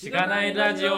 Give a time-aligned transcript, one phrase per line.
[0.00, 0.94] しがないラジオお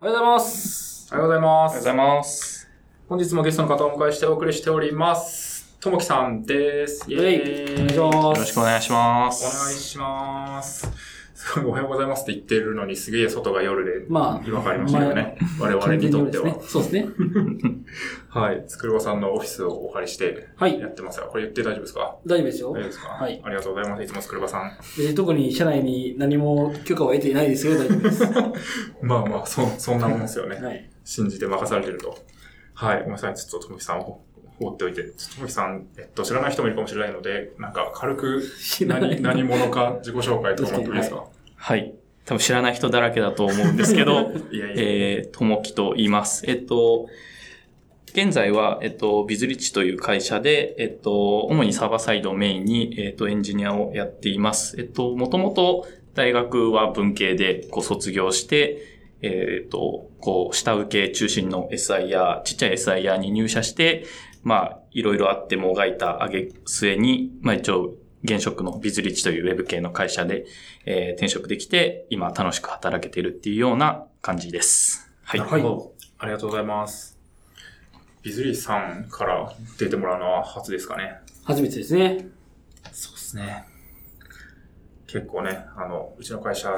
[0.00, 1.08] はようございます。
[1.12, 1.84] おはようございまおはようごす。
[1.84, 2.68] ざいます。
[3.08, 5.72] 本日もゲストの方をお迎えしてお送りしております。
[5.78, 7.04] ともきさんです。
[7.08, 7.74] イェーイ。
[7.74, 9.64] お願いしますよろしくお願いしまおす。
[9.64, 11.11] 願いします。
[11.44, 15.36] すごいおはようございますって言ってるのにすげえ外が夜でまあ、違和感ありましたけどね。
[15.58, 16.44] 我々にとっては。
[16.44, 17.08] 完全にそうですね。
[18.30, 18.64] はい。
[18.68, 22.16] つくるばさんのオフィスをお借りしてはいやってますが、これ言って大丈夫ですか？
[22.24, 22.82] 大丈夫ですよ大丈夫。
[22.84, 23.08] ですか？
[23.08, 24.02] はいありがとうございます。
[24.04, 24.70] いつもつくるばさん。
[24.96, 27.74] 別に特に社内に何も許可を得ていないですよ。
[27.74, 28.22] 大丈夫です。
[28.24, 28.52] は
[29.02, 30.90] まあまあ、そ、そんなもんですよね。
[30.90, 30.90] い。
[31.04, 32.16] 信じて任されてると。
[32.74, 32.98] はい。
[32.98, 33.34] ごめんなさい。
[33.34, 34.22] ちょっとともきさんを
[34.60, 35.02] 放っておいて。
[35.02, 38.42] ともきさん、えっと、知らない人もいるかもしれないので、なんか軽く
[38.86, 41.16] 何、何者か自己紹介とかもらってもいいですか？
[41.16, 41.26] はい。
[42.24, 44.74] 多分知らない人だらけだと思うんですけど、 いやいや。
[44.76, 46.44] えー、ともきと言います。
[46.48, 47.06] えっと、
[48.06, 54.78] 現在は、えっと、ビズリッチという会社で、えっと、主にサーバーサイドをメインに、えっと、エンジニアをやっています。
[54.78, 58.78] えっと、もともと大学は文系で、こう、卒業して、
[59.22, 64.04] えっと、こう、下請け中心の SIR、ちっちゃい SIR に入社して、
[64.42, 70.44] まあ、いろいろあってもがいた上げ末に、まあ一応、現職のビズリッチというウェブ系の会社で、
[70.86, 75.10] えー転職できて、今楽しく働けてるっていうような感じです。
[75.24, 75.40] はい。
[75.40, 75.92] なるほど。
[76.18, 77.18] ありがとうございます。
[78.22, 81.16] ビズリーさんから出てもらうのは初ですかね。
[81.44, 82.28] 初めてですね。
[82.92, 83.64] そうですね。
[85.08, 86.70] 結構ね、あの、うちの会社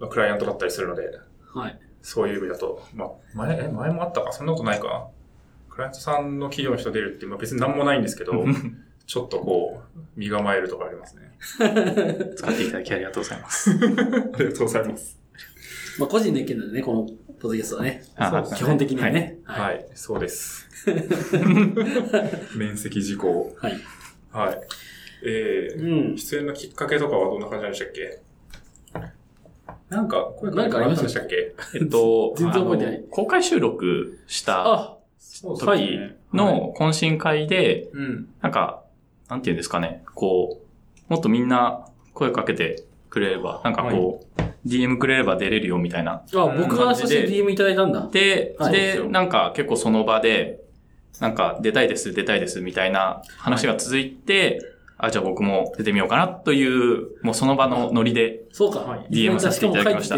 [0.00, 1.08] のクライアントだったりするので、
[1.54, 1.80] はい。
[2.02, 4.32] そういう意味だと、まあ、前、え、前もあったか？
[4.32, 5.08] そんなことないか？
[5.68, 8.32] クライアントさんの企業の人出るって、まあ別に何もないんですけど、
[9.10, 11.32] ちょっとこう、身構えるとかありますね。
[12.36, 13.72] 使っていただきありがとうございます。
[13.74, 14.04] ありが
[14.36, 15.18] とうございます。
[15.98, 18.04] まあ、個人の意見なんでね、このポッドキャストはね。
[18.14, 19.38] あ基本的にはね。
[19.42, 19.86] はい、はい。
[19.94, 20.68] そうです。
[22.56, 23.52] 面積事項。
[23.58, 23.72] はい。
[24.30, 24.60] はい。
[25.24, 26.16] えうー、ん。
[26.16, 28.20] 出演のきっかけとかはどんな感じなんでしたっけ？
[29.88, 31.52] なんか、声なんかありましたでしたっけ？
[31.74, 34.98] えっと、全然覚えてない公開収録した
[35.58, 35.98] 時
[36.32, 38.28] の懇親会で、うん。
[38.40, 38.79] なんか、
[39.30, 40.60] なんていうんですかね、こ
[41.08, 46.24] う、もっとみんな声かけてくれれば、なんかこう、DM くれれば出れるよみたいな。
[46.34, 48.08] あ、僕がそして DM いただいたんだ。
[48.08, 50.60] で、はいで、なんか結構その場で、
[51.20, 54.60] なんか出たいです、出たいですみたいな話が続いて、
[54.98, 58.80] あ、じゃあ僕も出てみようかなという、もうその場のノリで、そうか。
[58.80, 60.16] はい DM させていただきました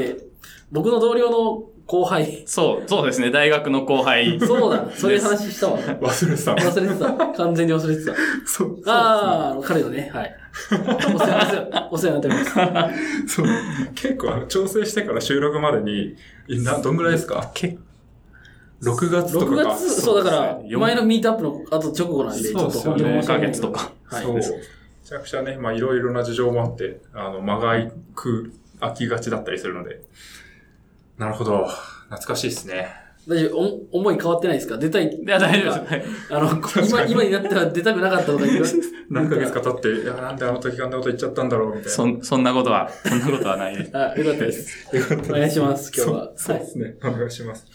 [0.71, 2.45] 僕の同僚の後輩。
[2.47, 4.39] そう、そうですね、大学の後輩。
[4.41, 4.91] そうだ。
[4.95, 5.79] そういう話したわ。
[5.79, 6.55] 忘れてた。
[6.55, 7.33] 忘れてた。
[7.37, 8.15] 完全に忘れてた。
[8.47, 8.83] そう。
[8.87, 10.35] ああ、彼のね、はい。
[11.15, 12.91] お世話、お世話お世話になっておりま
[13.25, 13.35] す。
[13.35, 13.47] そう。
[13.95, 16.17] 結構、あの調整してから収録までに、
[16.65, 17.51] な、どんぐらいですか？
[17.55, 17.79] 結
[18.83, 19.75] ?6 月とか6か。
[19.75, 23.93] 月、そうだから、よ前のミートアップの後直後なんで、ちょっと本当に申し4ヶ月とか。
[24.05, 24.25] はい。
[24.25, 24.35] そう。
[24.35, 27.75] めちゃくちゃね、まあいろいろな事情もあって、あの、間が
[28.81, 30.01] 空きがちだったりするので。
[31.23, 31.69] なるほど。
[32.11, 32.89] 懐かしいですね。
[33.29, 33.59] 大丈夫？
[33.93, 34.77] お思い変わってないですか？
[34.77, 35.07] 出たい。
[35.07, 36.35] いや、大丈夫です。
[36.35, 38.65] あの、今、今になったら出たくなかったとか言う。
[39.09, 41.91] 何ヶ月か経って、いや、なんであの時あんなこと言っちゃったんだろう、みたいな。
[41.91, 43.97] そん、そんなことは、そんなことはないです。
[43.97, 44.97] あ、よかったです。
[44.97, 46.97] よかったですお願いします今日はそうそうですね。
[47.05, 47.67] お願いします。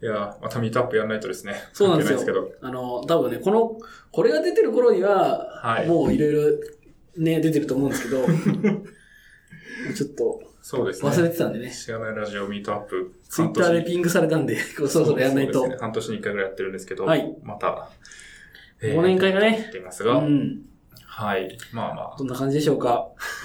[0.00, 1.56] いや、またミートアップやんないとですね。
[1.72, 3.78] そうなんですよ関係ないですあの、多分ね、この、
[4.12, 6.42] これが出てる頃には、はいもういろいろ
[7.18, 8.24] ね、出てると思うんですけど、
[9.96, 10.51] ちょっとけど。
[10.62, 11.10] そうですね。
[11.10, 11.70] 忘れてたんでね。
[11.70, 13.12] 知らないラジオミートアップ。
[13.28, 15.54] ツイッターでピングされたんで、 そろそろやんないと。
[15.54, 17.88] そうですね半年に一回ぐらいやってるんですけど、はいまた、
[18.80, 20.60] 忘年会がねやっていますうが、ん。
[21.04, 21.58] はい。
[21.72, 23.08] まあまあ、どんな感じでしょうか？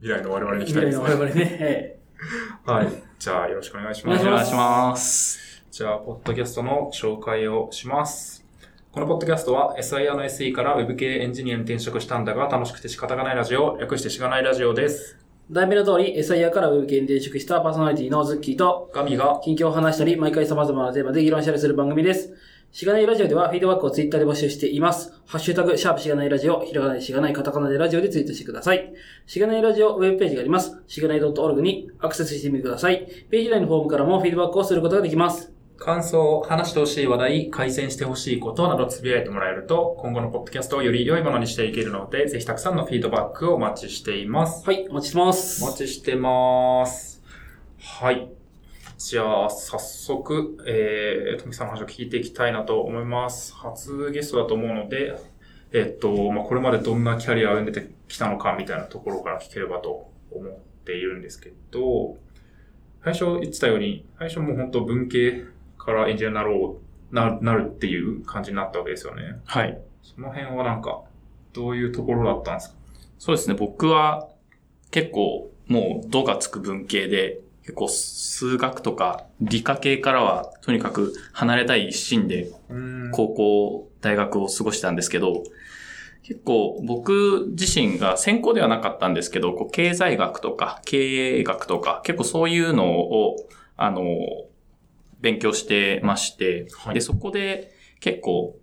[0.00, 1.04] 未来の我々に期未待ですね。
[1.04, 1.96] 来の我々ね。
[2.64, 2.88] はい。
[3.18, 4.26] じゃあ、よろしくお願いします。
[4.26, 5.64] お願いしますお願いします。
[5.70, 8.44] じゃあ、ポッドキャストの紹介をします。
[8.92, 15.21] このポッドキャストは SIR の SE から Web 系エンジニアに転職したんだが楽しくて仕方がないラジオ、略してしがないラジオです。
[15.52, 15.54] え。
[15.54, 22.32] 題名の通り、SIR から Web 系に転職したパーソナリティのズッキーと、ガミが、近況を話したり、毎回様々なテーマで議論したりする番組です。
[22.72, 25.12] しがないラジオではフィードバックをツイッターで募集しています。
[25.26, 28.94] ハッシュタグ、シャープしがないラジオ、ひらがなでしがないカタカナでラジオでツイートしてください。
[29.26, 30.82] しがないラジオウェブページがあります。
[30.86, 33.06] しがない .org にアクセスしてみてください。
[33.30, 35.51] ページ内のフォームからもフィードバックをすることができます。
[35.76, 44.64] 感想、話してほしい話題、改善してほしいことなどつぶやいてもらえると、今後のポッドキャストをより良いものにしていけるので、ぜひたくさんのフィードバックをお待ちしています。
[44.64, 45.64] はい、お待ちしてます。
[45.64, 47.22] お待ちしてます。
[47.78, 48.30] はい。
[48.98, 53.52] じゃあ、早速、えー、富木さんの話を聞いていきたいなと思います。
[53.54, 55.18] 初ゲストだと思うので、
[55.72, 60.54] えっと、まあ、これまでどんなキャリアを歩んできたのかみたいなところから聞ければと思っ
[60.84, 62.16] ているんですけど、
[63.02, 65.44] 最初言ってたように、最初もう本当文系
[65.84, 66.78] からエンジニアになろ
[67.10, 69.40] う、な、なるっていう感じになったわけですよね。
[69.44, 69.78] はい。
[70.02, 71.02] その辺はなんか、
[71.52, 72.76] どういうところだったんですか？
[73.18, 73.54] そうですね。
[73.54, 74.28] 僕は
[74.90, 85.44] 結構もう度がつく文系で、結構数学とか理科系からはとにかく離れたい一心でうん高校、大学を過ごしたんですけど、
[86.24, 93.36] 結構僕自身が専攻ではなかったんですけど、こう経済学とか経営学とか結構そういうのを、
[93.76, 94.02] あの、
[95.22, 98.58] 勉強してまして、はいで、そこで結構、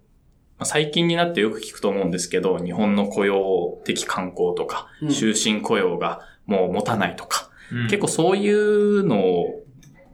[0.57, 9.63] まあ最近になってよく聞くと思うんですけど、日本の雇用的観光とか、うん終身雇用がもう持たないとか、うん結構そういうのを、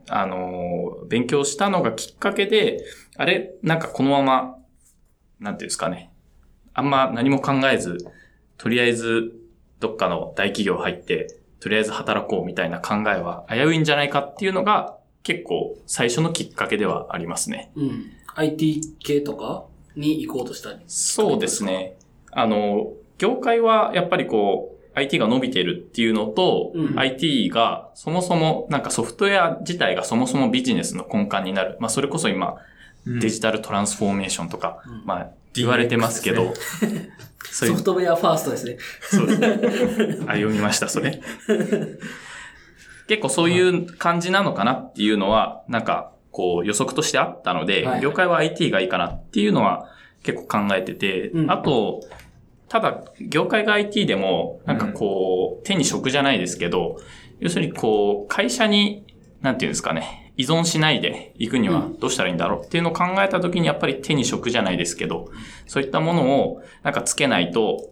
[0.08, 2.84] あの、勉強したのがきっかけで、
[3.16, 4.56] あれ、なんかこのまま、
[5.40, 6.12] なんていうんですかね。
[6.74, 7.98] あんま何も考えず、
[8.56, 9.32] とりあえず
[9.80, 11.26] どっかの大企業入って、
[11.58, 14.95] とりあえず働こうみたいな考えは危ういんじゃないかっていうのが
[15.26, 17.72] 結構最初のきっかけではありますね。
[17.74, 18.12] うん。
[18.36, 19.64] IT 系とか
[19.96, 20.78] に行こうとしたり。
[20.86, 21.96] そうですね。
[22.30, 31.76] あの、業界はやっぱりこう、IT が伸びてるっていうのと、うん IT がそもそも、なんかソフトウェア自体がそもそもビジネスの根幹になる。
[31.80, 32.54] まあそれこそ今、
[33.04, 36.54] うんデジタルトランスフォーメーションとか、うんまあ言われてますけど、
[37.50, 38.78] そういうソフ、トウェアファーストですね。
[39.00, 39.48] そうですね。
[40.28, 41.20] あ、読みました、それ。
[43.08, 48.00] 結構そういう感じなのかなっていうのは、なんか、こう予測としてあったので、はい。
[48.02, 49.88] 業界は IT がいいかなっていうのは
[50.22, 51.50] 結構考えてて、うん。
[51.50, 52.02] あと、
[52.68, 56.98] ただ、業界が IT でも、なんかこう、手に職じゃないですけど、
[57.38, 59.06] 要するにこう、会社に、
[59.40, 65.30] なんていうんですかね、依存しないで行くにはどうしたらいいんだろうっていうのを考えたときにやっぱり手に職じゃないですけど、
[65.66, 67.90] そういったものをなんかつけないと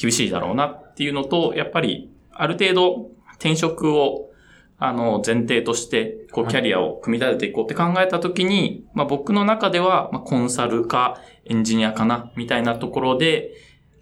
[0.00, 4.27] 厳しいだろうなっていうのと、やっぱりある程度転職を
[4.80, 13.50] あの前提としてこうはいキャリアを組み立てていこうって考えたときに、まあ僕の中ではまあコンサルかエンジニアかなみたいなところで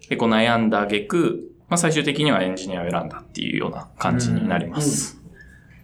[0.01, 5.17] 結構悩んだ挙句、まあ最終的にはエンジニアを選んだっていうような感じになります。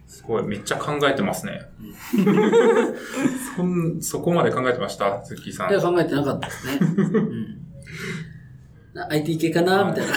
[0.07, 1.59] すごい、めっちゃ考えてますね。
[3.57, 5.23] そん、そこまで考えてました？
[5.23, 5.71] ズッキーさん。
[5.71, 6.79] いや、考えてなかったですね。
[6.81, 7.57] うん
[8.93, 9.83] な IT 系かな？
[9.85, 10.13] みたいな。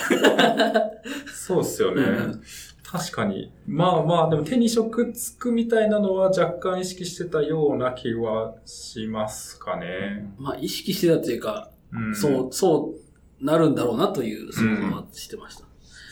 [1.34, 2.02] そうっすよね。
[2.02, 2.42] うん
[2.90, 3.52] 確かに。
[3.66, 10.32] まあまあ、でも手に職つくみたいなのは若干意識してたような気はしますかね。
[10.38, 12.94] まあ、意識してたというか、うん、そう、そ
[13.40, 15.64] うなるんだろうなという想像はしてました。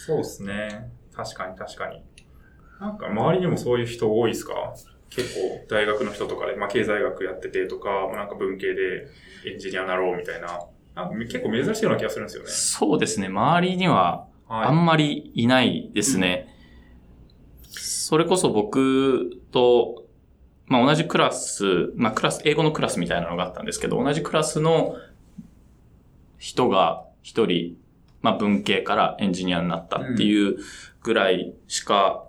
[0.04, 0.90] そうですね。
[1.14, 2.02] 確かに確かに。
[2.80, 4.74] なんか周りにもそういう人多いですか？
[5.10, 9.06] 結構大学の人とかで、まあ経済学やっててとか、まあなんか文系で
[9.46, 10.60] エンジニアになろうみたいな。
[10.94, 12.50] なんか結構珍しいような気がするんですよね。
[12.50, 13.28] そうですね。
[13.28, 14.66] 周りにははい。
[14.66, 16.53] あんまりいないですね。
[18.04, 20.04] それこそ僕と、
[20.66, 24.96] まあ同じクラス、まあクラス、英語のクラスみたいなのがあったんですけど、同じクラスの
[26.36, 27.78] 人が一人、
[28.20, 30.58] まあ文系からエンジニアになったっていう
[31.02, 32.24] ぐらいしか、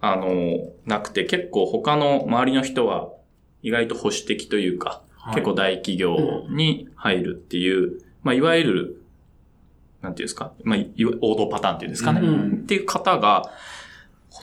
[0.00, 3.10] あの、なくて、結構他の周りの人は
[3.62, 5.34] 意外と保守的というか、はい。
[5.36, 6.16] 結構大企業
[6.50, 9.02] に入るっていう、まあ、いわゆる、
[10.02, 10.78] なんていうんですか、まあ、
[11.20, 12.52] 王道パターンっていうんですかね、うん。
[12.64, 13.52] っていう方が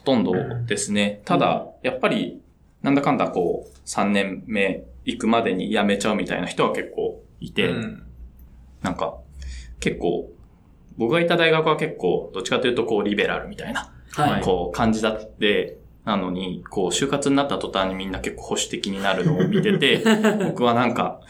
[0.01, 0.33] ほとんど
[0.65, 1.21] ですね。
[1.25, 2.41] ただ、やっぱり、
[2.81, 8.03] なんだかんだこう、3年目行くまでに辞めちゃうみたいな人は結構いて、うん
[8.81, 9.15] なんか、
[9.79, 10.31] 結構、
[10.97, 14.41] 僕がいた大学は結構、どっちかというとこう、リベラルみたいな、はい。
[14.41, 20.03] こう、感じだって、なのに、こう、就活になった途端にみんな結構保守的になるのを見てて、
[20.43, 21.21] 僕はなんか、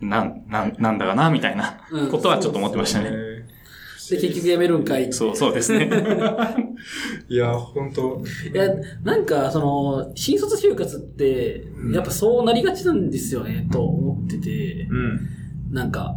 [0.00, 3.10] なん、なん、なんだかな、みたいなうんことはちょっと思ってましたね。
[4.12, 5.88] で、結局辞めるんかいそう、そうですね。
[7.28, 8.68] いや、本当いや、
[9.02, 15.74] なんか、その、新卒就活って、やっぱそうなりがちなんですよね、と思ってて、うん。
[15.74, 16.16] なんか、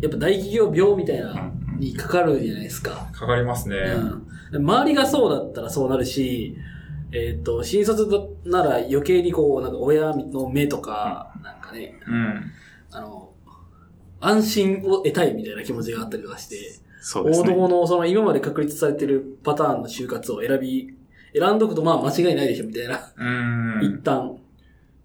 [0.00, 3.08] やっぱ大企業病みたいな、にかかるじゃないですか。
[3.12, 3.76] かかりますね。
[4.52, 4.66] うん。
[4.66, 6.56] 周りがそうだったらそうなるし、
[7.12, 8.08] えっ、と、新卒
[8.44, 12.42] だなら余計にこう、なんか親の目とか、なんかね、うん。
[12.90, 13.30] あの、
[14.20, 17.54] 安心を得たいみたいな気持ちがあったりとかして、王そうですね。
[17.54, 20.94] 道のその今まで確立されてるパターンの就活を選び、
[21.34, 23.12] 選んどくとまあ間違いないでしょみたいな。
[23.16, 23.80] うん。
[23.82, 24.36] 一旦。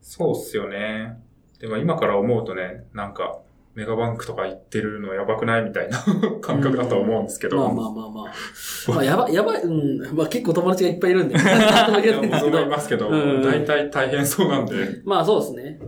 [0.02, 1.20] そうっすよね。
[1.60, 3.40] でも今から思うとね、なんか、
[3.76, 6.02] メガバンクとか行ってるのやばくないみたいな
[6.42, 7.58] 感覚だと思うんですけど。
[7.58, 8.92] まあまあまあまあ。
[8.94, 10.16] まあ やば、やばい、うん。
[10.16, 11.36] まあ結構友達がいっぱいいるんで。
[11.38, 11.90] いや
[12.22, 14.74] 僕もいまますけど、うん大体大変そうなんで、
[15.10, 15.80] あそうですね。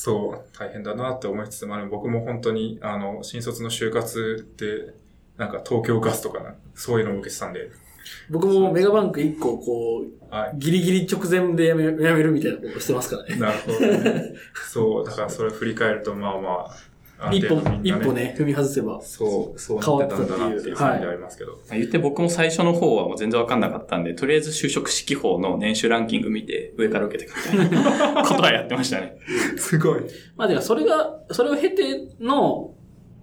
[0.00, 4.94] そう、大変だなって思いつつも、あの僕も本当に、あの、新卒の就活で、
[5.36, 7.68] なんか東京ガスとかな、そういうのを受けてたんで、
[8.30, 13.30] 僕もメガバンク1個こう、はギリギリ直前でやめやめるみたいなことしてますからい。
[13.30, 13.36] ね。
[13.38, 14.34] なるほどね。
[14.70, 16.76] そう、だからそれ振り返ると、まあまあ、
[17.32, 18.12] 一歩一歩。
[18.12, 19.00] ね、踏み外せば。
[19.02, 21.58] そう、そうなってたんだなっていう感じでありますけど。
[21.70, 27.70] 言って僕も最初の方はもう全然わかんなかったんで、とりあえず就職式法の年収ランキング見て上から受けてくみたい
[28.14, 29.16] なことはやってましたね。
[29.58, 30.00] すごい。
[30.36, 32.74] まあ、でもそれが、それを経ての、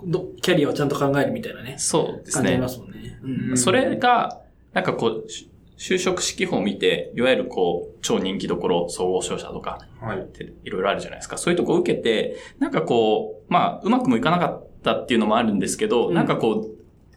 [0.06, 2.70] どキャリアをちゃんと考えるみたいなね、そうですね感じありま。
[2.70, 3.20] すもんね。
[3.24, 4.42] うんうんそれが、
[4.74, 10.20] なんかこう、し就職式法を見て、いわゆるこう、超人気どころ、総合商社とか、はい。
[10.20, 11.38] っていろいろあるじゃないですか。
[11.38, 16.68] そういうとこを受けて、なんかこう、まあ、うまくもいかなかったっていうのもあるんですけど、うんなんかこ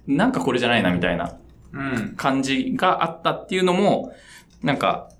[0.06, 1.38] う、なんかこれじゃないなみたいな
[1.72, 2.14] うん。
[2.16, 4.12] 感じがあったっていうのも、
[4.62, 5.10] なんか、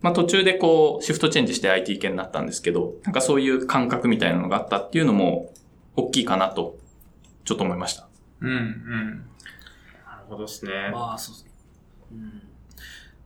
[0.00, 5.52] まあ途中でこう、シフトチェンジして IT 系になったんですけど、なんかそういう感覚みたいなのがあったっていうのも、
[5.94, 6.78] 大きいかなと、
[7.44, 8.08] ちょっと思いました。
[8.40, 8.50] うん。
[8.50, 8.56] うん。
[10.06, 10.90] なるほどですね。
[10.92, 11.50] まあ、そうですね。
[12.12, 12.49] うん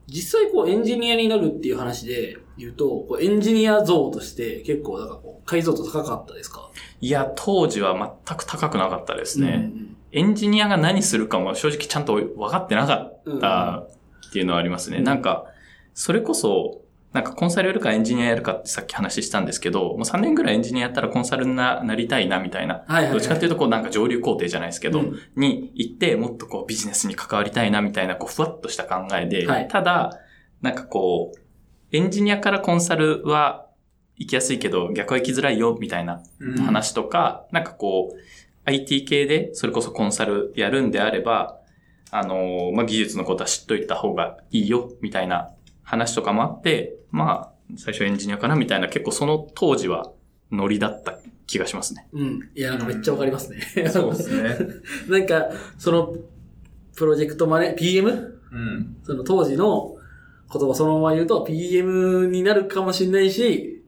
[0.06, 6.70] 実際こうエンジニアになるっていう話で言うと、こうエンジニア像として結構なんかこう解像度高かったですか？
[7.00, 9.70] いや、当時は全く高くなかったですね。
[9.75, 13.82] うんエンジニアが何するかも正直ちゃんと分かってなかった
[14.28, 14.99] っていうのはありますね。
[14.99, 15.46] うんなんか、
[15.92, 16.82] それこそ、
[17.14, 22.75] なんかコンサルやるかエンジニアやるかってさっき話したんですけど、もう3年ぐらいエンジニアやったらコンサルにななりたいなみたいな。
[22.75, 23.12] はいはいはい。
[23.12, 25.21] どっちかっていうとこうなんか上流工程じゃないですけど、うん。
[25.37, 29.68] に行ってもっとこうビジネスに関わりたいなみたいなこうふわっとした考えで、はい。
[29.68, 30.18] ただ、
[30.61, 33.68] なんかこう、エンジニアからコンサルは
[34.16, 36.56] 行きやすいけど逆は行きづらいよみたいなうん。
[36.56, 38.18] 話とか、なんかこう、
[38.64, 41.61] IT 系で、それこそコンサルやるんであれば、
[42.11, 45.50] あのーまあ、技術のことは知っといた方がいいよ、みたいな
[45.85, 50.11] 話とかもあって、まあ、最初エンジニアかな、みたいな、結構その当時は
[50.50, 52.09] ノリだった気がしますね。
[52.12, 52.50] うん。
[52.56, 53.61] いや、なんかめっちゃわかりますね。
[53.88, 54.59] そうですね。
[55.09, 56.12] なんか、その、
[56.97, 58.11] プロジェクトマネ、PM?
[58.50, 58.97] うん。
[59.04, 59.97] その当時の
[60.52, 63.85] 言葉そのまま言うと PM になるかもしれないし、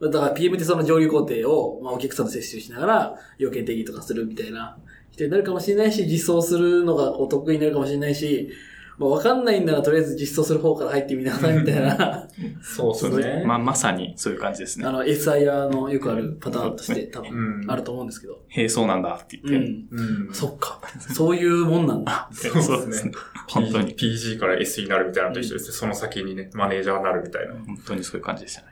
[0.00, 4.76] だから PM ってその上流工程を、まあ、お客さんと接種しながら要件定義とかするみたいな
[5.10, 8.50] 人になるかもしれないし、実装するのがお得意になるかもしれないし、
[8.98, 12.28] まあ、わかんないんならとりあえず実装する方から入ってみなさいみたいな、
[12.62, 13.44] そうですね。
[13.46, 14.90] まあ、まさにそういう感じですねあ。
[14.90, 17.70] の、SIR のよくあるパターンとして多う分ん。
[17.70, 18.40] あると思うんですけど。
[18.48, 19.70] へえ、そうなんだってう言って。
[19.70, 19.86] ん。
[19.90, 20.34] うん。
[20.34, 20.80] そっか。
[21.14, 22.28] そういうもんなんだ。
[22.32, 23.12] そうですね。
[23.48, 23.94] 本当に。
[23.94, 25.72] PG から S になるみたいなのと一緒ですね。
[25.72, 27.54] その先にね、マネージャーになるみたいな。
[27.54, 28.68] な本当にそういう感じでしたね。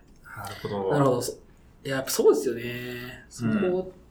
[0.63, 0.91] るほど。
[0.91, 1.23] なるほど。
[1.23, 1.33] そ
[1.85, 3.25] いや、やっぱそうですよね。
[3.29, 4.05] そこ、うん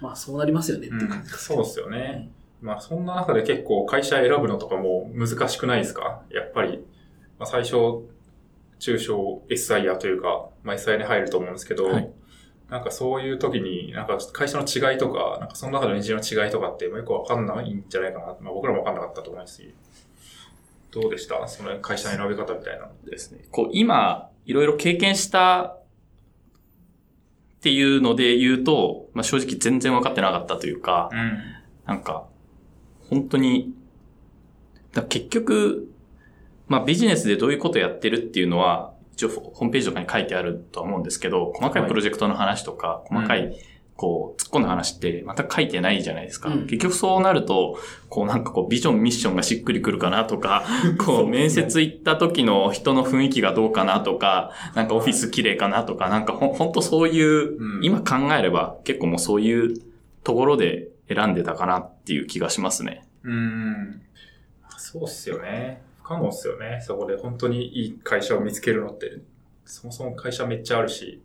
[0.00, 2.30] まあそうなりますよねって感じ、そうですよね。
[2.60, 6.22] まあそんな中で結構会社選ぶのとかも難しくないですか？
[6.30, 6.84] やっぱり、
[7.38, 8.04] まあ最初、
[8.78, 12.10] 中小 SIR というか、まあ SIR に入ると思うんですけど、はい
[12.70, 18.26] なんかそういう時に、なんか会社の違いとか、なんかその中でのエンジニアの違いとかって、まあよくわかんないんじゃないかな。
[18.26, 19.74] まあ僕らもわかんなかったと思いますし。
[20.92, 21.48] どうでした？
[21.48, 22.88] その会社の選び方みたいな。
[23.04, 23.40] ですね。
[23.50, 25.82] こう、今、いろいろ経験したっ
[27.60, 31.38] ていうので言うと、まあ、正直全然分かってなかったというか、うん。
[31.86, 32.28] なんか、
[33.10, 33.74] 本当に、
[34.92, 35.92] だ結局、
[36.68, 43.54] まあビジネスでどういうことやってるっていうのは、一応ホームページとかに書いてあるとは思うんですけど、細かいプロジェクトの話とか、細かい、
[43.96, 46.48] こう、突っ込んだ話ってまた書いてないじゃないですか。
[46.48, 46.66] うん。
[46.66, 50.64] 結局そうなると、こうなんかこうビジョン、ミッションがしっくりくるかなとか、
[51.04, 57.84] こう面接行った時の人の雰囲気がどうかなとか、なんかオフィス綺麗かなとか、なんかほんほんとそういう、うん。
[57.84, 59.74] 今考えれば結構もうそういう
[60.24, 63.06] ところで選んでたかなっていう気がしますね。
[63.24, 64.02] うん。
[64.76, 65.82] そうっすよね。
[66.02, 66.80] 不可能っすよね。
[66.82, 69.18] そこで本当にいい会社を見つけるのって、
[69.64, 71.22] そもそも会社めっちゃあるし、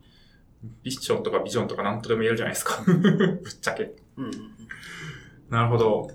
[0.84, 2.82] ミッションとかビジョンとか何とでも言えるじゃないですか。
[2.86, 3.94] ぶっちゃけ。
[4.18, 4.32] うん。
[5.50, 6.10] なるほど。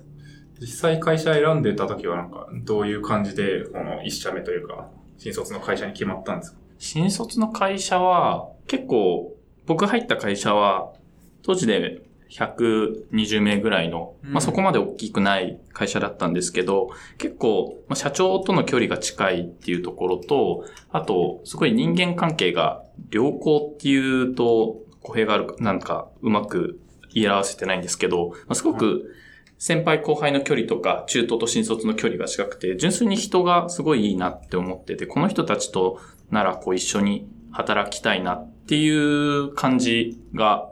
[0.59, 6.57] 実際会社選んでた時はなんか、どういう感じで、この一社目というか、新卒の会社に決まったんですか？
[6.77, 9.35] 新卒の会社は、結構、
[9.65, 10.93] 僕入った会社は、
[11.41, 14.33] 当時で120名ぐらいの、うん。
[14.33, 26.79] まあそこまで大きくない会社だったんですけど、結構、まあ、社長との距離が近いっていうところと、あと、すごい人間関係が良好っていうと、語弊があるか、なんかうまく
[27.13, 29.13] 言い表せてないんですけど、まあ、すごく
[29.57, 35.99] 先輩後輩の距離とか、中途と新卒の距離が近くて、純粋に人がすごいいいなって思ってて、この人たちと
[36.31, 40.70] ならこう一緒に働きたいなっていう感じが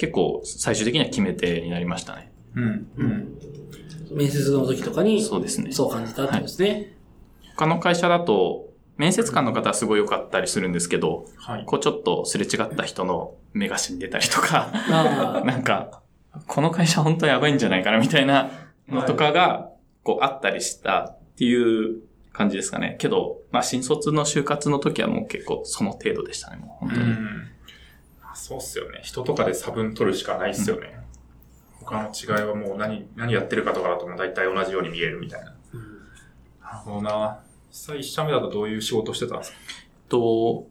[0.00, 2.32] 結構最終的には決め手になりましたね。
[2.54, 2.86] うん。
[2.96, 3.38] うん。
[4.10, 5.72] 面接の時とかに、そうですね。
[5.72, 6.96] そう感じたってことですね。
[7.54, 11.64] 他の会社だと、面接官の方はすごい良かったりするんですけど、はい。
[11.66, 14.72] こうちょっとすれ違った人の目が死んでたりとか。
[15.44, 16.00] なんか、
[16.46, 18.50] この会社本当やばいんじゃないかなみたいな
[18.88, 19.70] のとかが、
[20.02, 22.00] こうあったりしたっていう
[22.32, 22.96] 感じですかね。
[22.98, 27.02] けど、まあ新卒の就活の時はもう結構その程度でしたね、もう本当に。
[27.02, 27.49] うん。
[28.50, 28.98] そうっすよね。
[29.04, 30.98] 人とかで差分取るしかないっすよね。
[31.78, 35.46] 他の違いはもう何、何やってるかとかだともう大体同じように見えるみたいな。
[35.46, 37.38] なるほどな。
[37.68, 39.56] 実際1社目だとどういう仕事してたんですか？
[40.08, 40.66] と、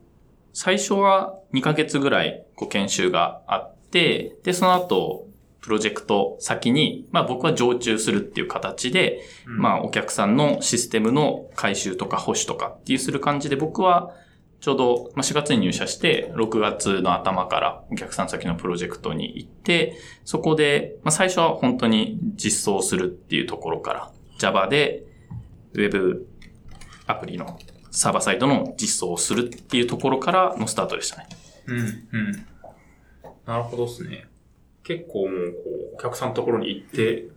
[0.51, 5.25] 最初は2ヶ月ぐらいこう研修があって、で、その後、
[5.61, 14.13] プロジェクト先に、まあ僕は常駐するっていう形で、まあお客さんのシステムの回収とか保守とかっていうする感じで僕は
[14.59, 25.03] ちょうどまあ4月に入社して6月の頭からお客さん先のプロジェクトに行って、そこで、まあ最初は本当に実装するっていうところから Java で
[25.73, 26.27] Web
[27.07, 27.57] アプリの
[27.91, 31.27] サーバーサイドの実装をするっていうところからのスタートでしたね。
[31.65, 32.45] うん、うん。
[33.45, 34.27] なるほどですね。
[34.83, 35.59] 結構もう、こ
[35.93, 37.27] う、お客さんのところに行って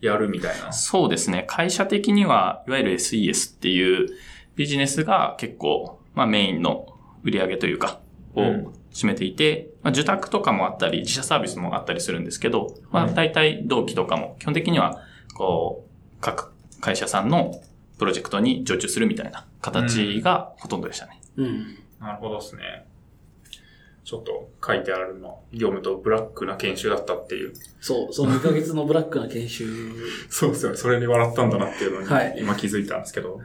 [0.00, 0.72] やるみたいな。
[0.72, 1.44] そうですね。
[1.46, 4.08] 会社的には、いわゆる SES っていう
[4.56, 6.86] ビジネスが結構、まあメインの
[7.22, 8.00] 売り上げというか、
[8.34, 15.00] をうん占めていて、まあ受託とかもあったり、自社サービスもあったりするんですけど、まあはい大体同期とかも基本的には、
[15.34, 17.60] こう、各会社さんの
[17.98, 21.20] プロジェクトに常駐するみたいな形がほとんどでしたね。
[21.36, 21.78] うん。
[22.00, 22.84] なるほどですね。
[24.04, 27.54] ちょっと書いてあるのは、業務とブラックな研修だったっていう。
[27.80, 29.64] そう、その2ヶ月のブラックな研修。
[30.28, 30.76] そうですよね。
[30.76, 33.40] それに笑ったんだなっていうのに、はい今気づいたんですけど、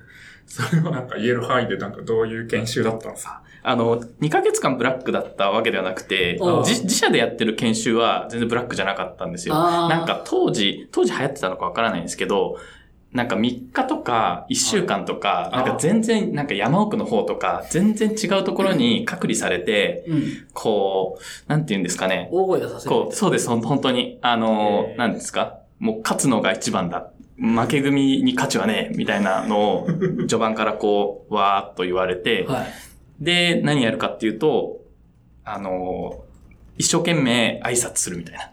[0.47, 9.55] それはなんか言える範囲でなんかどういう研修だったんですかあの、2ヶ月間ブラックだったわけではなくてうん、自自社でやってる研修は全然ブラックじゃなかったんですよ。
[9.55, 12.57] なんか当時、当時流行ってたのかわからないんですけど、
[13.11, 20.23] なんか3日とか1週間とか、なんか全然、なんか山奥の方とか、全然違うところに隔離されて、うん。
[20.53, 22.29] こう、なんて言うんですかね。
[22.31, 22.91] 大声出させる。
[22.91, 24.19] こう、そうです、本当に。
[24.21, 25.59] あのなんですか？
[25.79, 27.11] もう勝つのが一番だ。
[27.39, 29.87] 負け組に価値はねえ、みたいなのを、
[30.27, 32.65] 序盤からこう、わーっと言われて、はい。
[33.23, 34.81] で、何やるかっていうと、
[35.43, 36.23] あの、
[36.77, 38.51] 一生懸命挨拶するみたいな。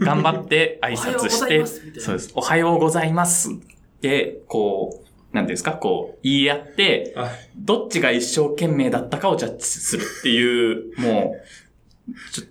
[0.00, 2.32] 頑張って挨拶しておはようございま、すみたいなそうです。
[2.34, 3.50] おはようございます。
[4.00, 11.36] で、こう、なんですか、こう、言い合って、あどっちが一生懸命だったかをジャッジするっていう、も
[12.08, 12.44] う、ちょ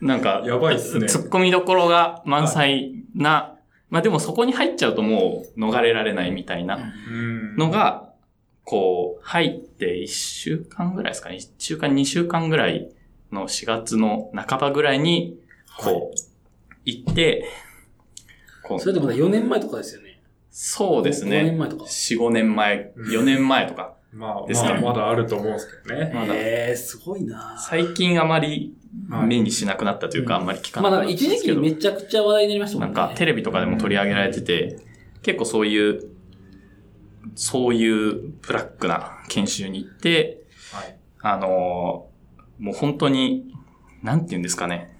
[0.00, 3.57] なんか、やばいっすね突っ込みどころが満載な、
[3.90, 7.56] まあでもそこに入っちゃうともう逃れられないみたいなうん。
[7.56, 8.12] のが、
[8.64, 11.36] こう、入って1週間ぐらいですかね。
[11.36, 12.90] 1週間、2週間ぐらい
[13.32, 15.38] の4月の半ばぐらいに、
[15.78, 17.44] こう、行って、
[18.62, 20.20] こうそれでもね、4年前とかですよね。
[20.50, 21.52] そうです5年ね。
[21.52, 21.84] 前とか。
[21.84, 23.94] 4、5年前、4年前とか。
[24.12, 26.12] まあ、ですねまあ、まだあると思うんですけどね。
[26.14, 28.72] まだええー、すごいな最近あまりはい
[29.08, 31.62] 目にしなくなったというか、うんあんまり聞かなくなったんですけど。
[31.62, 32.92] 時期めちゃくちゃ話題になりましたもね。
[32.92, 34.78] なんんかテレビとかでも取り上げられてて、
[35.22, 36.10] 結構そういう、
[37.34, 40.96] そういうブラックな研修に行って、はい。
[41.20, 42.08] あのー
[42.58, 43.54] もう本当に、
[44.02, 44.94] なんて言うんですかね。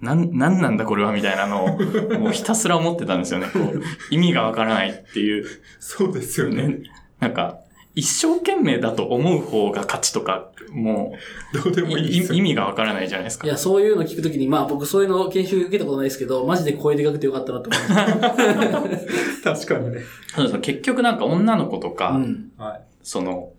[0.00, 1.78] なん、なんなんだこれはみたいなのを、
[2.20, 3.46] もうひたすら思ってたんですよね。
[3.52, 5.46] こう、意味がわからないっていう。
[5.78, 6.68] そうですよね。
[6.68, 6.78] ね。
[7.18, 7.60] なんか、
[7.98, 11.14] 一生懸命だと思う方が勝ちとか、も
[11.52, 13.50] どうでう、もいいですよい意味がわからないじゃないですかい。
[13.50, 20.02] や、そういうの聞くときに、まあ僕そういうの研修受けたことないですけど、マジで声でかくてよかったなって思いまし確かにね。
[20.28, 22.14] そうそう結局なんか女の子とか、た。
[22.14, 22.52] うん。
[22.56, 22.80] はい。
[23.02, 23.50] その、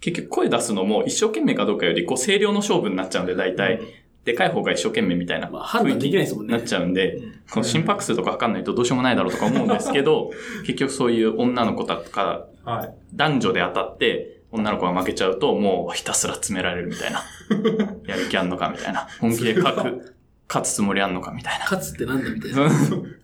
[0.00, 3.80] 結局声出すのも一生懸命かどうかより、こう、声量の勝負になっちゃうんで、大体、
[4.28, 6.52] でかい方が一生懸命みたいなまあ判断できないですもんね。
[6.52, 10.32] なっちゃうんで、うんこの心拍数とか測んないとどうしようもないだろうとか思うんですけど、
[10.66, 12.94] 結局そういう女の子とか、はい。
[13.14, 17.22] 男女で当たって、女の子が負けちゃうと、もうひたすら詰められるみたいな。
[18.06, 19.08] やる気あんのかみたいな。
[19.20, 20.14] 本気で勝く、
[20.48, 21.64] 勝つつもりあんのかみたいな。
[21.64, 22.66] 勝つってなんだみたいな。
[22.66, 22.70] っ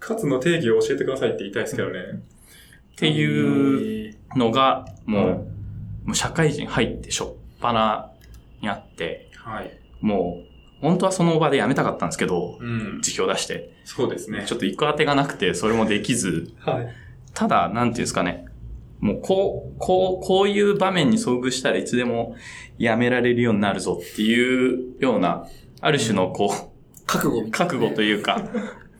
[0.00, 2.00] 勝つの定義を教えてくださいって言いたいですけどね。
[2.96, 4.38] ていうう。
[4.38, 5.28] のが、もう、
[6.04, 8.10] もう社会人入ってしょっぱな
[8.60, 9.78] にあって、はい。
[10.00, 13.00] もう、本当はその場で辞めたかったんですけど、うん。
[13.02, 14.44] 辞表出して、そうですね。
[14.46, 16.88] ちょっと行く当てがなくて、それもできず、はい。
[17.32, 18.44] ただ、なんていうんですかね、
[19.04, 22.36] もう、こう、こう、こういう場面に遭遇したらいつでも
[22.78, 25.46] 辞められるようになるぞっていうような、
[25.82, 26.72] ある種のこう、
[27.04, 28.48] 覚悟覚悟というか、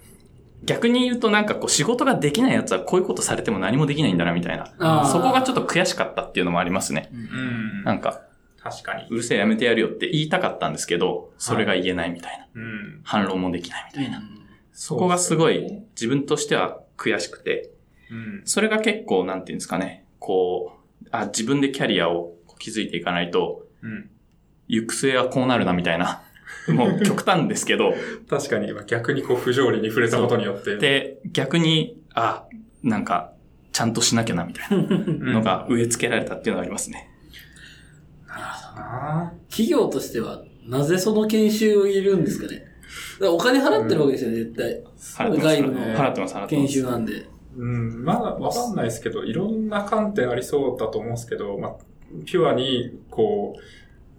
[0.62, 5.07] 逆に言うとなんかこう仕事ができないやつはこういうことされても何もできないんだなみたいな。
[5.07, 7.11] そこがちょっと悔しかったっていうのもありますね。
[7.12, 7.85] うん。
[7.85, 8.23] なんか、
[8.62, 9.07] 確かに。
[9.09, 12.47] うるせえやめてやるよって言いたかったんですけど、それが言えないみたいな。
[12.55, 13.01] うん。
[13.05, 14.19] 反論もできないみたいな。
[14.19, 17.71] うんそこがすごい自分としては悔しくて、
[18.14, 18.42] うん。
[18.44, 20.72] それが結構なんていうんですかね、こ
[21.03, 24.11] う、あ、自分でキャリアを築いていかないと、うん。
[24.68, 26.22] 行く末はこうなるなみたいな。
[26.68, 27.94] もう極端ですけど、
[28.31, 30.77] 確かに、逆にこう不条理に触れたことによって。
[30.77, 32.46] で、逆に、あ、
[32.83, 33.33] なんか、
[33.72, 37.11] ちゃんとしなきゃなみたいなうんのが植え付けられたっていうのがありますね。
[38.29, 42.64] なるほどな企業としてはなぜその研修を入れるんですかね。
[43.20, 44.83] お金払ってるわけですよね、絶対。
[45.27, 46.72] 払ってます外部の払ってます、払ってま研す。
[46.74, 47.27] 修なんで。
[47.57, 51.75] うん、まだわかんないですけど、いろんな観点ありそうだと思うんですけど、まあ、
[52.25, 53.61] ピュアに、こう、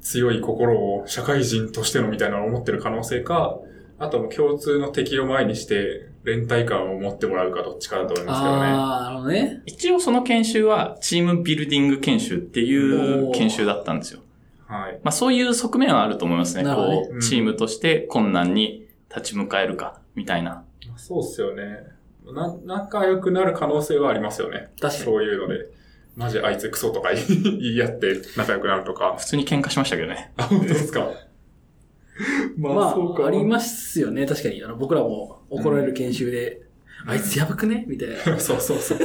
[0.02, 3.58] 強い心を社会人としてのみたいなのを持ってる可能性か、
[3.98, 8.62] あともう共通の敵を前にして、連帯感を持ってもらうかどっちかだと思いますけどね。
[8.66, 9.62] ああ、なるほどね。
[9.66, 14.22] 一応その研修はチームビルディング研修っていう研修だったんですよ。
[14.68, 15.00] はい。
[15.04, 16.64] まあそういう側面はあると思いますね。
[16.64, 20.64] ねこう、チームとして困難に立ち向かえるか、みたいな。
[20.98, 21.95] そうっすよね。
[22.34, 24.70] な、仲良くなる可能性はありますよね。
[24.82, 25.68] 確かにそういうので。
[26.16, 27.22] マジあいつクソとか言
[27.60, 29.16] い 合って仲良くなるとか。
[29.20, 30.32] 普通に喧嘩しましたけどね。
[30.38, 31.10] あ、本当ですか？
[32.58, 34.64] ままそうかあ、ありますよね、確かに。
[34.64, 36.62] あの、僕らも怒られる研修で、
[37.06, 37.84] あいつやばくね？
[37.88, 38.16] みたいな。
[38.40, 38.98] そうそうそう。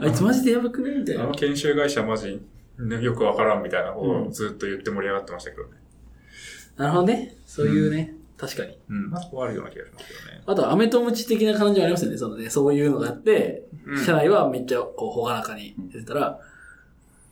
[0.00, 0.90] あいつマジでやばくね？
[0.98, 1.34] みたいなあの。
[1.34, 2.40] 研修会社マジ、
[2.78, 5.70] ね、よくわからんみたいなことうんをずっと言って盛り上がってましたけどね。
[6.78, 7.36] なるほどね。
[7.44, 8.78] そういうね、確かに。
[8.88, 9.10] うん。
[9.10, 10.42] まあ、そこはあるような気がしますけどね。
[10.46, 12.16] あとは、アメとムチ的な感じはありますよね。
[12.16, 16.38] そのね、そういうのがあって、うん社内はめっちゃ、こう、ほがらかに出てたら、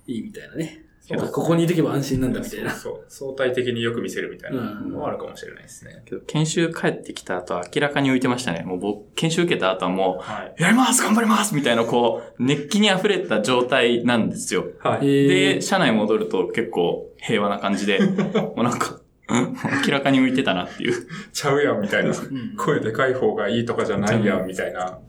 [0.06, 0.82] いいみたいなね。
[1.08, 2.70] そうここにいとけば安心なんだみたいな。
[2.72, 3.34] そうそう。
[3.36, 6.02] 相対的によく見せるみたいなうんのはあるかもしれないですね。
[6.04, 8.64] けど、研修帰ってきた後明らかに浮いてましたね。
[8.64, 10.54] もう僕、研修受けた後はもはい。
[10.58, 14.64] う、やります頑張りますみたいな、こう、熱気に溢れた状態なんですよ。
[14.80, 15.08] はい。
[15.08, 19.05] えで、社内戻ると結構平和な感じで、もうなんか、うん
[19.86, 21.06] 明らかに浮いてたなっていう。
[21.32, 22.10] ちゃうやんみたいな。
[22.10, 25.00] うん声でかい方がいいとかじゃないやんみたいな。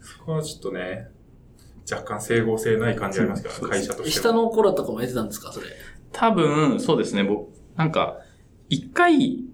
[0.00, 1.08] そこはちょっとね、
[1.90, 4.42] 若干整合性ない感じありますから、そう会社として下も。
[4.44, 5.66] の頃とかもやってたんですかそれ？
[6.12, 8.18] 多分、そうですね、僕、なんか、
[8.68, 9.44] 一回、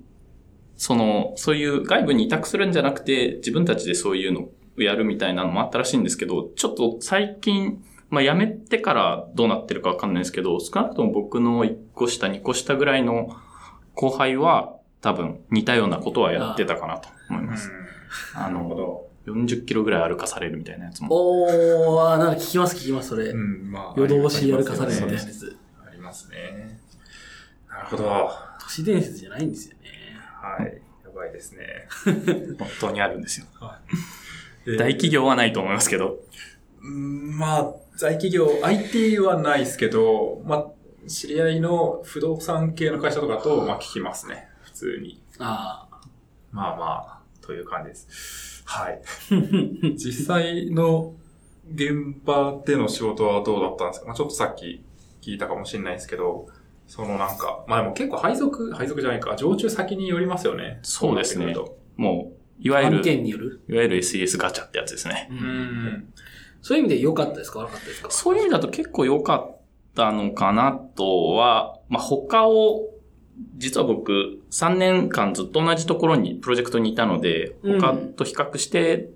[0.76, 4.48] その、そういう外部に委託するんじゃなくて、自分たちでそういうの
[4.78, 13.34] をやるみたいなのもあったらしいんですけど、ちょっと最近、まあ辞めてからどうなってるかわかんないですけど、少なくとも僕の1個下、2個下ぐらいの
[13.94, 17.70] 後輩は、多分似たようなことはやってたかなと思います。
[18.34, 19.12] あなるほの、ど。
[19.26, 21.08] 40キロぐらい歩かされるみたいなやつも。
[21.10, 23.26] おー、なんか聞きます聞きます、それ。
[23.26, 23.94] うん、まあ。
[23.96, 25.56] 夜通し歩かされるみたいなやつ。
[25.86, 26.78] ありますね。
[27.68, 28.04] なるほど。
[28.04, 29.82] は都市伝説じゃないんですよね。
[30.60, 31.04] い。
[31.04, 31.88] やばいですね。
[32.58, 33.46] 本当にあるんですよ。
[34.64, 36.18] で大企業はないと思いますけど。
[36.82, 40.66] うんまあ、在企業、IT はないですけど、まあ、
[41.08, 44.48] 知り合いの不動産系の会社とかと、まあ聞きますね。
[44.62, 45.22] 普通に。
[45.38, 45.88] あ
[46.50, 48.62] まあまあ、という感じです。
[48.66, 49.00] はい。
[49.30, 49.96] ー。
[49.96, 51.14] 実際の
[51.72, 51.92] 現
[52.24, 54.06] 場での仕事はどうだったんですか？
[54.06, 54.84] まあちょっとさっき
[55.20, 56.46] 聞いたかもしれないですけど、
[56.86, 60.80] そのなんか、まあでも結構配属、配属じゃないか、常駐先によりますよね。
[60.82, 61.54] そうですね
[61.96, 63.62] もう、いわゆ案る、件による？
[63.68, 65.28] いわゆる SES ガチャってやつですね。
[65.30, 66.12] ううん。
[66.60, 67.60] そういう意味で良かったですか？
[67.60, 68.10] 悪かったですか？
[68.10, 69.51] そういう意味だと結構良かっ
[69.94, 72.88] たのかなとは、まあ、他を、
[73.56, 79.08] 実は僕、3年間ずっと同じところに、プロジェクトにいたので、うん他と比較して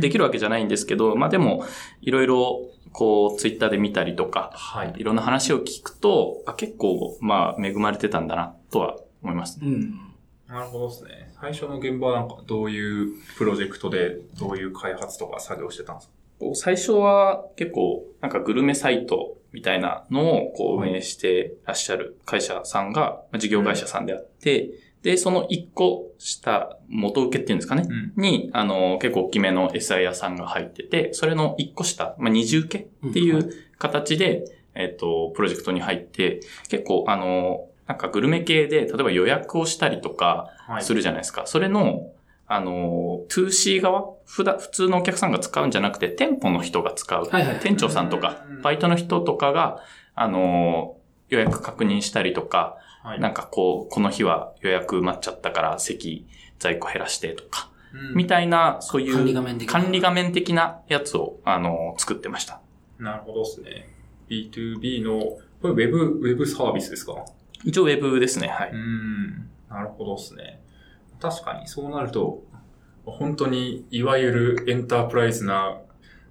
[0.00, 0.18] できる。
[0.20, 1.64] るわけじゃないんですけど、まあでも、
[2.00, 2.60] いろいろ、
[2.92, 4.94] こう、ツイッターで見たりとか、はい。
[4.96, 9.66] いろんな話を聞くと、あ結構、まあ、恵まれてたんだな、とは思いますね。
[9.66, 10.00] うん。
[10.46, 11.32] なるほどですね。
[11.40, 16.14] 最初の現場はなんかどういうプロジェクトで、どういう開発とか作業してたんですか？
[16.54, 24.70] 最初は結構、なんかグルメサイトみたいなのをこう運営してらっしゃる会社さんが、まあ事業会社さんであって、
[25.02, 27.86] で、その一個下、元請けっていうんですかね。
[27.88, 28.12] うん。
[28.16, 40.82] に、あの、結構大きめの SI さんが入ってて、それの一個下、まあ、二重受けっていうんはう形で、えっと、プロジェクトに入って、結構、あの、なんかグルメ系で、例えば予約をしたりとかはい。
[40.82, 41.42] するじゃないですか。
[41.44, 42.10] それの、
[42.46, 47.24] あの、2C 側普段、普通のお客さんが使うんじゃなくて、店舗の人が使う。
[47.24, 47.60] はいはい。
[47.60, 49.78] 店長さんとかうん、バイトの人とかが、
[50.14, 50.96] あの、
[51.28, 53.20] 予約確認したりとか、はい。
[53.20, 56.26] なんかこう、この日は予約埋まっちゃったから席
[56.58, 62.60] 在庫減らしてとか、うんみたいな、そういう管理画面的な管理画面的なやつを、あの、作ってました。
[62.98, 63.88] なるほどですね。
[64.28, 65.20] B2B の、
[65.62, 67.14] これウェブ、ウェブサービスですか？
[67.64, 68.72] 一応ウェブですね、はい。
[68.74, 69.48] ん。
[69.70, 70.60] なるほどですね。
[71.30, 72.42] 確かに、そうなると、
[73.06, 75.78] 本当に、いわゆるエンタープライズな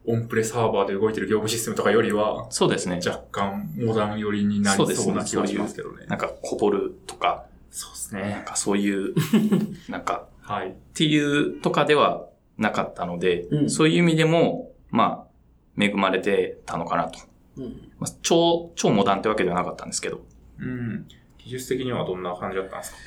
[0.06, 3.00] オンプレサーバーで動いてる業務システムとかよりは、そうですね。
[3.06, 6.06] 若干モダン寄りになりそうな気がしますけどね。
[6.08, 8.44] なんか、こぼるとか、そうですなんね。
[8.46, 9.14] かそういう、
[9.90, 10.70] なんか、はい。
[10.70, 12.28] っていうとかでは
[12.58, 15.26] なかったので、うんそういう意味でも、ま
[15.78, 17.20] あ、恵まれてたのかなと。
[17.58, 17.90] うん。
[18.00, 20.22] まあ、超、超モダンってわけではなかったんですけど、
[20.60, 21.08] うん。
[21.40, 22.98] 技術的にはどんな感じだったんですか？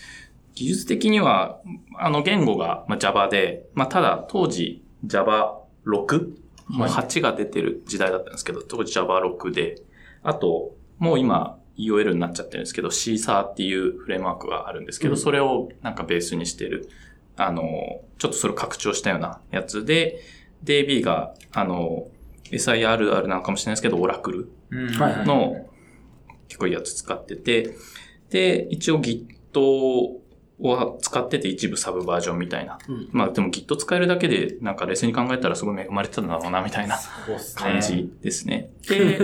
[0.56, 1.60] 技術的には、
[1.96, 6.34] あの言語がまあ Java で、まあただ当時 Java6?
[6.68, 9.76] もう8が出てる時代だったんですけど、当時 Java6 で、
[10.24, 15.18] あと、もう今 EOL になっちゃってるんですけど、シーサーっていうフレームワークがあるんですけど、うん。
[15.18, 16.88] それをなんかベースにしてる、
[17.36, 17.62] あの、
[18.18, 20.20] ちょっとそれを拡張したようなやつで、
[20.64, 22.08] DB が、あの、
[22.50, 25.66] SIR なのかもしれないですけど、オラクルの
[26.48, 27.76] 結構いいやつ使ってて、
[28.30, 29.26] で、一応 Git
[29.60, 30.20] を
[31.00, 32.78] 使ってて一部サブバージョンみたいな。
[32.88, 33.08] うん。
[33.12, 36.98] まあでも Git 使えるだけでなんか冷静に考えたらすごい恵まれてたんだろうなみたいな
[37.54, 38.70] 感じですね。
[38.88, 39.18] で、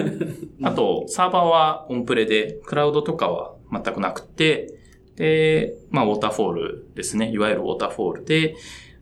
[0.63, 4.75] あとサーバーはオンプレで、クラウドとかは全くなくて、
[5.17, 7.31] で、まあウォーターフォールですね。
[7.31, 8.57] いわゆるウォーターフォールで、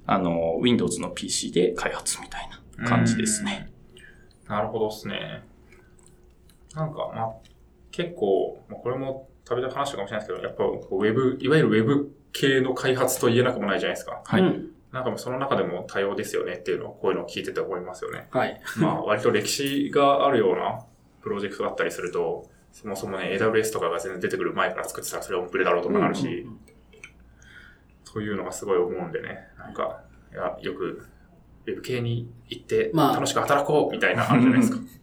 [0.06, 3.70] あの、Windows の PC で開発みたいな感じですね。
[4.48, 5.44] なるほどっすね。
[6.74, 7.32] なんか、まあ、
[7.90, 14.22] 結構、まあ、これもたびたび話したかもしれないですけど、やっぱこうウェブ、いわゆるウェブ系の開発と言えなくもないじゃないですか。
[14.24, 14.40] はい。
[14.40, 18.26] うんなんかその中でも多様ですよねっていうのを、こういうのを聞いてて思いますよね。
[18.32, 18.60] はい。
[18.76, 20.84] まあ、割と歴史があるような
[21.22, 26.60] プロジェクトだったりすると、そもそもね、AWS とかが全然出てくる前から作ってたらそれはオンプレだろうとかなるし、うんうんうん
[28.12, 31.06] というのがすごい思うんでね、なんか、いや、よく、
[31.66, 34.78] ウェブ系に行って、まあ楽しく働こうみたいな、あるじゃないですか。
[34.78, 34.99] ま あ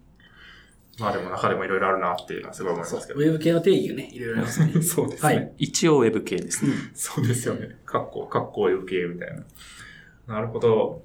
[0.98, 3.20] でも中でもいろいろあるなっていうのはすごい思いますけど。
[3.20, 4.82] ウェブ系の定義がね、いろいろありますね。
[4.82, 5.36] そうですね。
[5.36, 5.54] はい。
[5.60, 6.74] 一応 Web 系ですね。
[6.96, 7.78] そうですよね。
[7.86, 9.36] かっこ、かっこウェブ系みたい
[10.28, 10.36] な。
[10.36, 11.04] なるほど。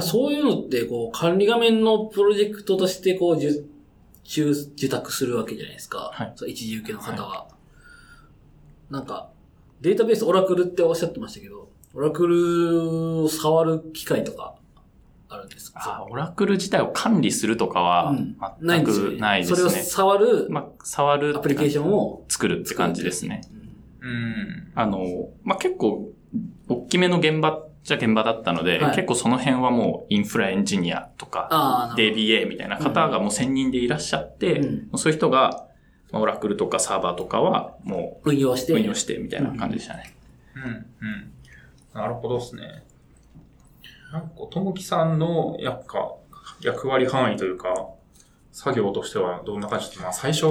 [0.00, 3.48] そういうのって、こう、管理画面のプロジェクトとして、こう、受、
[4.24, 6.10] 受、受託するわけじゃないですか。
[6.14, 7.48] はいそう一時受けの方は。
[8.88, 9.30] なんか、
[9.80, 14.54] データベースオラクルっておっしゃってましたけど、オラクルを触る機会とか、
[15.30, 15.80] あるんですか？
[15.84, 19.82] あ、オラクル自体を管理するとかはうん全くないですそれをね。
[19.82, 23.42] 触るまあ、触るアプリケーションを作るって感じですね。
[24.00, 24.72] うんうん。
[24.74, 26.08] あの、まあ、結構、
[26.68, 35.66] 大きめの現場じゃ現場だったので、はい結構その辺はもうインフラエンジニアとか、DBA みたいな方がもう専任でいらっしゃって、うんそういう人が、
[36.12, 38.72] まあオラクルとかサーバーとかはも運用して。
[38.72, 40.14] う運用してみたいな感じでしたね。
[40.56, 40.62] うん。
[40.62, 41.32] うん。
[41.94, 42.62] なるほどですね。
[44.12, 46.14] なんか、ともきさんの、やっぱ、
[46.60, 47.88] 役割範囲というか、
[48.52, 50.50] 作業としてはどんな感じでまあ、最初は、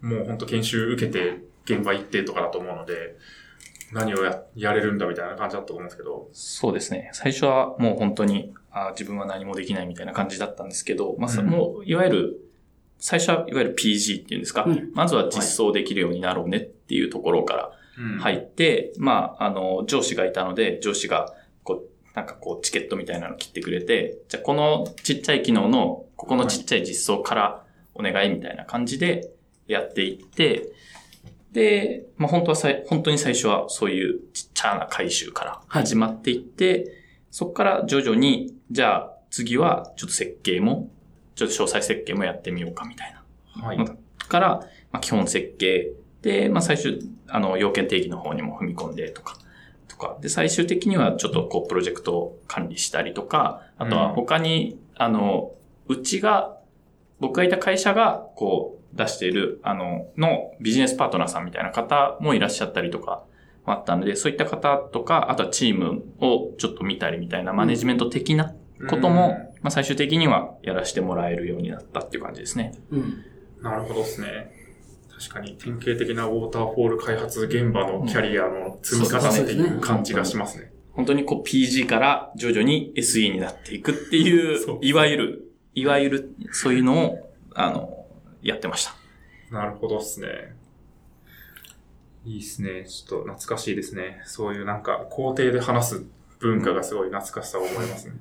[0.00, 3.16] もう本当研修受けて、現場行ってとかだと思うので、
[3.92, 6.28] 何をや、やれるんだみたいな感じだったと思うんですけど。
[6.32, 7.10] そうですね。
[7.12, 11.48] 最初はもう本当に、あ自分は何もできないみたいな感じだったんですけど、まあ、そうん。
[11.48, 12.40] もう、いわゆる、
[12.98, 14.90] 最初はいわゆる PG っていうんですか、うん。
[14.94, 18.18] まずは実装できるようになろうねっていうところからうん。
[18.18, 21.34] 入って、まあ、あの、上司がいたので、上司が、
[22.18, 29.30] なんかこう、チケットみたいなの切ってくれて、じゃあこのちっちゃい機能の、ここのちっちゃい実装からお願いみたいな感じで
[29.68, 30.72] やっていって、
[31.52, 36.92] で、まあ本当はさい、本当に最初はそういうちっちゃな回収から始まっていって、
[37.30, 40.90] そこから徐々に、じゃあ次はちょっと設計も、
[41.36, 43.14] ちょっと詳細設計もやってみようかみたい
[43.54, 43.62] な。
[43.62, 43.78] はい。
[44.28, 44.48] から、
[44.90, 45.90] まあ、基本設計
[46.22, 49.40] で、まあ、最終、あの、要件定義の方にも踏み込んでとか、と
[49.98, 55.52] か、で、最終的にはちょっとこう、プロジェクトを管理したりとか、あとは他に、あの、
[55.88, 56.56] うちが、
[57.20, 63.24] 僕がいた会社が、こう、出している、あの、のビジネスパートナーさんみたいな方もいらっしゃったりとか、
[63.68, 68.54] もあったので、そういった方とか、あとはチームをちょっと見たりみたいなマネジメント的な
[68.88, 72.72] ことも、まあ、最終的にはやらせてもらえるようになったっていう感じですね。
[72.90, 73.24] うん。
[73.62, 74.57] なるほどですね。
[75.18, 80.72] 確かに典型的なウォーターフォール開発現場のキャリアの積み重ねっていう感じがしますね。
[80.92, 84.24] 本当にこう PG から徐々に SE になっていくってい
[84.64, 88.06] そうう、いわゆる、いわゆるそういうのを、あの、
[88.42, 88.94] やってました。
[89.50, 90.54] なるほどっすね。
[92.24, 92.84] いいっすね。
[92.86, 94.20] ちょっと懐かしいですね。
[94.24, 96.04] そういうなんか工程で話す
[96.38, 98.14] 文化がすごい懐かしさを思いますね。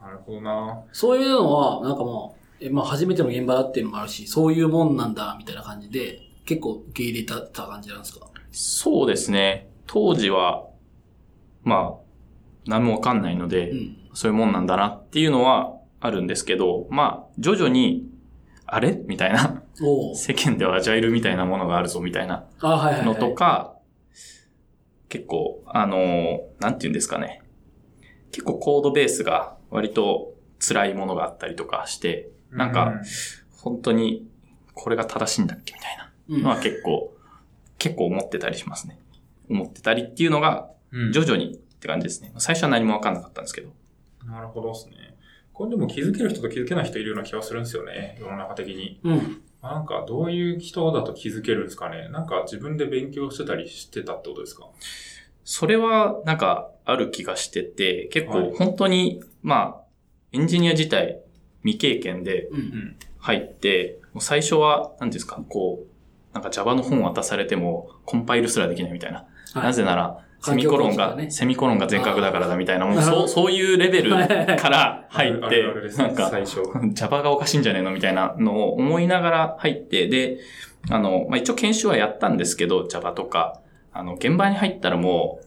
[0.00, 8.26] なるほどなそういうのは、なんかもう、えまあ初めての現場だっていうのもあるし、そういうもんなんだ、みたいな感じで、結構受け入れたた感じなんですか？
[8.52, 9.68] そうですね。
[9.86, 10.66] 当時は、
[11.62, 12.00] まあ、
[12.66, 13.96] 何もわかんないので、うん。
[14.12, 18.08] そういうもんなんだなっていうのはあるんですけど、まあ、徐々に、
[18.66, 19.00] あれ？
[19.06, 19.62] みたいな、
[20.14, 23.06] 世間ではアジャイルみたいなものがあるぞみたいなあ、はいはい、はい。
[23.06, 23.74] のとか、
[25.08, 27.42] 結構、あの、なんて言うんですかね。
[28.30, 33.00] 結構コードベースが割と辛いものがあったりとかして、なんか、
[33.58, 34.26] 本当に
[34.74, 37.14] これが正しいんだっけみたいなうん、のは結構、
[37.78, 38.98] 結構思ってたりしますね。
[39.48, 42.32] 思ってたりっていうのがうん徐々にって感じですね。
[42.38, 43.72] 最初は何もわかんなかったんですけど。
[44.26, 45.16] なるほどですね。
[45.52, 48.18] これでも気づける人と気づけない人いるような気がするんですよね。
[48.20, 49.00] 世の中的に。
[49.02, 49.42] うん。
[49.62, 52.08] なんかどういう人だと気づけるんですかね。
[52.08, 54.68] なんか自分で勉強してたりしてたってことですか？
[55.44, 59.82] それはなんかある気がしてて、結はい構本当に、まあ、
[60.32, 61.20] エンジニア自体
[61.62, 62.96] 未経験でうん。
[63.18, 69.18] 入って、もう最初は、何ですか、こう、なんか Java の本渡されても、コンパイルすらできないみたいな。
[69.18, 75.64] はいなぜなら、セミコロンが、ねセミコロンが全角だからだみたいな、もうそう、そういうレベルから入っあて
[75.98, 76.62] なんか、最初。
[76.94, 80.38] Java がおかしいんじゃねえのみたいなのを思いながら入って、で、
[80.88, 83.60] あの、まあ、一応研修はやったんですけど、Java とか、
[83.92, 85.46] あの、現場に入ったらもう、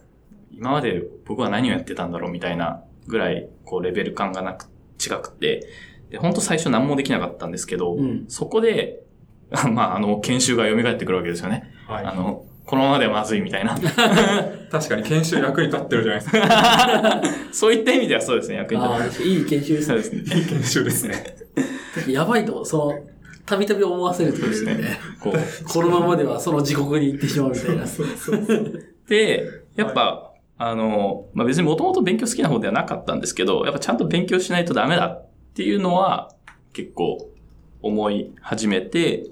[0.52, 4.66] 今まで僕は何をやってたんだろうみたいなぐらい、こう、レベル感がなく、
[5.04, 5.66] 違くて、で、
[6.18, 8.24] 本当最初何もできなかったんですけど、うん。
[8.28, 9.02] そこで、
[9.72, 11.70] まあ、あの、研修が蘇ってくるわけですよね。
[11.86, 12.12] はいあ。
[12.12, 13.78] の、このままではまずいみたいな。
[14.70, 17.22] 確かに研修役に立ってるじゃないですか。
[17.52, 20.18] そういった意味ではそうですね、役に立ああ、いい研修ですねすね。
[20.18, 21.36] いい研修ですね。
[22.08, 22.98] やばいと、その、
[23.44, 24.98] たびたび思わせるというそうですね。
[25.20, 27.84] こう、このままではその地獄に行ってしまうみたいな。
[29.08, 29.44] で、
[29.76, 35.20] やっぱ、あの、まあ、別にもともと勉強好きな方ではなかったんですけど、やっぱちゃんと勉強しないとダメだ
[35.54, 36.34] っていうのは
[36.72, 37.30] 結構
[37.80, 39.24] 思い始めて、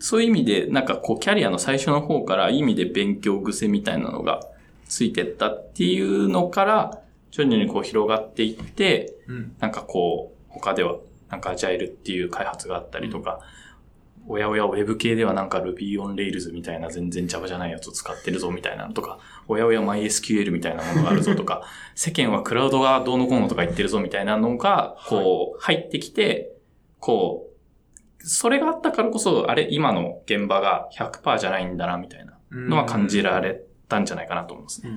[0.00, 4.40] そういう意味で、なんかこうキャリアの最初の方から意味で勉強癖みたいなのが
[4.88, 9.56] ついてったっていうのから、徐々にこう広がっていって、うん。
[9.60, 10.96] なんかこう、他では、
[11.30, 13.38] なんかアジャイルっていう開発があったりとか、
[14.26, 21.62] おやおや Web 系ではなんか Ruby on Rails みたいな全然 Java じゃないやつを使ってるぞみたいなのとか、おやおや MySQL みたいなものがあるぞとか、
[21.94, 26.52] 世間はクラウドがどうのこうのとか言ってるぞみたいなのが、こう、入ってきて、
[27.00, 27.50] こ
[28.20, 34.96] う、それがあったからこそ、あれ、今の現場が100%じゃないんだな、みたいなのは感じられたんじゃないかなと思いますね。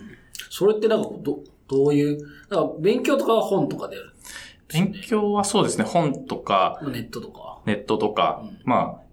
[0.49, 4.13] それってなんか、ど、どういう、なんか勉強とかは本とかでやる。
[4.69, 7.59] 勉強はそうですね、本とか、ネットとか。
[7.65, 9.06] ネットとか、うんまあ、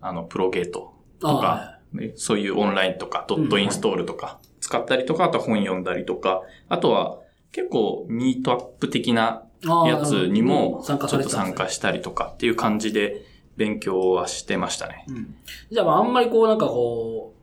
[0.00, 7.18] あの、プロゲートとあか、ねそういうオンラインとか、ドットインストールとか、使ったりとか、あとは本読んだりとか、あとは
[7.52, 9.44] 結構ミートアップ的な
[9.86, 13.22] やつにも、ちょっと参加したりとかっていう感じで
[13.56, 15.04] 勉強はしてましたね。
[15.08, 15.34] うん
[15.70, 17.42] じゃあまああんまりこうなんかこう、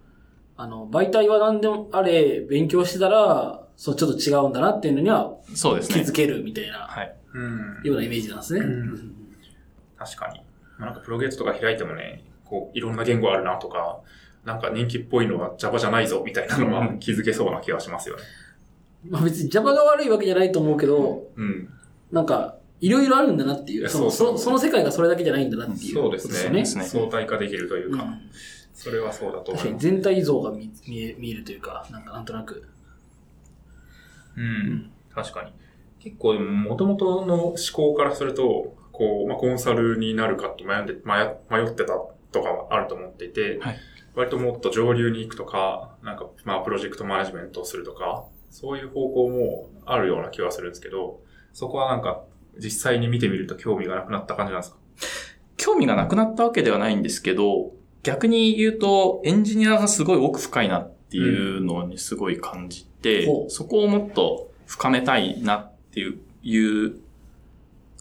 [0.57, 6.11] あの、媒体は何でもあれ、勉強してたら、そう、ちょっと違うんだなっていうのにはそうですね気づ。
[6.11, 7.15] けるみたいな、はい。
[7.33, 7.81] うん。
[7.85, 8.59] ようなイメージなんですね。
[8.61, 9.15] うん
[9.97, 10.41] 確かに。
[10.79, 13.99] まあなんかプロゲートとか開いてもね、こう、いろんな言語あるなとか、
[14.43, 18.23] なんか人気っぽいのは Java じゃないぞみたいなのは気づけそうな気がしますよね。
[19.07, 21.69] まあ別に Java が悪いわけじゃないと思うけど、うん。
[22.11, 26.65] なんか、いろいろあるんだなっていう、そのそうその世界がそれだけじゃないんだなっていうそうですね。
[26.65, 28.21] 相対化できるというか、うん
[28.79, 29.83] それはそうだと思います。
[29.83, 32.65] 全体像が見見え見えるというか、なんかなんとなく。
[34.37, 34.89] うん。
[35.13, 35.51] 確かに。
[35.99, 40.83] 結構、もともとの思考からすると、こう、まあ、コンサルになるかって、迷
[41.49, 41.93] 迷ってた
[42.31, 43.77] とかはあると思っていて、はい。
[44.13, 51.21] 割ともっと上流に行くとか、なんか、まあ、プロジェクトマネジメントをするとか、そういう方向もあるような気はするんですけど、
[51.53, 52.23] そこはなんか、
[52.57, 54.77] 実際に見てみると興味がなくなった感じなんですか？
[55.55, 57.71] 興味がなくなったわけではないんですけど、
[58.03, 63.49] 逆に言うと、エンジニアがすごい奥深いなっていうのにすごい感じて、ほう。
[63.49, 66.57] そこをもっと深めたいなっていう、い
[66.87, 66.95] う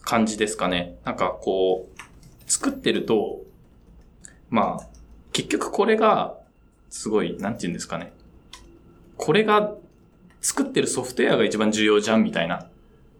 [0.01, 0.97] 感じですかね。
[1.05, 3.41] なんかこう、作ってると、
[4.49, 4.87] まあ、
[5.31, 6.37] 結局これが、
[6.89, 8.13] すごい、なんて言うんですかね。
[9.17, 9.75] これが、
[10.41, 12.69] 作ってるソフトウェアが一番重要じゃんみたいな。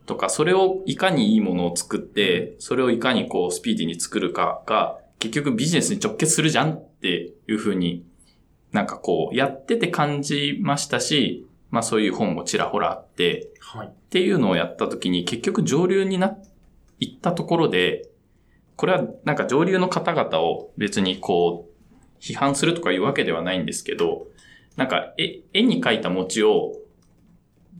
[0.05, 8.05] とか、それをいかにいいものを作って、それをいかにこうスピーディーに作るかが、結局ビジネスに直結するじゃんっていうふうに、
[8.71, 13.87] なんかこう、やってて感じましたし、まあそういう本もちらほらあって、はい。
[13.87, 16.35] っていうのをやったときに結局上流にな、
[16.99, 18.09] 行ったところで、
[18.75, 21.69] これはなんか上流の方々を別にこう、
[22.21, 24.27] 批判するとかいうわけではないんですけど、
[24.75, 26.73] なんか絵、絵に描いた餅を、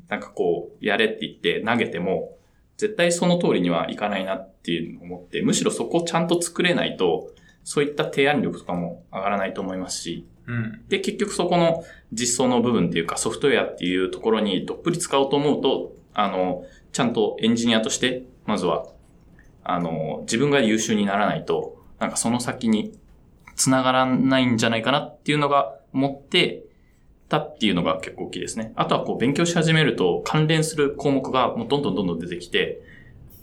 [0.08, 2.38] なんかこう、やれって言って投げても、
[2.78, 7.32] 絶対その通りにはいかないなっていうのを思って、むしろそこをちゃんと作れないと、
[7.64, 10.82] そういった提案力とかも上がらないと思いますし、うん。
[10.88, 18.88] で、結局そこの実装の部分っていうかソフトウェアっていうところにどっぷり使おうと思うと、あの、ちゃんとエンジニアとして、まずは、
[19.74, 22.98] あの、自分が優秀にならないと、なんかその先に
[23.56, 26.64] 繋がらないんじゃないかなっていうのが思って
[27.28, 28.74] たっていうのが結構大きいですね。
[28.76, 32.82] あとはこう勉強し始めると関連する項目がもうどんどんどんどん出てきて、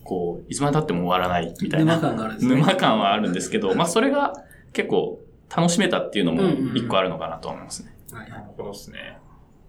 [0.05, 1.97] こう、いつまで経っても終わらないみたいな。
[1.97, 2.55] 沼感があるんですね。
[2.55, 4.33] 沼感はあるんですけど、まあそれが
[4.73, 5.21] 結構
[5.55, 6.43] 楽しめたっていうのも
[6.75, 7.95] 一個あるのかなと思いますね。
[8.13, 9.19] はいなるほどですね。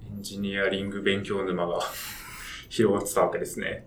[0.09, 1.79] エンジニアリング勉強沼が
[2.69, 3.85] 広がってたわけですね。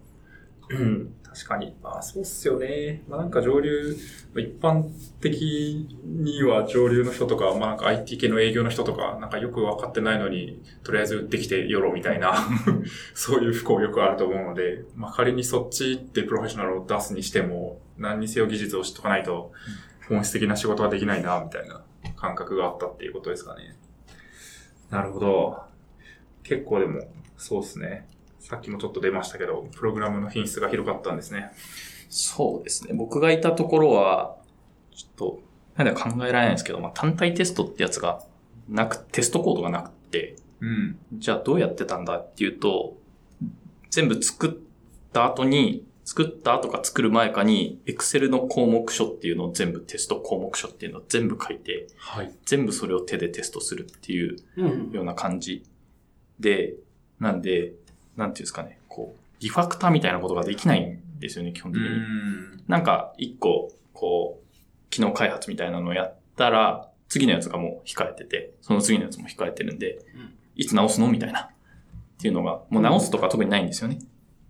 [1.33, 1.77] 確かに。
[1.81, 3.03] まあ、そうっすよね。
[3.09, 3.97] まあなんか上流、
[4.35, 4.85] 一般
[5.21, 12.35] 的には上流の人とか、まあなんか IT 系の営業の人とか、なんかよくわかってないのに、とりあえず売ってきてよろみたいな、
[13.15, 19.53] そういう不幸よくあると思うので、まあ仮にそっちってプロフェッショナルを出すにしても、何にせよ技術を知っとかないと、
[20.09, 21.85] 本質的な仕事はできないな、みたいな
[22.17, 23.77] 感覚があったっていうことですかね。
[24.91, 25.59] なるほど。
[26.43, 27.01] 結構でも、
[27.37, 28.09] そうですね。
[28.41, 31.53] さっきもちょっと出ましたけど、プログラムの品質が広かったんですね。
[32.09, 32.95] そうですね。
[32.95, 34.37] 僕がいたところは、
[34.95, 35.43] ちょっと、
[35.77, 38.25] なんだか考えられないんですけど、まあ、単体テストってやつが
[38.69, 40.99] なく、テストコードがなくて、うん。
[41.15, 42.97] じゃあどうやってたんだっていうと、
[43.91, 52.35] 全部作った後に、作った後か作る前かに、Excel の項目書っていうのを全部テスト項目書っていうのを全部書いて、はい。
[52.47, 54.91] 全部それを手でテストするっていううん。
[54.91, 55.65] ような感じ
[56.41, 56.75] で、
[57.21, 57.75] なんで、
[58.21, 61.89] なんていうんですかね、こう、リファクターみたいなことができないんですよね、基本う的に。
[61.89, 62.65] ん。
[62.69, 71.41] なんか、一個、こう、機能開発みたいなのをやったら、次のやつがもう控えてて、その次のやつも控えてるんで、うんいつ直すのみたいな。
[71.41, 71.49] っ
[72.19, 73.99] ていうのが、もう直すとか特にないんですよね。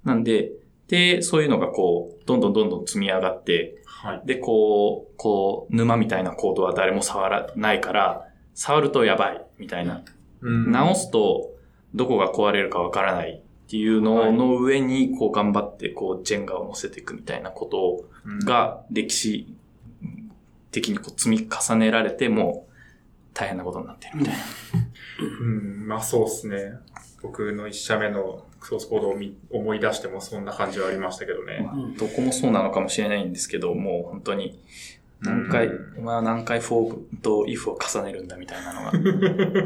[0.02, 0.50] なんで、
[0.88, 4.22] で、そういうのがこう、どんどんどんどん積み上がって、はい。
[4.24, 10.02] で、こう、こう、沼みたいなコードは誰も触らないから、触るとやばい、みたいな。
[10.40, 11.50] うん直すと、
[11.94, 13.39] どこが壊れるかわからない
[13.70, 18.04] っていうのの上に、こう頑張って、こう、ジェンガを乗せていくみたいなことを、
[18.44, 19.54] が歴史
[20.72, 22.72] 的にこう積み重ねられて、もう
[23.32, 24.40] 大変なことになってるみたいな。
[25.40, 26.72] うん、まあそうですね。
[27.22, 31.70] 僕の一社目のソースコードを見思い出してもそんな感じはありましたけどね。
[31.72, 34.58] うんどこもそうなのかもしれないんですけど、もう本当に
[35.20, 38.92] 何回、うんお前は何回フォークと if を重ねるんだみたいなのが。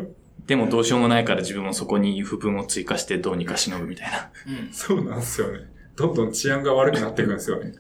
[0.47, 4.31] でもどうしようもないから自分もそこに if 文を追加してどうにかしのぐみたいな。
[4.47, 4.73] うん。
[4.73, 5.61] そうなんですよね。
[5.97, 7.73] どんどん治安が悪くなっていくんですよね。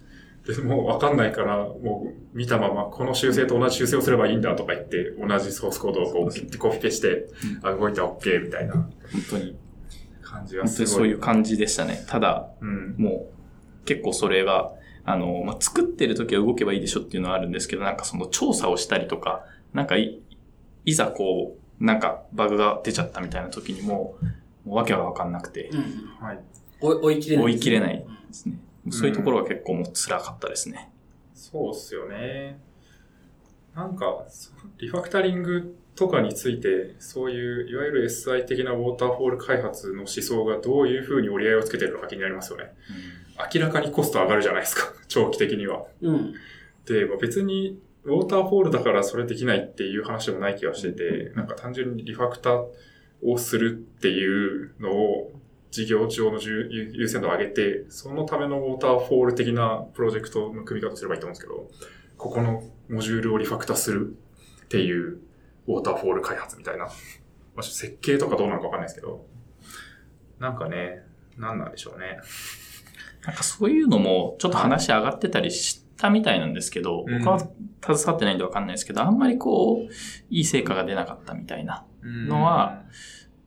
[0.47, 7.27] で、もうわかんないから、もう見たまま、この修正と同じ修正をすればいいんだとか言って、同じソースコードをこう、ピッてコピペして、
[7.63, 8.91] あ、動いた OK みたいな本
[9.31, 9.57] 当に。
[10.23, 11.03] 感じが本当にすごい。
[11.03, 12.05] そういう感じでしたね。
[12.07, 12.95] ただ、うん。
[12.99, 13.31] も
[13.83, 14.73] う結構それが、
[15.07, 20.21] あの、まあ、作ってる時は動けばいいでしょっていうのはあるんですけど、なんかその調査をしたりとか、なんかい、
[20.85, 24.17] いざこう、なんかバグが出ちゃったみたいな時にも
[24.65, 25.81] う、もうわけがわかんなくて、うん。
[26.19, 26.39] はい。
[26.81, 27.45] 追い切れない。
[27.45, 28.59] 追い切れないですね。
[28.91, 30.91] そういうところが結構もう辛かったですね。
[31.35, 32.59] そうっすよね。
[33.75, 42.73] なんか、そリファクタリングとかについて、そういう、いわゆる SI 的なウォーターフォール開発の思想がどういうふうに折り合いをつけてるのか気になりますよね。
[43.55, 44.93] 明らかにコスト上がるじゃないですか。
[45.09, 45.85] 長期的には。
[46.01, 46.35] うん。
[46.87, 52.65] で、まあ、別に、ウォーターフォールだからそれできないっていう話でもない気がしてて、なんか単純にリファクター
[53.25, 55.33] をするっていうのを
[55.71, 61.71] 事業上の重優優先度を上げて、そのためのウォーターフォール的なプロジェクトの組み方すればいいと思うんですけど、
[62.17, 64.17] ここのモジュールをリファクタする
[64.65, 65.19] っていう
[65.67, 66.89] ウォーターフォール開発みたいな。
[67.55, 69.25] まあ、設計とかどうなのかわかんないですけど、
[70.41, 71.03] なんかね、
[71.39, 72.19] なんなんでしょうね。
[73.25, 79.93] なんかそういうのもちょっと話上がってたりしたみたいなんですけど、うん僕は携わってないんでわかんないですけど、あんまりこう、
[80.31, 82.83] いい成果が出なかったみたいなのは、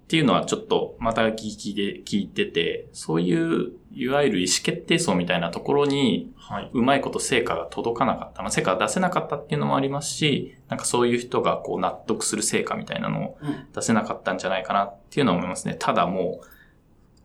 [0.03, 6.69] っていうのはちょっとまた聞きで聞いてて、そういう、いわゆる意思決定層みたいなところに、はい。
[6.71, 8.41] うまいこと成果が届かなかった。
[8.41, 13.67] まあ、成果が出せなかったっていうのもありますし、なんかそういう人がこう納得する成果みたいなのをうん。
[13.73, 15.75] 出せなかったんじゃないかなっていうのは思いますね。
[15.77, 16.41] ただも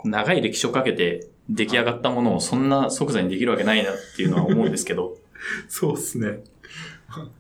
[0.05, 5.17] う、長い歴史をかけて出来上がったものをそんな即座にできるわけないなっていうのは思うんですけど、
[5.69, 6.45] そうですね。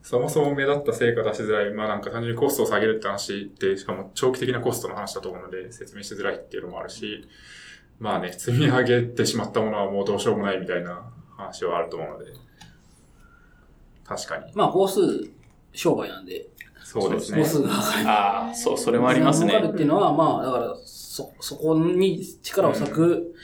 [0.02, 1.72] そもそも目立った成果出しづらい。
[1.72, 7.26] まあなんか単純にコストを下げるって話で、しかも長期的なコストの話だと思うので、説明しづらいっていうのもあるし、
[7.98, 12.32] まあね、積み上げてしまったものはもうどうしようもないみたいな話はあると思うので、
[14.04, 14.52] 確かに。
[14.54, 15.00] まあ、工数、
[15.72, 16.48] 商売なんで、
[16.84, 17.44] そうですね工。
[17.44, 18.08] 数が上がる。
[18.08, 19.72] ああ、そう、それもありますね儲かる。
[19.72, 23.34] っていうのは、まあ、だから、そ、そこに力を割く、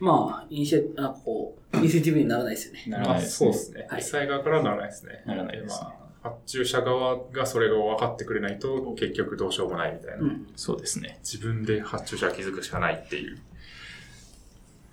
[0.00, 2.84] まあ、イニシア、なんかこう、インセンティブにならないですよね。
[2.86, 3.52] ならまあないですね。
[3.52, 3.86] そうですね。
[3.88, 5.22] はい実際側からはならないですね。
[5.26, 5.86] ならないですね
[6.22, 10.24] まあ、発注者側がそれが分かってくれないと、結局どうしようもないみたいな。
[10.24, 10.46] うん。
[10.56, 11.18] そうですね。
[11.20, 13.36] 自分で発注者は気づくしかないっていう。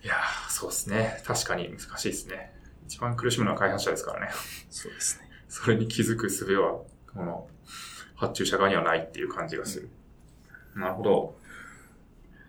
[0.04, 1.22] いやー、そうですね。
[1.24, 2.52] 確かに難しいですね。
[2.88, 4.32] 一番苦しむのは開発者ですからね。
[4.70, 5.30] そうですね。
[5.50, 6.80] それに気づく術は、
[7.14, 7.48] この、
[8.16, 9.90] 発注者側にはないっていう感じがする。
[10.76, 11.36] なるほど。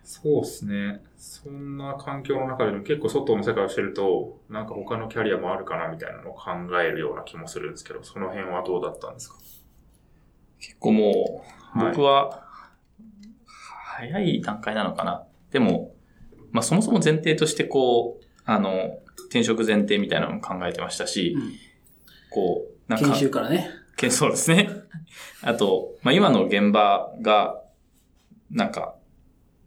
[0.03, 1.01] そうですね。
[1.17, 6.51] そんな環境の中でも結構外の世界をしてると、なんか他のキャリアもあるかなみたいなのを考
[6.81, 9.37] えるような気もするんですけど、その辺はどうだったんですか？
[10.59, 11.43] 結構も
[11.75, 12.43] う、はい僕は、
[13.45, 15.25] 早い段階なのかな。
[15.51, 15.95] でも、
[16.51, 18.99] まあそもそも前提としてこう、あの、
[19.29, 21.53] 転職前提みたいなのも考えてましたし、うん
[22.29, 23.69] こう、なんか、研修からね。
[23.95, 24.69] けそうですね。
[25.41, 27.61] あと、まあ、今の現場が、
[28.51, 28.95] なんか、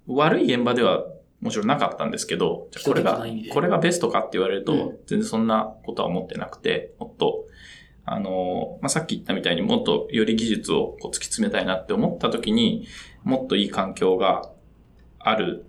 [0.07, 1.05] 悪い現場では
[1.41, 7.47] もちろんなかったんですけど、じゃあこれがこれがベストかって言われると、うん全然そんなことは思ってなくて、もっと、
[8.05, 12.87] あの、まあ、さっき言ったみたいにもっとより技術をこう突き詰めたいなって思った時に、
[13.25, 14.51] もっといい環境が
[15.19, 15.65] ある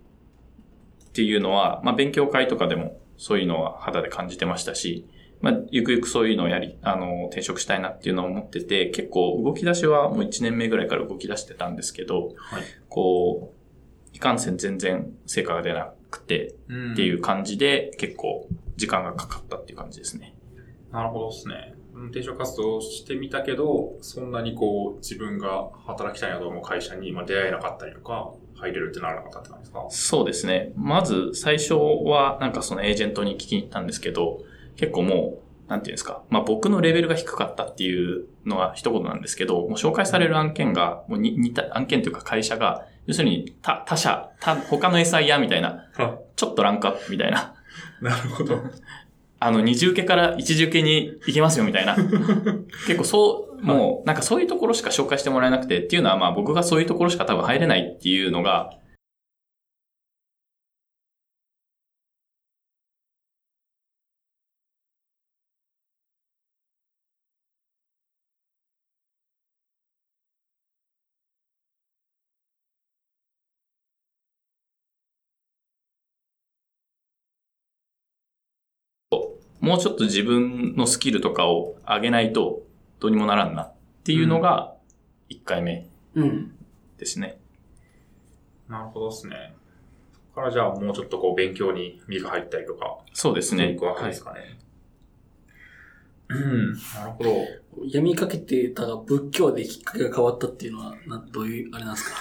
[1.06, 5.08] っていうのは、まあ、勉強会とかでもそういうのは肌で感じてましたし、
[5.42, 12.64] まあ、ゆくゆくそういうのをやり、あの、転職したいなっていうのを思ってて、結構動き出しはもう1年目ぐらいから動き出してたんですけど、はい。
[12.90, 13.61] こう、い
[14.22, 18.48] かんせん全然成果が出なくてうんっていう感じで、結構
[18.78, 20.34] 時間がかかったっていう感じですね。
[20.92, 21.74] なるほどですね。
[21.94, 29.86] うん転職活動をしてみたけど、そんなにこう、自分が働きたいなと思う会社にまあ出会えなかったりとか、入れるってならなかったって感じですか？
[29.90, 30.72] そうですね。
[30.76, 34.40] まず最初はなんかそのエージェントに聞きに行ったんですけど、
[34.78, 36.24] 結構もう、なんていうんですか。
[36.30, 47.56] まあ僕のレベルが低かったっていうのは一言なんですけど、もう紹介される案件が、もうに似た案件というか会社が、要するに他他社、他、他の SIR みたいな、あちょっとランクアップみたいな、
[48.02, 48.62] なるほど。
[49.44, 51.96] あの、二重受けから一重受けに行けますよみたいな。
[52.86, 58.72] 結構そう、もう、なんかそういうところしか紹介してもらえなくて、っていうのはまあ僕がそういうところしか多分入れないっていうのが、
[79.62, 82.64] もうちょっと自分のスキルとかを上げないと
[83.00, 84.74] どうにもならんなっていうのが
[85.30, 86.56] 1回目うん。
[86.98, 87.38] ですね。
[88.68, 89.54] なるほどですね。
[90.14, 93.64] そこからじゃあもうちょっとこう勉強に身が入ったりとか、そうですね。
[93.64, 94.58] していくわけですかね。
[96.34, 97.30] うん、なるほど。
[97.90, 102.20] 闇かけてたが仏教できっかけが変わったっていうのは、などういう、あれなんですか？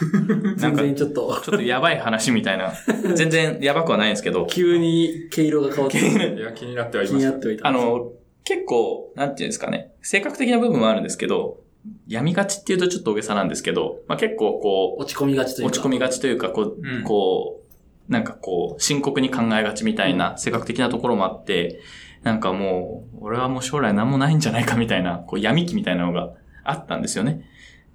[0.57, 2.73] 全然ちょっと、ちょっとやばい話みたいな。
[3.17, 7.25] 全然やばくはないんですけど、急に毛色が変わって、いや、気になってはい気ます。
[7.25, 7.67] よになってはいた。
[7.69, 8.13] あ、の、
[8.45, 11.61] 結構、なんていうんですかね、性格的な部分はあるんですけど、
[12.07, 15.77] 闇がちっていうとちょっと大げさなんですけど、まあ、結構こ落ち込みがちとう、いうか。
[15.79, 17.03] 落ち込みがちというか、こう、うん。
[17.03, 17.63] こ
[18.09, 21.81] う、なんかこう、深刻に考えがちみたいな性格的なところもあって、
[22.23, 26.33] なんかもう、俺はもう将来何もないんじゃないかみたいな、こう闇期みたいなのが
[26.65, 27.49] あったんですよね。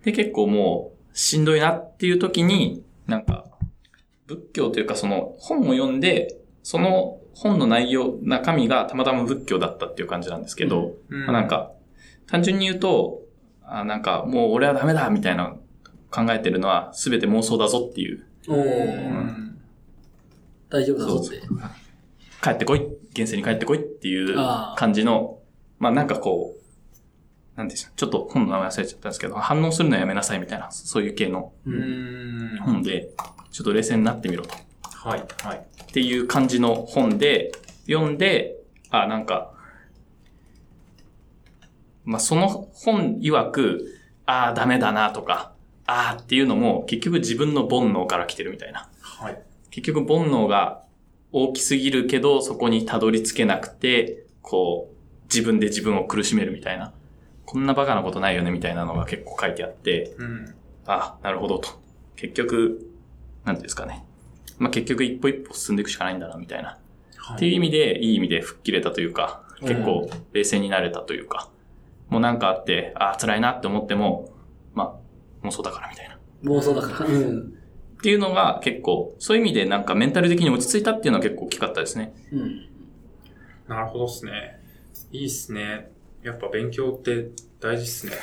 [0.03, 3.45] で、結構もう、しんどいなっていう時に、なんか、
[4.27, 11.71] 仏教というかその本を読んで、その本の内容、中身がたまたま仏教だったっていう感じなんですけど、うんまあなんか、
[12.27, 13.21] 単純に言うと、
[13.63, 15.55] あなんかもう俺はダメだみたいな
[16.11, 18.25] 考えてるのは全て妄想だぞっていう。
[18.47, 19.59] おうーん
[20.69, 21.41] 大丈夫だぞって。
[22.43, 22.81] 帰ってこい
[23.15, 24.35] 現世に帰ってこいっていう
[24.75, 25.39] 感じの、
[25.79, 31.53] まあなんかこう、なんでしょう、ちょっと本の名前忘れちゃったんですけど、反応するのやめなさいみたいな、そういう系の。
[32.63, 33.09] 本で、
[33.51, 34.53] ちょっと冷静になってみろと。
[34.83, 35.65] はい、はい。
[35.83, 37.53] っていう感じの本で、
[37.87, 38.57] 読んで、
[38.89, 39.53] あ、なんか、
[42.03, 45.53] まあ、その本曰く、ああ、ダメだなとか、
[45.87, 48.89] ああっていうのも、結局自分の煩悩から来てるみたいな。
[48.99, 49.41] はい。
[49.69, 50.83] 結局煩悩が
[51.37, 56.93] 大きすぎるけど、そこにたどり着けなくて、こう、自分で自分を苦しめるみたいな。
[57.45, 60.55] こんなバカなことないよねみたいなのが結構書いてあって、うん。
[60.85, 61.71] あ、なるほどと。
[62.15, 62.89] 結局、
[63.43, 64.05] なんていうんですかね。
[64.59, 66.79] まあ、結局一歩一歩進んでいくしかないんだな、みたいな。
[67.35, 71.49] っていう意味で、いい意味で吹っ切れたというか、結構冷静になれたというか、
[72.07, 74.31] もうなんかあって、ああ、辛いなって思っても、
[74.73, 74.97] ま
[75.43, 76.15] あ、妄想だからみたいな。
[76.15, 77.09] っ妄想だから。
[77.09, 77.54] うん。
[78.05, 82.13] ていうのが結構、そういう意味でなんかメンタル的に落ち着いたっていうのは結構大きかったですね。
[82.31, 82.67] うん。
[83.67, 84.59] なるほどっすね。
[85.11, 85.89] いいっすね。
[86.21, 87.29] やっぱ勉強って
[87.59, 88.13] 大事っすね。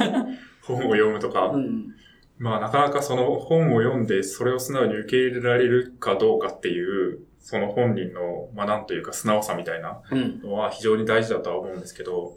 [0.64, 1.48] 本を読むとか。
[1.48, 1.94] うん。
[2.38, 10.40] まあなかなかその本を読んでそれを素直に受け入れられるかどうかっていう、その本人の、まあなんというか素直さみたいなうん。
[10.40, 12.32] のは非常に大事だとは思うんですけど、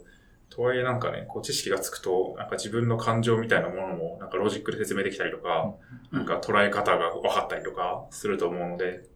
[0.54, 5.74] とはいえなんかね、こう知識がつくと、なんか自分の感情みたいなものも、なんかロジックで説明できたりとか、
[6.10, 9.08] なんか捉え方が分かったりとかすると思うので、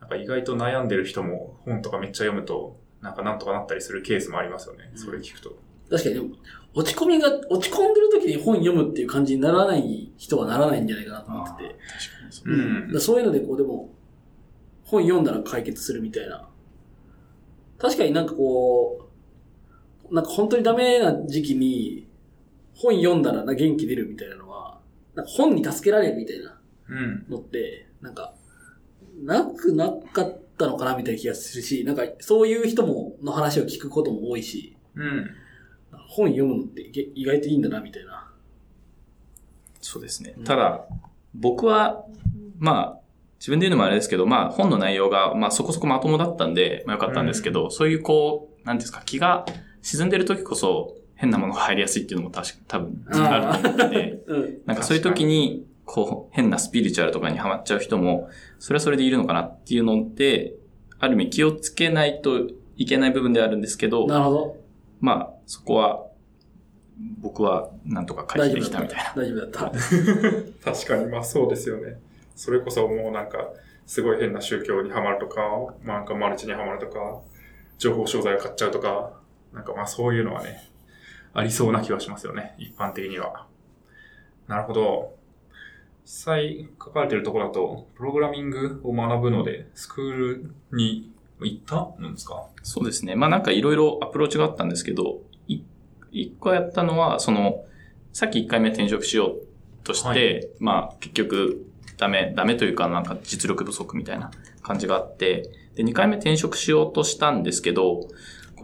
[0.00, 4.92] なんか意外と悩んでる人も本とかめっちゃ読むと、なんかなんとかなったりするケースもありますよね。
[4.94, 5.56] それ聞くと。
[5.90, 6.38] 確かに
[6.74, 11.68] 落ち込みが、落ち込んでる時に本読むっていう感じにならない人はならないんじゃないかなと思ってて。
[11.68, 13.90] 確かにそうんだからそういうので、こう、でも、
[14.84, 16.46] 本読んだら解決するみたいな。
[17.78, 19.03] 確かになんかこう、
[20.10, 22.08] なんか本当にダメな時期に、
[22.74, 24.80] 本読んだらな元気出るみたいなのは、
[25.14, 27.26] なんか本に助けられるみたいなうん。
[27.28, 28.34] のって、なんか、
[29.22, 35.30] なくなかったのかなみたいな気がするし、なんかそういう人も、の話を聞くことも多いし、うん。
[36.08, 38.30] 本読むのって意意外といいんだなみたいな。
[39.80, 40.44] そうですねうん。
[40.44, 40.86] ただ、
[41.34, 42.04] 僕は、
[42.58, 43.00] まあ、
[43.38, 49.44] 自分で言うのもあれですけど、まあ、本の内容が、まあ、そこそこまともだったんで、まあ、よかったんですけど、そういうこう、なんですか、気が
[49.84, 54.58] 沈んでる時こそ、変なものが入りやすいっていうのも確か、多分、あると思ってて、 うん。
[54.64, 60.54] なんかそういう時に、こう、変なスピリチュアルとかにハマっちゃう人も、それはそれでいるのかなっていうので、
[60.98, 64.56] ある意味気をつけないといけない部分ではあるんですけど、なるほど。
[65.00, 66.06] まあ、そこは、
[67.20, 69.12] 僕はなんとか回避できたみたいな。。
[69.14, 69.72] 大丈夫だった。
[70.72, 71.98] 確かに、まあそうですよね。
[72.36, 73.50] それこそもうなんか、
[73.84, 75.42] すごい変な宗教にはまるとか、
[75.84, 77.20] まあなんかマルチにはまるとか、
[77.76, 79.12] 情報商材を買っちゃうとか、
[79.54, 80.68] なんかまあそういうのはね、
[81.32, 82.54] ありそうな気はしますよね。
[82.58, 83.46] 一般的には。
[84.48, 85.14] なるほど。
[86.04, 92.46] 実際書かれてるところだと、プログラミングを学ぶので、スクールに行ったんですか？
[92.62, 93.14] そうですね。
[93.14, 95.62] まあなんかいろいろアプローチがあったんですけど、い
[96.12, 97.64] 一個やったのは、その、
[98.12, 99.46] さっき一回目転職しよう
[99.82, 104.30] として、はいまあ結局ダメ、ダメというかなんか実力不足みたいな
[104.62, 108.08] 感じがあって、で、二回目転職しようとしたんですけど、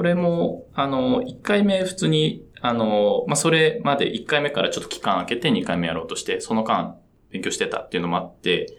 [0.01, 6.97] これも、あの、一回目普通に、あの、まあそれまで一回目からちょっと期間空けて二回目やろうとして、その間
[7.29, 8.79] 勉強してたっていうのもあって、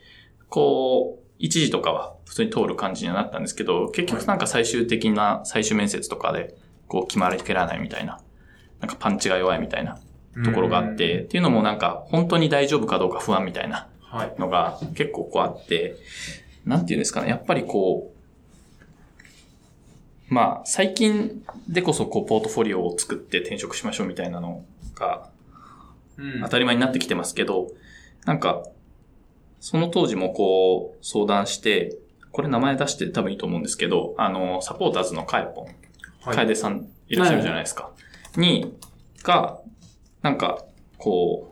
[0.50, 6.56] こう、一時とかは普通に通る感じにはなったんですけど、結局なんか最終的な最終面接とかで、
[6.88, 8.20] こう決まりきらないみたいな、
[8.80, 10.00] なんかパンチが弱いみたいな
[10.44, 14.34] ところがあって、っていうのもなんか本当に大丈夫かどうか不安みたいなはい。
[14.40, 15.98] のが結構こうあって、
[16.66, 18.11] なんていうんですかね、やっぱりこう、
[20.32, 24.66] まあ最近でこそこうポートフォリオを作って転職しましょうみたいなの
[24.96, 25.30] が
[26.22, 26.42] うん。
[26.42, 27.68] 当たり前になってきてますけど、
[28.26, 28.64] なんか、
[29.60, 31.98] その当時もこう相談して、
[32.32, 35.66] これ名前出して多分いいと思うんですけど、あの、サポーターズのカエポン、
[36.22, 36.36] はい。
[36.36, 37.92] 楓さんいらっしゃるじゃないですか。
[38.38, 38.74] に、
[39.24, 39.60] が、
[40.22, 40.64] なんか、
[40.98, 41.52] こ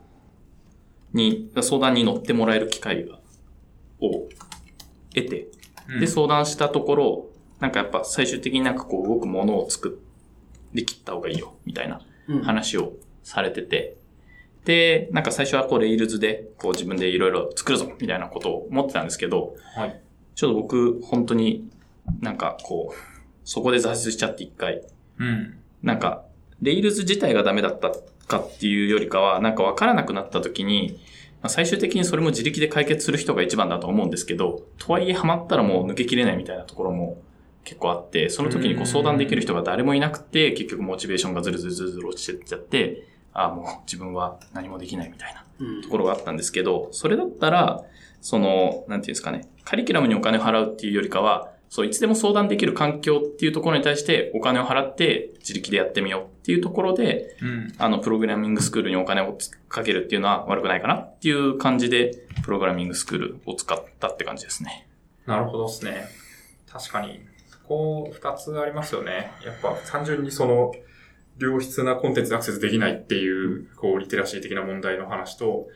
[1.14, 3.20] う、に、相談に乗ってもらえる機会が、
[4.00, 4.30] を
[5.14, 5.48] 得て、
[5.90, 6.00] うん。
[6.00, 7.29] で、相談したところ、
[7.60, 10.02] なんかやっぱ最終的になんかこう動くものを作
[10.74, 12.42] り切った方がいいよ、みたいなうん。
[12.44, 12.94] 話を
[13.24, 13.98] されてて、
[14.66, 20.00] で、なんか最初はこうレイルズでこう自分でいろいろ作るぞみたいなことを思ってたんですけど、はい。
[20.36, 21.70] ちょっと僕本当に
[22.22, 22.96] なんかこう、
[23.44, 24.82] そこで挫折しちゃって一回、
[25.18, 25.58] うん。
[25.82, 26.24] なんか
[26.62, 27.92] レイルズ自体がダメだった
[28.28, 31.00] かっていうよりかは、なんかわからなくなった時に、
[31.42, 37.18] まあ最終的にそれも自力で解決する人が一番だと思うんですけど、とはいえハマったらもう抜けきれないみたいなところも
[37.70, 47.84] 結構あって、その時にこう相談できる人が誰もいなくて、結局モチベーションがずるずるずるずる落ちてっちゃって、ああ、もう自分は何もできないみたいなうんところがあったんですけど、それだったら、
[48.22, 57.74] その、なんていうんですかね、カリキュラムにお金を払うっていうよりかは、そう、いつでも相談できる環境っていうところに対してお金を払って自力でやってみようっていうところで、うん。
[57.78, 64.88] あの、プログラミングスクールにお金をかけるっていうのは悪くないかなっていう感じで、プログラミングスクールを使ったって感じですね。
[65.28, 66.06] なるほどですね。
[66.68, 67.20] 確かに、
[67.70, 69.32] こう、二つありますよね。
[69.46, 70.74] やっぱ単純にその、
[71.38, 75.68] 良質なコンテンツアクセスできないっていう、こう、リテラシー的な問題の話と、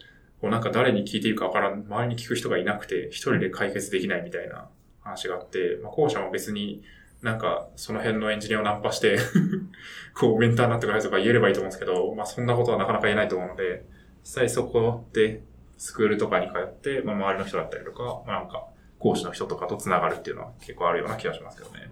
[0.42, 4.68] こうなんか誰に聞いていいかわからん、周りに聞く人がいなくて、一人で解決できないみたいな
[5.02, 6.84] 話があって、まあ、後者も別に
[7.22, 9.18] なんか、その辺のエンジニアをナンパして、
[10.20, 13.86] こう、メンターになってくださいとか言えればいいと思うんですけど、まあ、そんなことはなかなか言えないと思うので、
[14.24, 15.44] 実際そこで、
[15.78, 18.66] スクールとかに通って、まあ、周りの人だったりとか、まあ、なんか、
[19.04, 21.92] 講師の人とかと繋がるっていうのは結構あるような気がしますけどね。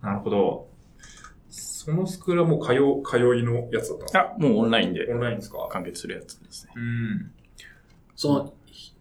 [0.00, 0.68] なるほど。
[1.50, 5.66] そのスクールはもう通う、通いのやつだったんですかあ、もうオンラインでオンラインですか？
[5.70, 6.72] 完結するやつですね。
[6.76, 7.32] うん。
[8.14, 8.52] その、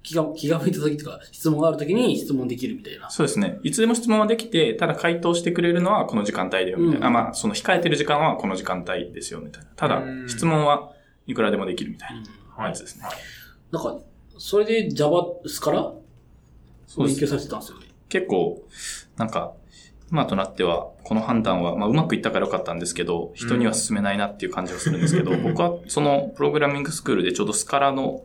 [0.02, 3.10] 気が、気が向いた時とか、質問がある時に質問できるみたいな。
[3.10, 3.60] そうですね。
[3.64, 7.08] いつでも質問はできて、ただ回答してくれるのはこの時間帯だよ、みたいな。
[7.10, 9.70] うんあまあ、その控えてる時間はこの時間帯ですよ、みたいな。
[9.76, 10.94] ただう、ん質問は
[11.28, 12.24] いくらでもできるみたいな
[12.64, 12.72] はい。
[12.72, 13.04] やつですね。
[13.72, 14.00] なんか、
[14.38, 15.92] それで Java スから
[16.98, 17.86] 勉強されてたんですよね。
[18.10, 18.64] 結構、
[19.18, 19.54] なんか、
[20.12, 28.24] 今となっては、この判断は、まあ、うまくいったからよかったんですけど、人には進めないなっていう感じはするんですけど、僕はそのプログラミングスクールでちょうどスカラの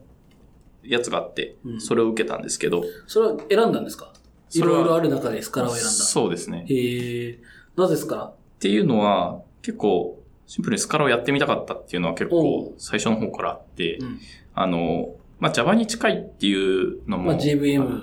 [0.82, 4.12] やつがあってう、んそれを受けたんですけど、それは選んだんですか？
[4.54, 5.90] いろいろある中でスカラを選んだ。
[5.90, 6.64] そうですね。
[6.68, 7.38] へえ。
[7.76, 14.20] なぜスカラっていうのは、結構、シンプルにスカラをやってみたかったっていうのは結お構最初の方からあって、うん
[14.54, 17.34] あの、まあ、Java に近いっていうのもま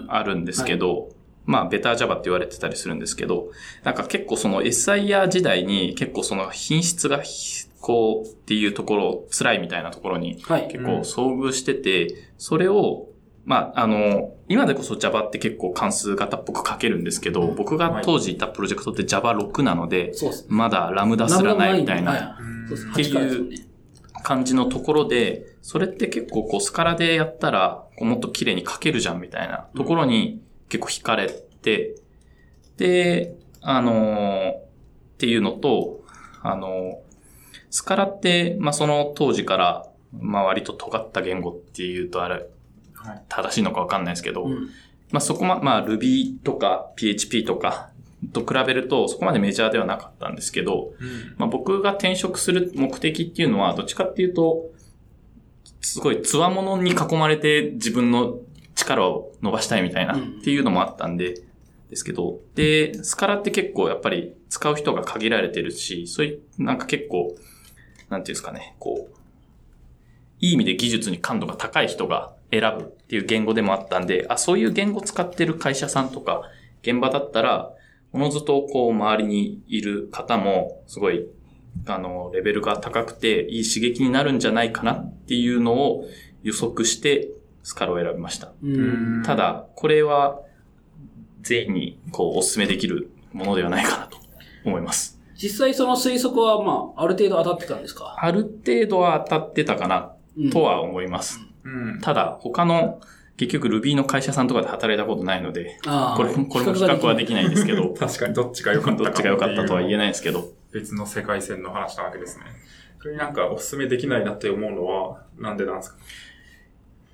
[0.10, 1.10] あるんですけど、
[1.46, 3.50] まあ、ベター Java って言われてたりするんですけど、
[3.84, 10.68] なんか結構その SIR 時代に結構その品質がひこうっていうところ、辛いみたいなところにはい。
[10.68, 13.08] 結構遭遇してて、それを、
[13.44, 20.14] まあ、あの、今でこそ Java って結構関数型っぽく書けるんですけど、うん僕が当時いたプロジェクトって Java6 なので。
[20.48, 22.38] まだラムダすらないみたいな。
[22.94, 23.58] っていう8からですよね。
[24.22, 31.96] 感じのところで、それって結構こうスカラでやったら、こうもっと綺麗に書けるじゃんみたいなところに結構惹かれて、
[32.78, 34.64] で、あのーっ
[35.22, 36.04] ていうのと、
[36.42, 37.12] あのー
[37.72, 42.46] スカラって、まあ、その当時から、まあ、割と尖った言語っていうとあれ、
[42.94, 43.24] はい。
[43.30, 44.70] 正しいのかわかんないですけど、うん。
[45.10, 47.90] まあ、そこま、まあ、Ruby とか PHP とか
[48.34, 51.36] と比べると、そこまでメジャーではなかったんですけど、うん。
[51.38, 54.66] まあ、僕が転職する目的っていうのは、どっちかっていうと、
[55.82, 58.40] すごい強者に囲まれて自分の
[58.76, 60.40] 力を伸ばしたいみたいなうん。
[60.40, 61.42] っていうのもあったんで、
[61.92, 67.36] ですけど、で、スカラって結構やっぱり使う人が限られてるし、そういう、なんか結構、
[68.10, 69.16] なんていうんですかね、こう、
[70.40, 76.44] いい意味で技術に感度が高い人が選ぶっていう言語でもあったんで、あ、そういう言語使ってる会社さんとか、
[76.82, 77.74] 現場だったら、
[78.14, 81.28] おのずとこう周りにいる方も、すごい、
[81.88, 86.06] あの、レベルが高くて、いい刺激になるんじゃないかなっていうのを
[86.44, 87.30] 予測して、
[87.64, 88.52] スカラを選びました。
[88.64, 89.24] うん。
[89.26, 90.40] ただ、これは、
[91.42, 94.18] 全員に、こう、お勧めできるものではないかなと
[94.66, 95.20] 思います。
[95.36, 98.16] 実際その推測は、まあ、ある程度当たってたんですか？
[98.20, 101.40] ある程度は当たってたかな、うんとは思います。
[101.64, 102.00] うん。
[102.02, 103.02] ただ、他の、
[103.38, 109.98] 結局 Ruby の会社さんとかで働いたことないので、ああこれも、これも比較はできないんですけど、 確かにどっちが良かったか どっちが良かったとは言えない。
[110.00, 112.46] ないですけど、別の世界線の話なわけですね。
[113.02, 115.98] これなんかお勧めできないなって思うのは、なんでなんですか？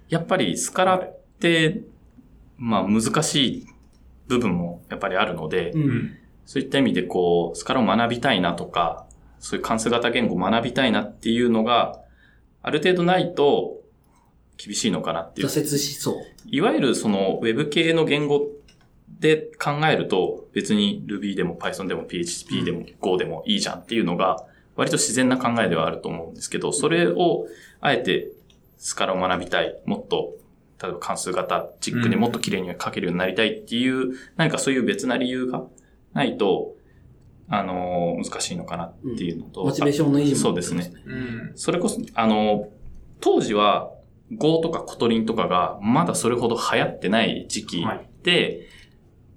[0.09, 1.81] やっぱりスカラって、
[2.57, 3.67] まあ難しい
[4.27, 5.77] 部分もやっぱりあるので、う。。
[5.77, 6.17] うん
[6.49, 9.05] そういった意味でこう、スカラを学びたいなとか、
[9.37, 11.99] そういう関数型言語を学びたいなっていうのが、
[12.61, 13.81] ある程度ないと
[14.55, 15.47] 厳しいのかなっていう。
[15.49, 16.15] 挫折しそう。
[16.45, 18.47] いわゆるその Web 系の言語
[19.19, 24.45] で考えると、別に Ruby でも Python でも PHP でも Go でもいいじゃんっていうのが、
[24.75, 27.47] 割と自然な考えではあると思うんですけど、それを
[27.81, 28.29] あえて
[28.77, 30.35] スカラを学びたい、もっと、
[30.81, 35.63] 例えば関数型チックにもっと綺麗に書けるようになりたいっていう、何かそういう別な理由が
[36.13, 36.75] ないと、
[37.49, 40.37] あのー難しいのかなっていうのと、モチベーションの維持も。
[40.37, 40.91] そうですね。
[41.05, 41.51] うん。
[41.55, 42.69] それこそ、あの、
[43.19, 43.91] 当時は
[44.31, 48.09] Go とか Kotlin とかがまだそれほど流行ってない時期はい。
[48.23, 48.66] で、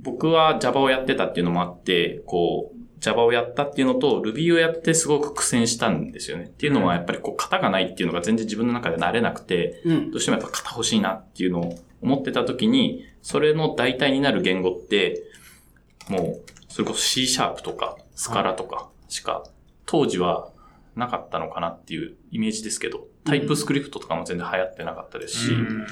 [0.02, 6.44] 僕は Java をやってたっていうのもあって、こう、Java をやったっていうのと Ruby をやってすごく苦戦したんですよね。
[6.44, 10.10] っていうのはやっぱりこう型がないっていうのが全然自分の中で慣れなくて、うん。
[10.10, 15.22] どうしてもやっぱ型欲しいなっていうのを思ってた時に、それの代替になる言語って、
[16.08, 19.44] もう、それこそ C シャープとか、スカラとかしか、
[19.86, 20.50] 当時は
[20.94, 25.86] なかったのかなっていうイメージですけど、 TypeScript とかも全然流行ってなかったですし、うん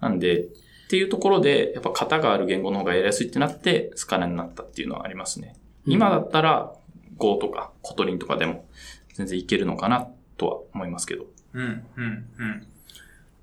[0.00, 0.44] なんで、
[0.84, 5.56] っていうところで、やっぱ型がある言語の方がやりやすいってなって、 Scala になったっていうのはありますね。
[5.86, 6.72] 今だったら、
[7.16, 8.66] Go とか、 Kotlin とかでも、
[9.14, 11.26] 全然いけるのかな、とは思いますけど。
[11.52, 12.66] うん、うん、うん。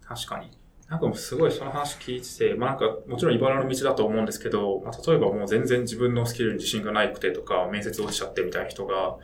[0.06, 0.52] 確かに。
[0.92, 9.16] なんかもうすごいその話聞いてて、まあなんかもちろん茨の道だと思うんですけど、まあ例えばもう全然自分のスキルに自信がないくてとか、面接落ちちゃってみたいな人が、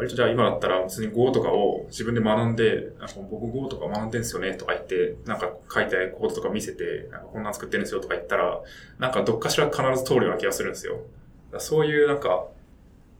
[0.00, 8.62] 割とじゃあ今だったら別に Go とかを自分で学んで、なんか僕 Go とか学んでんすよねとか言って、なんか書いてコードとか見せて、なんかこんなん作ってるんですよとか言ったら、
[8.98, 11.00] なんかどっかしら必ず通るような気がするんですよ。
[11.58, 12.46] そういうなんか、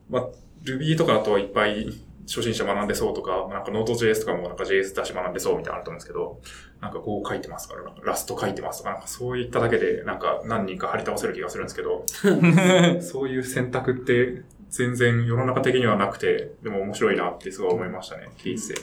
[0.09, 0.27] まあ
[0.65, 1.93] Ruby とかだといっぱい
[2.27, 6.41] 初心者学んでそうとか、なんか Node.js とかもなんか JS だし学んでそうみたいなのあると思うんですけど、
[6.81, 12.07] なんか Go 書いてますから、なんかラスト書いてますとか、なんかそういっただけで、なんか何人か張り倒せる気がするんですけど、
[13.03, 18.81] そういう選択って全然世の中的にはなくて、でも面白いなってすごい思いましたね、聞いてて。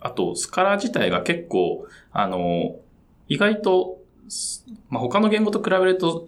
[0.00, 2.76] あと、スカラ自体が結構、あの、
[3.28, 6.26] 意外と、すまあ、他の言語と比べると、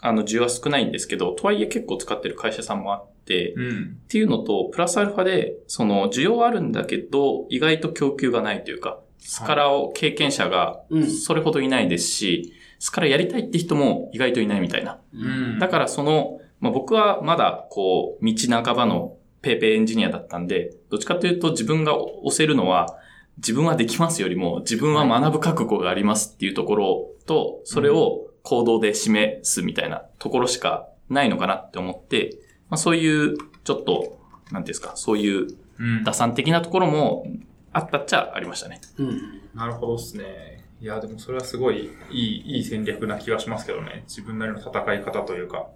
[0.00, 3.98] あの、需要は少ないんですけど、とはいえ結構使ってる会社さんもあって、うん。
[4.04, 15.00] っていうのと、プラスアルファで、その、需要はあるんだけど、意外と供給がないというか、スカラを経験者がうんそれほどいないですし、スカラやりたいって人も意外といないみたいな。
[15.12, 15.58] うん。
[15.58, 22.96] だからその、まあ、僕はまだこう、道半ばのペーペーエンジニアだったんで、どっちかというと自分が押せるのは、
[23.36, 32.36] 自分はできますよりも、自分は学ぶ覚悟がありますっていうところと、それを行動で示すみたいなところしかないのかなって思って、
[32.68, 34.18] まあ、そういう、ちょっと、
[34.50, 35.46] なんていうんですか、そういう
[35.78, 37.26] うん打算的なところも
[37.72, 38.80] あったっちゃありましたね。
[38.98, 39.42] うん。
[39.54, 40.64] なるほどですね。
[40.80, 44.04] いや、でもそれはすごいいい、いい戦略な気がしますけどね。
[44.06, 45.66] 自分なりの戦い方というか。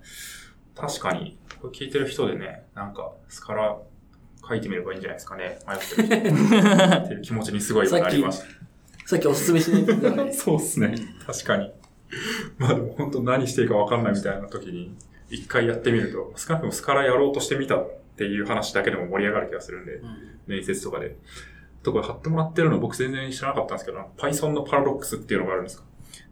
[0.75, 3.77] 確かに、これ聞いてる人でね、なんか、スカラ
[4.49, 5.59] 書いてみればいいんじゃないですかね。
[5.69, 6.97] 迷ってる人。
[7.05, 8.47] っていう気持ちにすごい今なりました。
[9.07, 10.95] さっきおすすめしないと言ってたね そうですね。
[11.27, 11.73] 確かに。
[12.59, 14.95] まあでも本当何していいか分かんないみたいな時に、
[15.31, 20.17] 一回やってみると、少なくともスカラやろうとしてみたっていう話だけでも盛り上がる気がするんで、うん
[20.47, 21.17] 面接とかで。
[21.85, 25.85] とこれ貼ってもらってるの僕全然知らなかったんですけど、Python のパラドックスっていうのがあるんですか？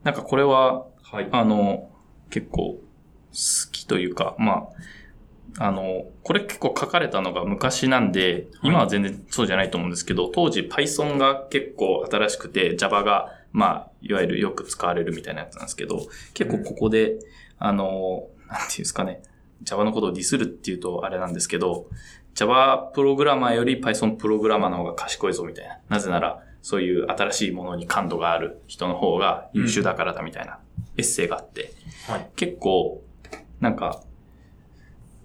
[0.05, 1.29] なんかこれは、はい。
[1.33, 1.91] あの、
[2.31, 2.81] 結構
[3.31, 4.69] 好きというか、ま
[5.59, 17.19] あ、あの、これ結構書かれたのが昔なんで、今は全然そうじゃないと思うんですけど、当時 Python が結構新しくて Java が、まあ、いわゆるよく使われるみたいなやつなんですけど、結構ここで、
[17.59, 19.23] あの、なんていうんですかね、
[19.63, 21.89] Java のことをディスるっていうとあれなんですけど、
[22.35, 25.79] Java プログラマーより Python プログラマーの方が賢いぞみたいな。
[25.89, 30.59] なぜなら、そういう新しいものに感度がある人の方が優秀だからだみたいな
[30.97, 31.73] エッセイがあって、
[32.07, 32.31] はい。
[32.37, 33.03] 結構、
[33.61, 34.03] なんか、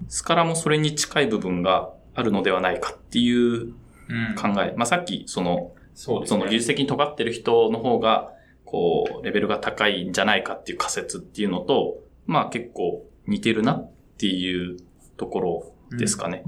[0.08, 3.74] スカラもそれに近い部分があるのではないかっていう
[4.10, 4.74] うん考え。
[4.78, 6.28] まあ、さっき、その、そね。
[6.28, 8.34] その技術的に尖ってる人の方が、
[8.66, 14.78] こう、レベルが高いんじゃないかっていう仮説っていうのと、まあ結構似てるなっていう
[15.18, 16.44] ところですかね。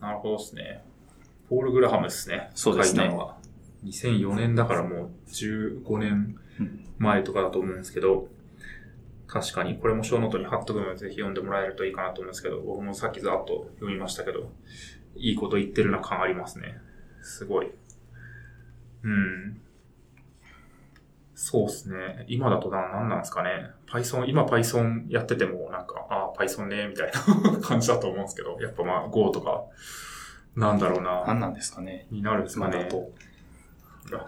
[0.00, 0.84] なるほどですね。
[1.48, 2.50] ポール・グラハムですね。
[2.54, 3.36] そうですね書いたのは。
[3.84, 6.36] 2004年だからもう15年
[6.98, 8.28] 前とかだと思うんですけど、
[9.28, 14.50] 確かにこれも小ノートに貼っとくのでぜひ読んでもらえるといいかなと思うんですけど、僕もさっきざっと読みましたけど、
[15.16, 16.78] いいこと言ってるな感ありますね。
[17.22, 17.70] すごい。
[19.02, 19.60] うん。
[21.34, 22.24] そうですね。
[22.26, 23.70] 今だとな、なんなんですかね。
[23.86, 27.12] Python、今 Python やっててもなんか、ああ、Python ね、みたい
[27.52, 29.64] な 感じだと思うんですけど、やっぱまあ Go とか、
[30.56, 31.24] なんだろうな。
[31.26, 32.06] 何なんですかね。
[32.10, 32.88] になるんですかね。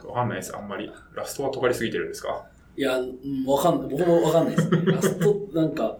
[0.07, 0.55] わかんないです。
[0.57, 0.93] あんまり。
[1.15, 2.47] Rust は尖りすぎてるんですか？
[2.77, 3.89] いや、うんわかんない。
[3.91, 4.83] 僕もわかんないですね。
[4.87, 5.97] Rust、なんか、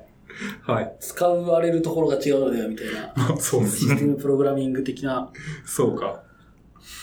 [0.63, 0.97] はい。
[1.01, 5.31] 使われるところが違うのではみたいな、そうシステムプログラミング的な
[5.67, 6.23] そうか。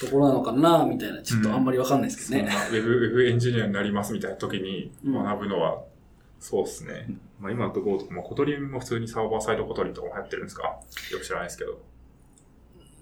[0.02, 2.52] ところなのかな、みたいな、ちょっとあんまりわかんないですけどね。
[2.52, 5.82] そんなウェブ、ウェブエンジニアになりますみたいな時にうん学ぶのは、
[6.40, 7.08] そうですね。
[7.40, 10.64] まあ今だと Go とか、まあ Kotlin も普通にサーバーサイド Kotlin とかも流行ってるんですか？
[11.12, 11.80] よく知らないですけど。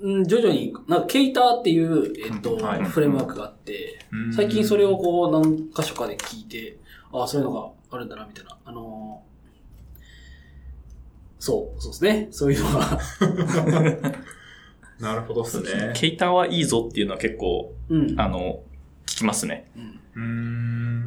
[0.01, 3.99] うん、徐々に、なんか、ケイターっていう、えっと、はいフレームワークがあって、
[4.35, 6.77] 最近それをこう、何箇所かで聞いて、
[7.11, 8.57] ああ、そういうのがあるんだな、みたいな。
[8.65, 9.35] あのー
[11.45, 12.27] そう、そうですね。
[12.31, 12.99] そういうのが、
[14.99, 15.93] なるほどですね。
[15.93, 18.19] ケイターはいいぞっていうのは結構、うん。
[18.19, 18.63] あの、
[19.05, 19.69] 聞きますね。
[19.75, 21.05] うんうーん。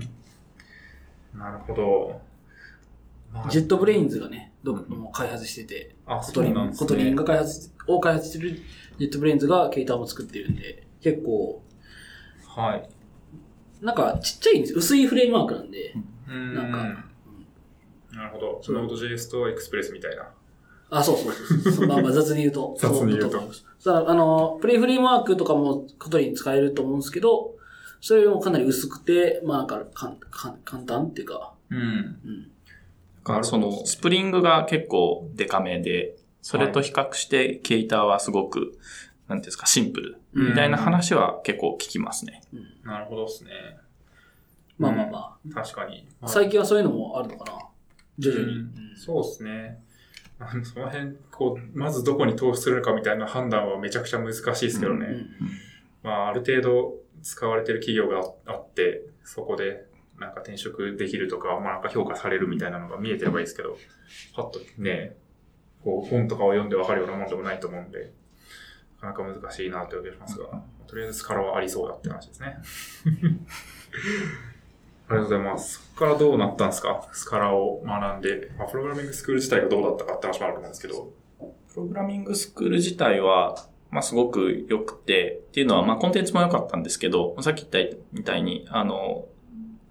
[1.34, 2.20] なるほど。
[3.32, 7.14] まあ JetBrains がね、どこも開発してて、あ、 Kotlin、そうなんです Kotlin ね。
[7.14, 8.60] が開発、を開発してる
[8.98, 11.62] JetBrains が Ktor も作ってるんで、結構、
[12.46, 12.88] はい。
[13.80, 14.78] なんかちっちゃいんですよ。
[14.78, 15.94] 薄いフレームワークなんで。
[16.26, 16.54] うーん。
[16.54, 17.04] なんか
[18.12, 18.60] なるほど。
[18.64, 20.28] Node.js と Express みたいな。
[20.90, 21.86] あ、そうそうそうそう。
[21.86, 22.74] まあまあ 雑に言うと。
[22.78, 23.40] 雑に言うと
[23.78, 27.54] さあ、あの、 Play Framework とかも Kotlin 使えると思うんですけど、
[28.00, 31.78] それもかなり薄くて、まあなんかかんかん簡単っていうか、うん。
[31.78, 32.50] うん。
[33.28, 38.78] だからその、スプリングが結構デカめで、それと比較して、ケイターはすごく、
[39.28, 40.16] なんていうんですか、シンプル。
[40.32, 42.42] みたいな話は結構聞きますね。
[42.84, 43.50] なるほどですね。
[44.78, 46.06] まあまあま確かに。
[46.22, 46.28] あ。
[46.28, 47.58] 最近はそういうのもあるのかな？
[48.18, 48.52] 徐々に。
[48.52, 49.82] うんうんそうですね。
[50.40, 55.06] あのその辺、こう、まずどこに投資するかみたいな判断はめちゃくちゃ難しいですけどね。
[55.06, 55.30] うん
[56.02, 59.87] まあ、ある程度使われてる企業があって、そこで
[60.18, 63.76] なんか転職できるとか、まあなんか評価されるみたいなのが見えてればいいですけど、
[64.34, 65.16] パッとね、
[65.84, 68.12] こう本とかを読んでわかるようなもんでもないと思うんで、
[69.00, 72.56] なかなか難しいなという気がしますが、とりあえずスカラはありそうだって話ですね。
[75.10, 75.74] ありがとうございます。
[75.74, 77.08] そこからどうなったんですか？
[77.12, 78.50] スカラを学んで。
[78.58, 81.12] まあ、プログラミングスクール自体がどうだったかって話もあると思うんですけど。
[81.72, 83.54] プログラミングスクール自体は、
[83.90, 89.24] まあ、すごく良くて、っていうのは、まあ、コンテンツも良かったんですけど、さっき言ったみたいに、あの、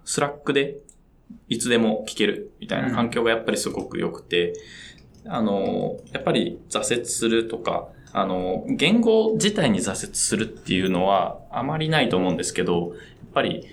[0.07, 0.77] Slack で
[1.49, 4.53] いつでも聞けるみたいな環境がやっぱりすごく良くて、
[5.25, 13.67] あの、やっぱり挫折するとか、あの、言語自体に挫折するっていうのはあまりないと思うんですけど、やっぱり、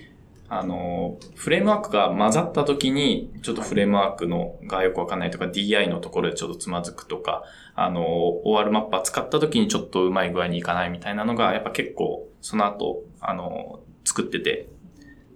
[0.49, 7.45] あの、フレームワークが混ざった時に、ちょっとフレームワークのがよくわかんないとか、DI のところでちょっとつまずくとか、
[7.77, 14.69] あの、OR マッパー使った時にちょっとうまい具合にいかないみたいなのが、やっぱ結構、その後、あの、作ってて、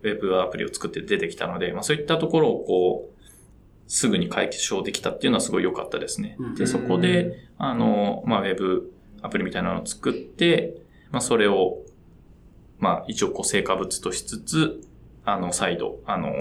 [0.02, 3.18] ウェブアプリを作って出てきたので、まあそういったところをこう、
[3.90, 6.36] すぐに解消できたっていうのはすごい良かったですね。
[6.38, 8.92] うんで、そこで、あの、まあウェブ
[9.22, 10.76] アプリみたいなのを作って、
[11.10, 11.78] まあそれを、
[12.78, 14.80] まあ一応こう成果物としつつ、
[15.24, 16.32] あの、再度、あの、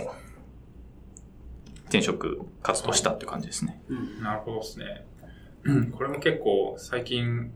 [1.88, 3.82] 転職活動したっていう感じですね。
[3.88, 5.06] うんなるほどですね。
[5.64, 7.52] う んこれも結構最近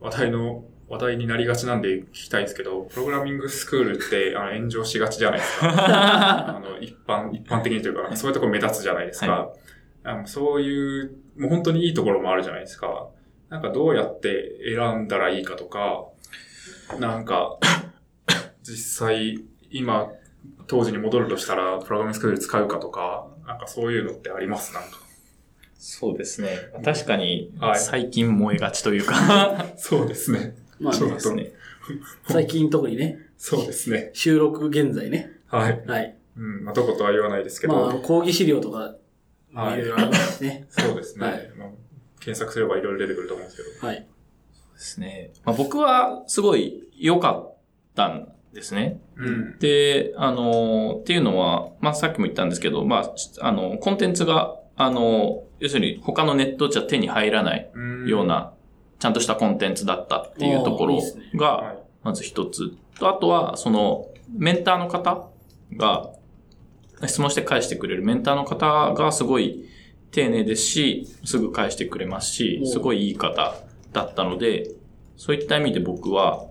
[0.00, 5.68] 話題の、話題になりがちなんで聞きたいんですけど、プログラミングスクールってあの炎上しがちじゃないですか。
[6.56, 9.32] あの一般、一般的にというか、そういうところ目立つじゃないですか。
[9.32, 9.52] は
[10.04, 13.08] あのそういう、もう本当にいいところもあるじゃないですか。
[13.48, 16.06] なんかどうやって選んだらいいかとか、
[17.00, 17.58] なんか、
[18.62, 20.08] 実際、今、
[20.68, 24.72] 当時に戻るとしたら、プログラミングスクール使うかとか、なんかそういうのってあります？
[24.74, 24.98] なんか。
[25.78, 26.48] そうですね。
[26.84, 30.56] 確かにはい、最近燃えがちというか、 そうですね。
[30.78, 31.52] まあねそうですね。
[32.28, 34.10] 最近特にね、そうですね。
[34.12, 35.30] 収録現在ね。
[35.48, 35.84] はい。
[35.86, 36.16] はい。
[36.36, 36.64] うん。
[36.64, 37.74] まあ、どことは言わないですけど。
[37.74, 38.96] まあ、講義資料とか、
[39.54, 40.66] はいいろいろありますしね。
[40.70, 41.26] そうですね。
[41.26, 41.68] はいまあ
[42.26, 43.86] 検索すればいろいろ出てくると思うんですけど。
[43.86, 43.96] はい。
[43.98, 44.06] で
[44.74, 45.30] すね。
[45.44, 47.54] まあ、僕はすごい良かっ
[47.94, 48.98] たんですね。
[49.16, 49.58] うん。
[49.60, 57.70] で、あの、っていうのは、まあ、さっきも言ったんですけど、まあ、あの、コンテンツが、あの、要するに他のネットじゃ手に入らない
[58.06, 58.52] ような、
[59.06, 61.00] ちゃんとしたコンテンツだったっていうところ
[61.36, 61.76] が、はい。
[62.02, 62.74] まず一つ。
[62.98, 65.28] と、あとは、その、メンターの方
[65.76, 66.10] が、
[67.06, 69.68] 質問して返してくれるメンターの方がすごい
[70.10, 73.54] 丁寧ですし、すぐ返してくれますしお、すごいいい方
[73.92, 74.72] だったので、
[75.16, 76.46] そういった意味で僕は、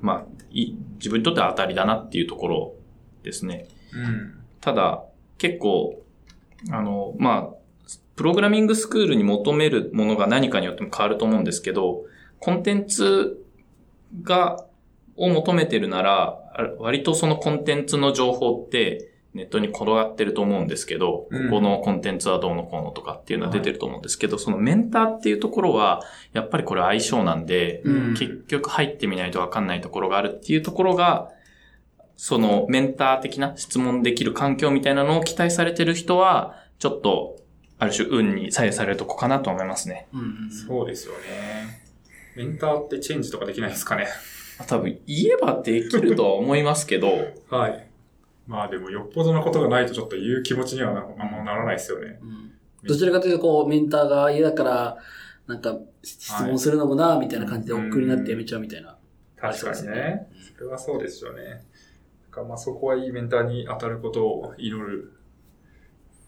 [0.00, 2.74] まあ、い自分にとっては当たりだなっていうところ
[3.24, 3.66] ですね。
[3.92, 4.44] うん。
[4.60, 5.02] ただ、
[5.36, 6.00] 結構、
[6.70, 7.61] あの、まあ、
[8.22, 12.04] プログラミングスクールに求めるものが何かによっても変わると思うんですけど、
[12.38, 13.44] コンテンツ
[14.22, 14.64] が、
[15.16, 21.48] を求めてるなら、あ割とそのコンテンツの情報ってネットに転がってると思うんですけど、うん。
[21.48, 26.02] ここのコンテンツはどうのこうのとかっていうのは出てると思うんですけど、そのメンターっていうところは、
[26.32, 28.14] やっぱりこれ相性なんで、うん。
[28.14, 31.28] 結局入ってみないとわかんないところがあるっていうところが、
[32.16, 37.41] そのメンター的な質問できる環境みたいなのを期待されてる人は、ちょっと、
[37.82, 40.06] ある種運に左右されるとこかなと思いますね。
[40.12, 40.50] うんうん。
[40.52, 41.82] そうですよね。
[42.36, 44.06] メンターってチェンジとかできないですかね。
[44.68, 47.08] 多分、言えばできるとは思いますけど、
[47.50, 47.88] はい。
[48.46, 52.20] まあでも、よっぽどなことがないとちょっと言う気持ちにはなあんまならないですよね。
[52.22, 52.52] うん
[52.84, 54.98] どちらかというと、こう、メンターが嫌だから、
[55.46, 58.96] なんか、質問するのもな、みたいな感じで、はい億劫になってやめちゃうみたいな。
[59.36, 60.28] 確かにね。
[60.56, 61.64] それはそうですよね。
[62.30, 65.12] だからまあそこはいいメンターに当たることを祈る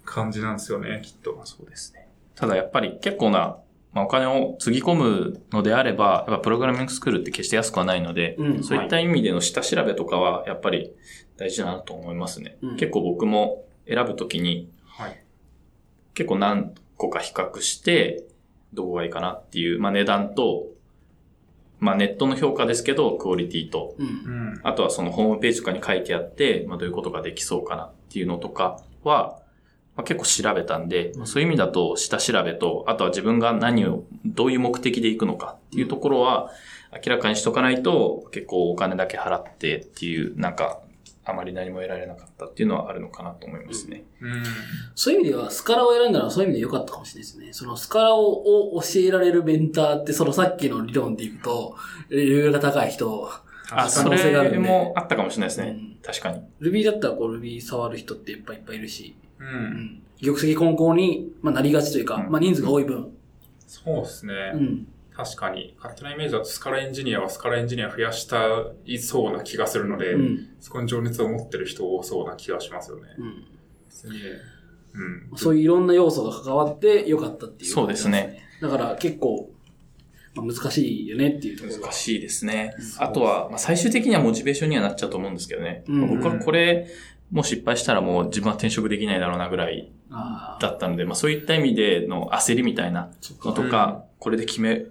[0.05, 1.41] 感じなんですよね、きっと。
[1.45, 2.09] そうですね。
[2.35, 3.59] ただやっぱり結構な、
[3.93, 10.93] まあ、お金をつぎ込むのであれば、やっぱプログラミングスクールって決して安くはないので、うんそういった意味での下調べとかはやっぱり
[11.37, 12.57] 大事だなと思いますね。
[12.63, 15.25] うん結構僕も選ぶときにはい。
[16.15, 18.25] 結構何個か比較して、
[18.73, 20.67] どこがいいかなっていう、まあ値段と、
[21.81, 24.07] まあネットの評価ですけど、クオリティと、うん。
[24.07, 24.61] うん。
[24.63, 29.41] あとはそのホームページとかに書いてあって、まあどういうことができそうかなっていうのとかは、
[29.97, 36.51] まあ、結構調べたんで、まあそういう意味だと下調べと、あとは自分が何を、どういう目的で行くのかっていうところは
[36.93, 40.81] 明らかにしとかないと、結構お金だけ払ってっていう、なんか、
[41.27, 44.05] あまり何も得られなかったっていうのはあるのかなと思いますね。
[44.21, 44.43] うん。
[44.95, 47.53] そういう意味では、スカラを選んだのはそういう意味で良かったかもしれないですね。
[47.53, 51.77] そのスカラをを教えられるメンターって、そのさっきの理論でいくと、
[52.11, 53.31] レベルが高い人、
[53.71, 55.69] あ、可そ能性があるんでれもあったかもしれないですね。
[55.69, 56.43] うん確かに。
[56.61, 59.57] Ruby だったらこう Ruby 触る人っていっぱいいっぱいいるし、う。
[59.57, 60.03] うんん。
[60.23, 63.15] 玉石混交に、まあ、なりがちというか、うんまあ、人数が多い分、
[63.67, 64.35] そうですね。
[64.55, 64.87] うん。
[65.15, 65.75] 確かに。
[65.77, 68.43] 勝手なイメージだとスカラエンジニアはスカラエンジニア増やした
[68.85, 70.49] いそうな気がするので、うん。
[70.61, 73.03] そこに情熱を持ってる人多そうな気がしますよね。
[73.19, 73.45] うん。
[74.95, 75.39] うん。
[75.39, 78.43] そういういろんな要素が関わって良かったっていう、そうですね。
[78.61, 79.51] だから結構、
[80.35, 81.93] まあ、難しいよねっていうところが難。
[81.93, 83.05] しいですねうん。
[83.05, 85.85] あとは、まあ、最終的にはモチベーションにはなっちゃうと思うんですけどね。
[85.89, 86.89] うん僕はこれ、
[87.35, 89.91] もう失敗したらもう自分は転職できないだろうなぐらい。
[90.61, 93.11] だったので、まあそういった意味での焦りみたいな
[93.45, 93.61] のか。
[93.61, 94.87] とか、これで決め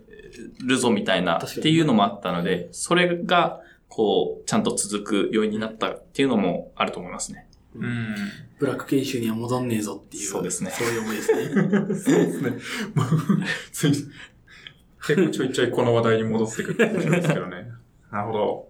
[0.65, 7.47] るぞみたいなっていうのもあったので、それが、こう、ちゃんと続く要因になったっていうのもあると思いますね。
[7.75, 8.15] うん。
[8.59, 10.23] ブラック研修には戻んねえぞっていう。
[10.23, 11.45] そうですねそういう思いですね。
[11.53, 12.49] そうですね。
[12.49, 12.59] もう
[13.71, 13.91] つい
[15.07, 17.67] 結構ちょいちょいこの話題に戻ってくるかもしれないですけどね。
[18.11, 18.67] なるほど。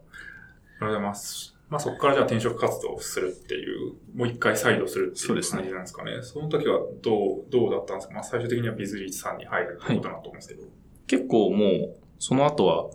[0.80, 1.53] ありがとうございます。
[1.74, 6.12] まあそこからじゃあ転職活動をするっていう、もう一回再度するっていうそうですね感じなんですかね。
[6.22, 8.14] その時はどう、どうだったんですか？
[8.14, 10.64] まあ最終的にはビズリーチさんに入るってことだなと思うんですけど。
[11.08, 12.90] 結構もう、その後は、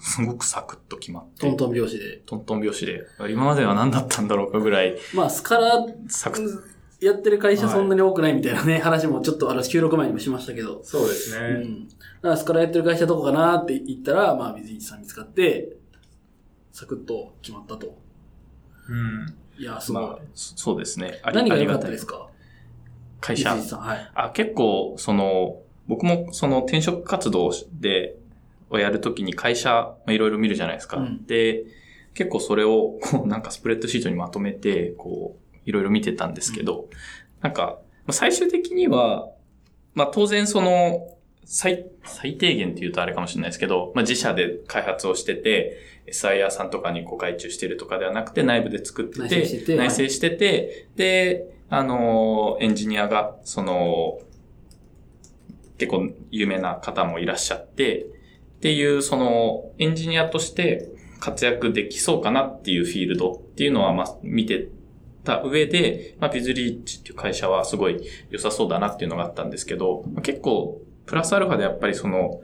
[0.00, 2.22] すごくサクッと決まって、トントン拍子で。
[2.26, 10.82] トントン拍子で、今までは何だったんだろうかぐらい、まあ、スカラサクッやってる会社はいそんなに多くないみたいなね、話もちょっとあの収録前にもしましたけど。
[10.82, 11.46] そうですね。
[11.46, 11.88] うん。
[11.88, 15.76] だからスカラやってる会社どこかなって言ったら、まあ、水市さん見つかって、
[16.72, 17.98] サクッと決まったと。
[18.88, 19.36] うん。
[19.58, 20.02] いや、すごい。
[20.02, 21.20] まあ、そそうですね。
[21.22, 22.28] あり何が良かありがたいったですか
[23.20, 24.10] 会社はい。
[24.14, 28.16] あ、結構、その、僕もその転職活動で、
[28.68, 30.98] をやるときに会社、まあいろいろ見るじゃないですか。
[30.98, 31.64] うんで、
[32.14, 36.88] 結構それを、こう、なんかスプレッドシートにまとめて、こう、いろいろ見てたんですけど、
[37.42, 39.28] なんか、まあ最終的には、
[39.94, 45.78] まあ当然その、最、最低限って言うとあれかもしれないですけど、まあ自社で開発をしてて、
[46.12, 54.20] SIR さんとかにこう外注してるとかではなくて内部で作ってて、内製してて内製しててで、あの、エンジニアが、その、
[55.78, 58.06] 結構有名な方もいらっしゃって、っ
[58.60, 60.88] ていう、その、エンジニアとして
[61.18, 64.68] 活躍できそうかなっていうフィールドっていうのは、まあ、見て
[65.24, 68.00] た上で、まあ、ビズリーチっていう会社はすごい
[68.30, 72.40] 良さそうだなっていうのがあったんですけど、まあ結構、プラスアルファでやっぱりその、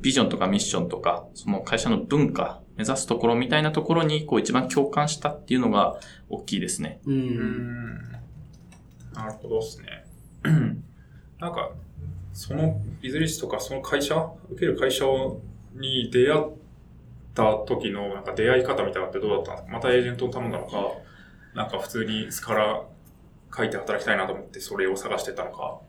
[0.00, 5.98] ビジョンとかミッションとか、その会社の文化、目指すところみたいなところに、こう一番共感したっていうのが
[6.28, 7.00] 大きいですね。
[7.06, 7.10] う。
[7.10, 8.12] うんん。
[9.12, 10.04] なるほどですね。
[11.40, 11.70] なんか、
[12.32, 15.04] そのビズリスとかその会社、受ける会社
[15.74, 16.42] に出会っ
[17.34, 19.72] た時のなんか出会い方みたいなのってどうだったんですか？
[19.72, 20.76] またエージェントに頼んだのか、
[21.54, 22.82] なんか普通にスカラ
[23.56, 25.80] 書いて働きたいなと思ってそれを探してたのか。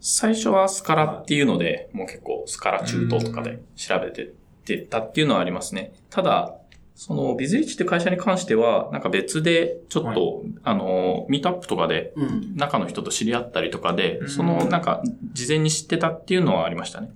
[0.00, 4.32] 最初はスカラっていうので、もう結構スカラ中東とかで調べて
[4.74, 5.92] ってたっていうのはありますね。
[6.10, 6.56] ただ、
[6.96, 12.56] そのビズリッチって会社に関しては、なんか別でちょっと、あの、ミートアップとかでうん。
[12.56, 15.02] 中の人と知り合ったりとかでう、んそのなんか
[15.32, 17.10] 事前に知ってたっていうのはありましたね。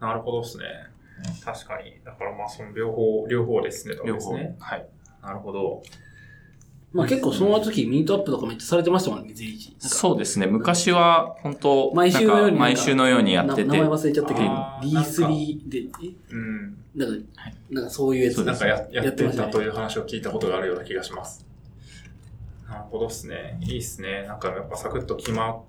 [0.00, 0.64] なるほどですね。
[1.44, 1.94] 確かに。
[2.04, 3.96] だからまあその両方、両方ですね。
[4.04, 4.36] 両方。
[4.36, 4.56] ね。
[4.58, 4.86] はい。
[5.22, 5.82] なるほど。
[6.92, 9.68] まあ結構その時ミートアップとかめっちゃされてましたもんね、水一。
[9.70, 10.46] なんかそうですね。
[10.46, 13.64] 昔は本当毎週のように毎週のようにやってて。
[13.64, 16.76] な名前忘れちゃったけどあ、ー D3 で、えうん。
[16.96, 17.26] なんか、
[17.70, 21.46] なんかそういうやつなんかややってたという話を聞いたことがあるような気がします。
[22.68, 23.60] なるほどっすね。
[23.62, 24.24] いいっすね。
[24.26, 25.62] なんかやっぱサクッと決ま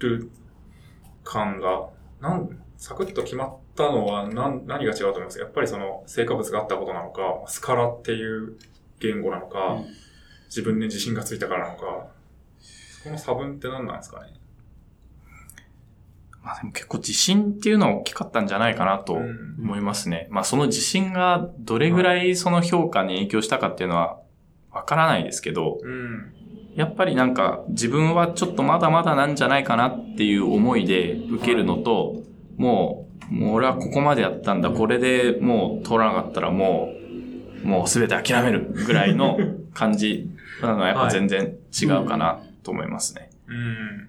[0.00, 0.28] る
[1.22, 1.88] 感が、
[2.20, 8.58] なん、サクッと決まったのは何何が違うと思いますやっぱりその成果物があったことなのか、スカラっていう
[8.98, 10.03] 言語なのか、うん
[10.54, 12.06] 自分で自信がついたからなのか、
[12.60, 14.34] そこの差分って何なんですかね
[16.44, 20.28] まあでも結構自信っていうのは大きかったんじゃないかなとうん思いますね。
[20.30, 24.20] まあその自信がどれぐらいその評価に影響したかっていうのは
[24.70, 26.32] わからないですけど、うん。
[26.74, 32.22] やっぱりなんか自分はちょっとまだまだなんじゃないかなっていう思いで受けるのと、
[32.56, 36.92] もう、もう俺はここまでやったんだ、これでもう通らなかったらも
[37.64, 39.38] う、もうすべて諦めるぐらいの
[39.72, 40.28] 感じ
[40.62, 43.30] なのはやっぱ全然違うかなと思いますね。
[43.48, 44.08] うん。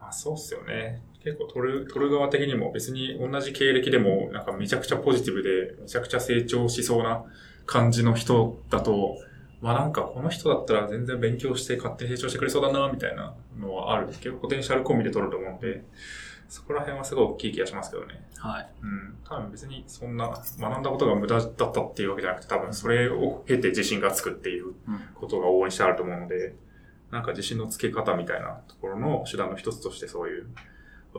[0.00, 1.02] まあそうっすよね。
[1.22, 7.24] 結構取る、取る側的にも別に同じ経歴でもなんかめちゃくちゃポジティブでめちゃくちゃ成長しそうな
[7.66, 9.16] 感じの人だと、
[9.60, 14.06] まあなんかこの人だったら全然勉強して勝手に成長してくれそうだなみたいなのはある。
[14.06, 15.82] 結構ポテンシャル込みで取ると思うんで、
[16.48, 18.26] そこら辺はすごい大きい気がしますけどね。
[18.38, 18.68] はい。
[18.82, 19.18] うん。
[19.24, 24.74] 多分別にそんな学んだことが無駄だったっていうわけじゃなくて多分それを経て自信がつくっていう
[25.14, 26.54] ことが応援してあると思うので、
[27.10, 30.46] なんか自信のつけ方みたいなところの手段の一つとしてそういう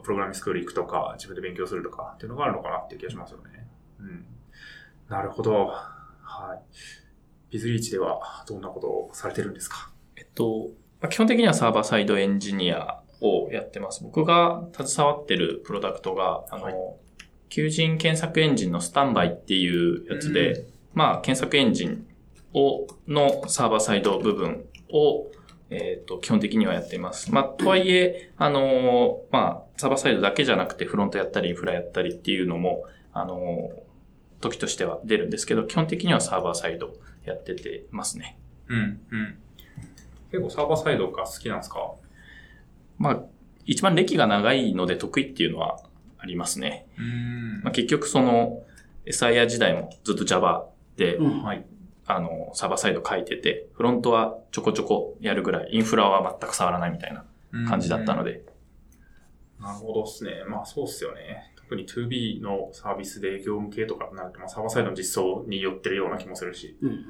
[0.02, 3.68] プログラミングスクール行くとか自分で勉強するとかっていうのがあるのかなっていう気がしますよね。
[4.00, 4.26] うん。
[5.10, 5.68] なるほど。
[6.22, 6.60] はい。
[7.50, 9.92] ビズリーチではどんなことをされてるんですか？
[10.18, 10.68] えっと、
[11.02, 14.03] まあ基本的にはサーバーサイドエンジニアをやってます。
[14.03, 16.74] 僕が携わってるプロダクトが、あの、はい
[17.49, 22.05] 求人検索エンジンのスタンバイっていうやつで、まあ、検索エンジン
[22.53, 25.32] を、のサーバーサイド部分を、
[25.70, 27.32] えっ、と、基本的にはやっています。
[27.32, 33.72] まあ、とはいえ、あの、まあ、サーバーサイドだけじゃなくて、フロントやったり、インフラやったりっていうのも、あの、
[34.41, 36.93] 時としては出るんですけど、基本的にはサーバーサイド
[37.26, 38.38] やっててますね。
[38.68, 39.01] うん。
[39.09, 39.38] うん。
[40.32, 41.93] 結構サーバーサイドが好きなんですか？
[42.98, 43.20] まあ、
[43.66, 45.80] 一番歴が長いので得意っていうのは
[46.18, 46.88] ありますね。
[46.98, 48.64] うんまあ、結局その
[49.06, 51.65] SIR 時代もずっと Java で、うんはい。
[52.10, 57.26] あの、サーバーサイド書いてて、フロントはちょこちょこやるぐらい、インフラは全く触らないみたいな
[57.68, 58.44] 感じだったので、
[59.60, 60.44] なるほどですね。
[60.48, 61.53] まあそうっすよね。
[61.56, 66.78] 特に 2B のサービスで業務系とかになると、まあ、サーバーサイドの実装に寄ってるような気もするし。
[66.82, 67.06] うん。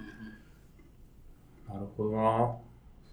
[1.67, 2.55] なるほどな。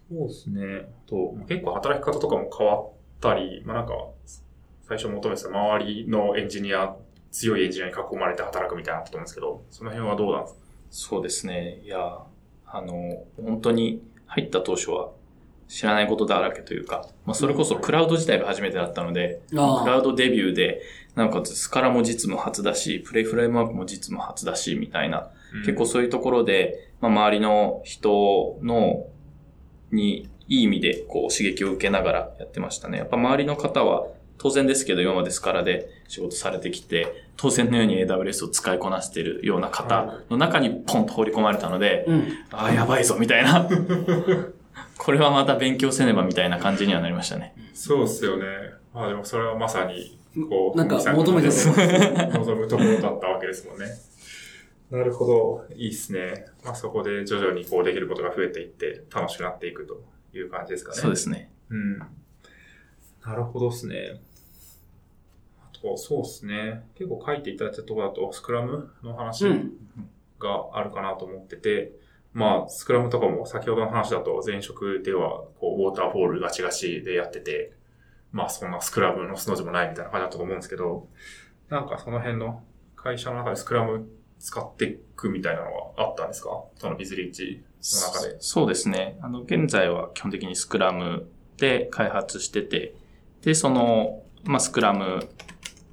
[0.09, 0.61] そうですね。
[1.05, 2.87] あと、まあ結構働き方とかも変わっ
[3.21, 3.93] たり、まあなんか、
[4.87, 6.95] 最初求めてた周りのエンジニア、
[7.31, 10.59] 強いエンジニアに囲まれて働くみたいなことなんですけど、その辺はどうなんですか？
[10.91, 11.81] そうですね。
[11.83, 12.19] いや、
[12.67, 15.09] あの、本当に入った当初は
[15.67, 20.81] 知らないことだらけというか、まあ、それこそクラウド自体が初めてだったので、クラウドデビューで、
[21.15, 25.31] なおかつスカラも実務初だし、プレイフレームワークも実務初だし、みたいな、
[25.65, 29.07] 結構そういうところで、まあ、周りの人の、
[29.95, 32.99] に、いい意味で、こう、刺激を受けながらやってましたね。
[32.99, 34.07] やっぱ周りの方は、
[34.37, 42.27] 当然ですけど、今までスカラで仕事されてきて、当然のように AWS を使いこなしているような方の中にポンと放り込まれたので、うん。
[42.51, 43.67] ああ、やばいぞ、みたいな。
[44.97, 47.53] これはまた勉強せねば、みたいな感じにはなりましたね。
[47.73, 48.45] そうっすよね。
[48.93, 50.17] まあでもそれはまさに、
[50.49, 51.53] こう、なんか求めてる
[52.33, 53.85] 望むところだったわけですもんね。
[54.95, 55.65] なるほど。
[55.75, 56.45] いいっすね。
[56.63, 60.01] まあそこで徐々にこうできることが増えていって楽しくなっていくと
[60.33, 60.97] いう感じですかね。
[60.97, 61.51] そうですね。
[61.69, 61.99] うん。
[61.99, 64.21] なるほどですね。
[65.81, 66.87] そう、そうですね。
[66.95, 69.73] 結構書いていただいたところだと、スクラムの話うん。
[70.39, 71.91] があるかなと思ってて、
[72.33, 77.73] まあ、スクラムとかも先ほどの話だと前職では、こう、ウォーターフォールガチガチでやってて、
[78.31, 81.07] まあ、そんなスクラムのスの字もないみたいな感じだったと思うんですけど、
[81.69, 82.63] なんかその辺の
[82.95, 84.07] 会社の中でスクラム
[84.45, 86.49] 使っていくみたいなのはあったんですか？
[86.77, 87.63] そのビズリッチ
[87.95, 88.37] の中で。
[88.39, 89.17] そうですね。
[89.23, 91.27] あの、現在は基本的にスクラム
[91.57, 92.93] で開発してて、
[93.41, 95.27] で、その、まあ、スクラム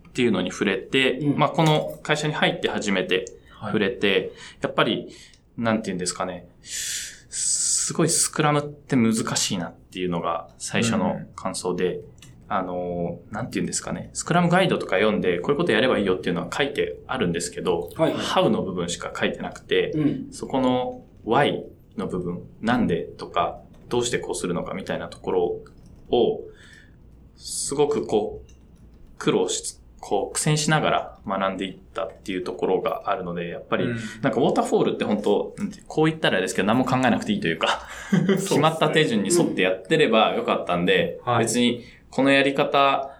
[0.08, 1.38] っていうのに触れて、うん。
[1.38, 3.24] まあ、この会社に入って初めて
[3.58, 5.08] は触れて、やっぱり、
[5.56, 12.00] なんて言うんですかね、すごいスクラムって難しいなっていうのが最初の感想で、
[12.54, 18.14] あの、なんて言うんですかね、スクラムガイドとか読んで、こういうことやればいいよっていうのは書いてあるんですけど、はい。
[18.14, 20.32] How の部分しか書いてなくて、うん。
[20.32, 21.62] そこの Why
[21.96, 25.60] の部分、なんでとか、どうしてこうするのかみたいなところ
[26.10, 26.40] を、
[27.36, 28.52] すごくこう、
[29.16, 33.96] 苦労し、こう、苦戦しながら学んでいったっていうところがあるので、やっぱり、うん。
[34.20, 35.54] なんかウォーターフォールって本当、
[35.86, 37.88] こう言ったらあれですけど、何も考えなくていいというか、
[38.28, 41.44] 決まった手順に沿ってやってればよかったんで、はい。
[41.44, 41.82] 別に
[42.12, 43.10] このやり方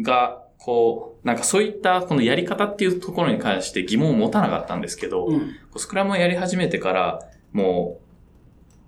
[0.00, 5.54] が、こう、なんかそういったこのやり方っていうところに関して疑問を持たなかったんですけど、うん。
[5.76, 7.20] スクラムをやり始めてから、
[7.52, 8.02] もう、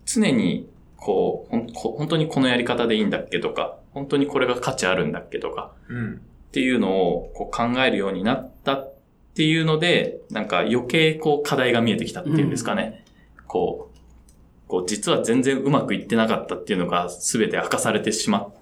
[0.07, 6.15] 常に、こう、本当にこのやり方でいいんだっけとか、本当にこれが価値あるんだっけとか、うん。
[6.15, 8.95] っていうのをこう考えるようになったっ
[9.35, 13.05] ていうので、なんか余計こう課題が見えてきたっていうんですかね。
[13.47, 18.62] こう、こう実は全然うまくいってなかったっていうのが全て明かされてしまって、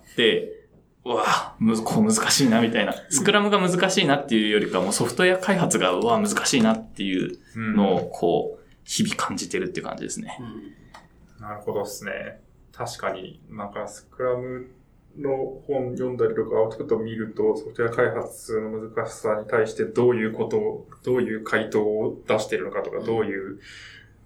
[1.04, 2.94] うわぁ、むこう難しいなみたいな。
[3.08, 10.38] スクラムが難しいなっていうよりかもソフトウェア開発がうわ難しいなっていううんのをこう、日々感じてるっていう感じですね。
[11.40, 12.40] なるほどですね。
[12.72, 14.70] 確かになんかスクラム
[15.18, 23.60] の本読んだりとかアウトプットを見ると、ソフトウェア開発の難しさに対してどういうことを、どういう回答を出しているのかとか、どういう、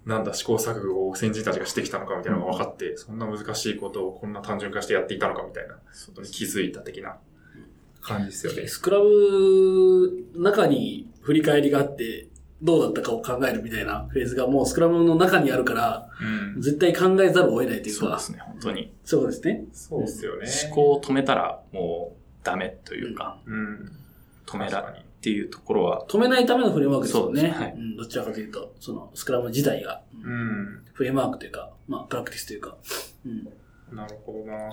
[0.06, 5.80] なんだ試行錯誤を先人たちがしてきたのかみたいなのが分かって、そんな難しいことをこんな単純化してやっていたのかみたいな、こ
[6.14, 7.16] とに気づいた的な
[8.02, 8.66] 感じですよね。
[8.66, 12.28] スクラム中に振り返りがあって、
[12.62, 16.08] どうだったかを考えるみたいなフェーズがもうスクラムの中にあるから、
[16.54, 16.60] うん。
[16.62, 18.92] 絶対考えざるを得ないというか、そうですね、本当に。
[19.04, 19.64] そうですね。
[19.72, 20.46] そうですよね。
[20.66, 23.92] 思考を止めたらもうダメというか、うん。
[24.46, 24.82] 止めら
[25.24, 27.40] っていうところは、止めないためのフレームワークですよね。
[27.40, 30.84] そうですはいうんどちらかというと、そのスクラム自体が、うん。
[30.92, 32.76] フレームワークというか、まあ、プラクティスというか。
[33.24, 33.96] うん。
[33.96, 34.70] なるほどな。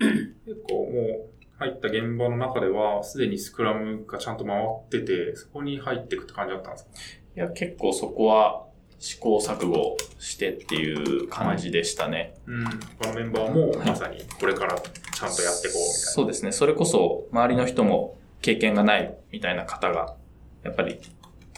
[0.00, 6.90] 結構もう入った現場の中では、すでにスクラムがちゃんと回ってて、そこに入っていくって感じだったんですか？
[7.36, 8.64] いや、結構そこは
[8.98, 12.34] 試行錯誤してっていう感じでしたね。
[12.46, 12.64] うん。
[13.00, 16.10] 他のメンバーもまさにこれからちゃんとやっていこうみたいな。
[16.10, 16.50] そうですね。
[16.50, 20.16] それこそ周りの人も経験がないみたいな方が、
[20.62, 21.00] やっぱり、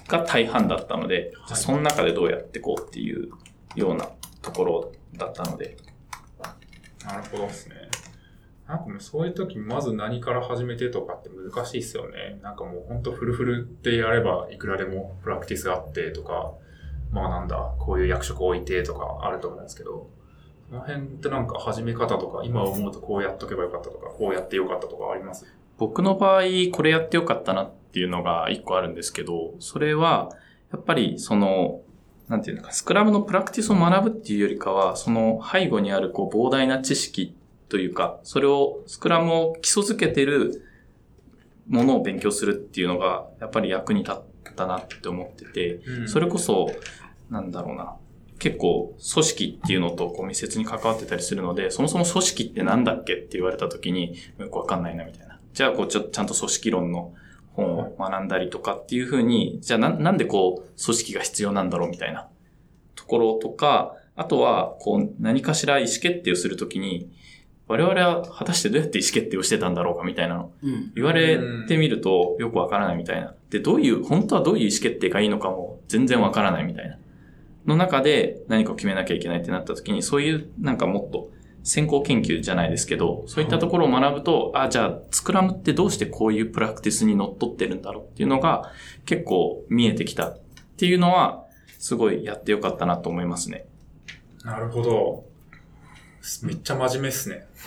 [0.06, 3.28] が大半だったので、じゃあその中でどうやっていこうっていう
[3.74, 4.08] ような
[4.40, 5.76] ところだったので、
[7.04, 7.74] なるほどですね。
[8.68, 12.38] なんかもうそういう時まず何から始めてとかって難しいですよね。
[12.40, 16.52] なんかもうほんとフルフルでやればいくらでもプラクティスがあってとか、
[17.10, 20.08] まあなんだ、こういう役職置いてとかあると思うんですけど、
[20.68, 25.46] その辺ってなんか始め方とか、今思うとこうやっとけばよかったとか、こうやってよかったとかあります？
[25.78, 26.42] 僕の場合、
[26.72, 30.30] これやってよかったなっていうのが一個あるんですけど、それは、
[30.72, 31.80] やっぱりその、
[32.28, 37.36] なんていうのか、スクラムのプラクティスを学ぶっていうよりかは、その背後にあるこう膨大な知識
[37.68, 40.62] というか、それを、スクラムを基礎づけてる
[41.68, 44.20] ものを勉強するっていうのが、やっぱり役に立っ
[44.56, 46.70] たなって思ってて、それこそ、
[47.30, 47.96] なんだろうな。
[48.38, 55.25] 結構、組織っていうのとこう密接に関わってたりするので、そもそも組織ってなんだっけって言われた時に、よくわかんないなみたいな。
[55.56, 57.14] じゃあ、こう、ちょ、ちゃんと組織論の
[57.54, 62.28] 本を学んだりとかっていうふうに、じゃあな、なんでこう、組織が必要なんだろうみたいな
[62.94, 67.10] ところとか、あとは、こう、何かしら意思決定をするときに、
[67.68, 70.92] 我々は果たしてどうやって意思決定をしてたんだろうかみたいなのうん。
[70.94, 73.34] 言われてみるとよくわからないみたいな。
[73.48, 76.98] で、どういう、本当はどういう意思決定がいいのかも全然わからないみたいな。
[77.66, 81.30] の中で何かを決めなきゃいけないってなった時に、そういうなんかもっと
[81.66, 88.70] 先行研究じゃないですけど、そういったところを学ぶと、あ、じゃあ、スクラムってどうしてこういうプラクティスにのっとってるんだろうっていうのが
[89.04, 90.38] 結構見えてきたっ
[90.76, 91.44] ていうのは、
[91.80, 93.66] すごいやってよかったなと思いますね。
[94.44, 95.24] なるほど。
[96.42, 97.46] めっちゃ真面目っすね。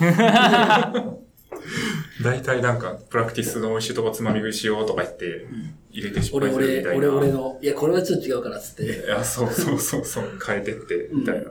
[2.24, 5.46] 大体なんか、プラクティスの美味しいとこつまみ食いしようとか言って、
[5.90, 7.08] 入れて失俺、俺敗するみ、たいな。
[7.08, 8.84] 俺、俺の、いや、これはちょっと違うからっつって。
[8.84, 11.50] いや、そうそうそうそう、変えてって、みたいな。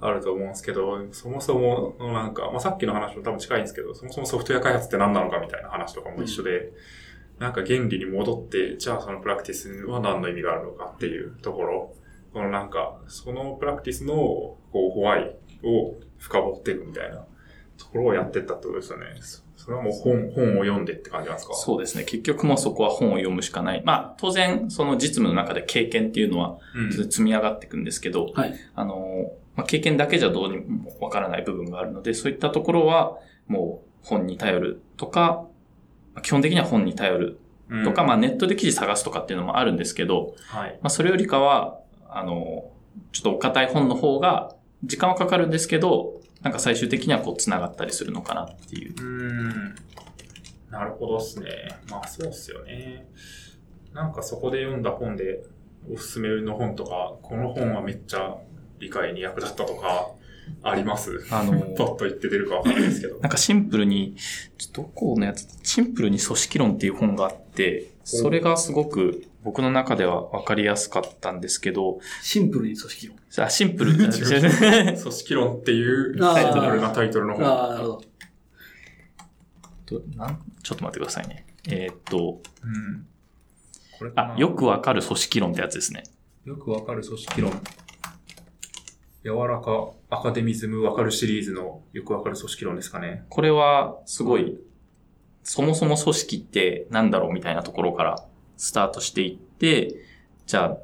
[0.00, 6.72] あると思うんですけど、そもそものなんか、まあ、さっきの話も多分近いんですけど、そもそもソフトウェア開発って何なのかみたいな話とかも一緒で、
[7.38, 11.94] なんか原理に戻って、じゃあそのプラクティスは何の意味があるのかっていうところ、
[12.32, 17.24] このなんか、そのプラクティスの、こう、ホワイを深掘っていくみたいな
[17.76, 19.06] ところをやってったってことですよね。
[19.20, 21.54] そそれはもう本、本を読んでって感じなんですか？
[21.54, 22.04] そうですね。
[22.04, 23.82] 結局もうそこは本を読むしかない。
[23.84, 26.92] まあ、当然、その実務の中で経験っていうのはうん。
[26.92, 28.54] 積み上がっていくんですけど、はい。
[28.74, 33.18] あの、まあ、経験だけじゃどうにもわからない部分があるので、そういったところは
[33.48, 35.48] もう本に頼るとか、
[36.14, 40.78] まあ基本的には本に頼るうんとか、まあネットで記事探すとかっていうのもあるんですけど、はい。
[40.80, 42.70] まあそれよりかは、あの、
[43.10, 44.54] ちょっとお堅い本の方が
[44.84, 48.92] 時間はかかるんですけど、なんか最終的にはこう繋がったりするのかなっていう。
[48.92, 49.74] うーん。
[50.70, 51.50] なるほどっすね。
[51.90, 53.08] まあそうっすよね。
[53.92, 55.42] なんかそこで読んだ本で、
[55.92, 58.36] おすすめの本とか、この本はめっちゃ
[58.78, 60.08] 理解に役立ったとか、
[60.62, 61.26] あります？
[61.30, 63.18] あの パッと言って出るかわかんないですけど。
[63.20, 64.16] なんかシンプルに、
[64.56, 73.44] ちょっとどこのやつ、シンプルに組織論っていう本があって、それがすごく僕の中では分かりやすかったんですけど、シンプルに組織論。
[73.46, 73.92] あシンプル。
[73.92, 74.08] 違 う
[74.98, 77.44] 組織論っていうタイトルなタイトルの本。
[77.46, 78.02] ああ、なるほど。
[79.86, 80.38] となん？
[80.62, 81.46] ちょっと待ってくださいね。
[81.68, 82.40] えーっと、
[84.00, 84.12] うん。
[84.16, 86.04] あ、よくわかる組織論ってやつですね。
[86.46, 87.52] よくわかる組織論。
[89.24, 93.24] 柔らかアカデミズムわかるシリーズのよくわかる組織論ですかね。
[93.28, 94.58] これはすごい、
[95.42, 98.24] そもそも組織ってなんだろうみたいなところから
[98.56, 99.96] スタートしていって、
[100.46, 100.76] じゃ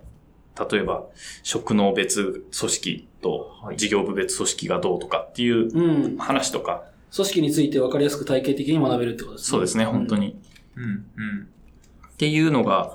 [0.56, 1.06] あ、例えば、
[1.42, 6.16] 職能別組織とはい事業部別組織がどうとかっていううん。
[6.18, 6.84] 話とか、
[7.14, 9.50] 組織について分かりやすく体系的に学べるってことですね。
[9.50, 10.36] そうですね、本当に。
[10.76, 11.48] うん、うん。
[12.08, 12.90] っていうのが、やっ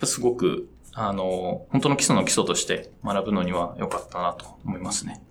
[0.00, 5.22] ぱすごく、あの、本当の基礎の基礎として学ぶのには良かったなと思いますね。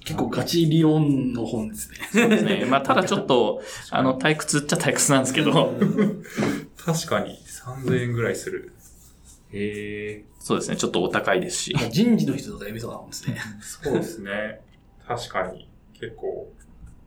[0.00, 1.98] 結構ガチ理論の本ですね。
[2.10, 2.64] そうですね。
[2.64, 5.74] まあ、ただちょっと、 あの、退屈っちゃ退屈なんですけど、
[6.82, 8.72] 確かに3000円ぐらいする。
[9.52, 10.24] へえ。
[10.38, 11.76] そうですね、ちょっとお高いですし。
[11.90, 13.38] 人事の人とか読みそうな本ですね。
[13.60, 14.62] そうですね。
[15.06, 16.50] 確かに結構、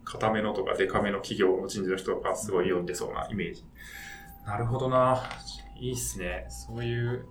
[0.03, 3.65] 固めのとかデカめの企業の人事の人とかすごい読んでそうなイメージ。
[4.45, 5.27] なるほどな。
[5.77, 6.45] いいっすね。
[6.49, 7.25] そういう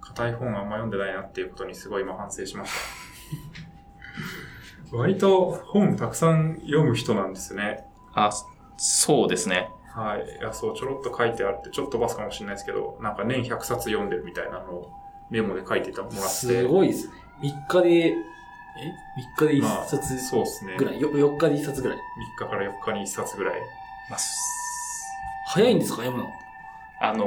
[0.00, 2.72] 硬い本あんま読んでないなっていうことにすごい今反省しまし
[4.90, 4.96] た。
[4.96, 7.84] 割と本たくさん読む人なんですね。
[8.14, 8.30] あ、
[8.76, 9.70] そうですね。
[9.94, 10.38] はい。
[10.40, 14.90] いや、そう、ちょろっと書いてあって、ちょっと飛ばすかもしれないですけど、なんか年100冊読んでるみたいなのを
[15.30, 16.18] メモで書いてもらって。
[16.18, 17.14] すごいですね。
[17.42, 18.14] 3日で、え
[19.42, 20.76] ?3 日でまあ1冊そうですね。
[20.78, 23.60] ぐらい、よ ?4 日で1冊ぐらい？3日から4日に1冊ぐらい。
[24.08, 24.32] まあ、す
[25.48, 26.30] 早いんですか読むの？
[27.00, 27.26] あの、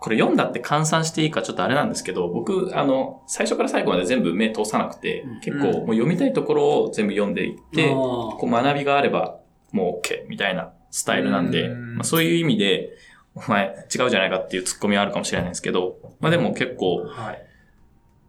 [0.00, 9.38] これ読んだって換算していいかちょっとあれなんですけど、僕、あの、最初から最後まで全部目通さなくて、うん結構もう読みたいところを全部読んでいって、あーこう学びがあれば
[9.72, 12.90] もう OK みたいなスタイルなんで、うんまあ、そういう意味で、
[13.34, 17.46] お前違うじゃないかっていうツッコミはあるかもしれないんですけど、まあでも結構、はい。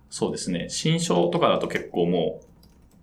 [0.09, 2.41] そうですね、新書とかだと結構も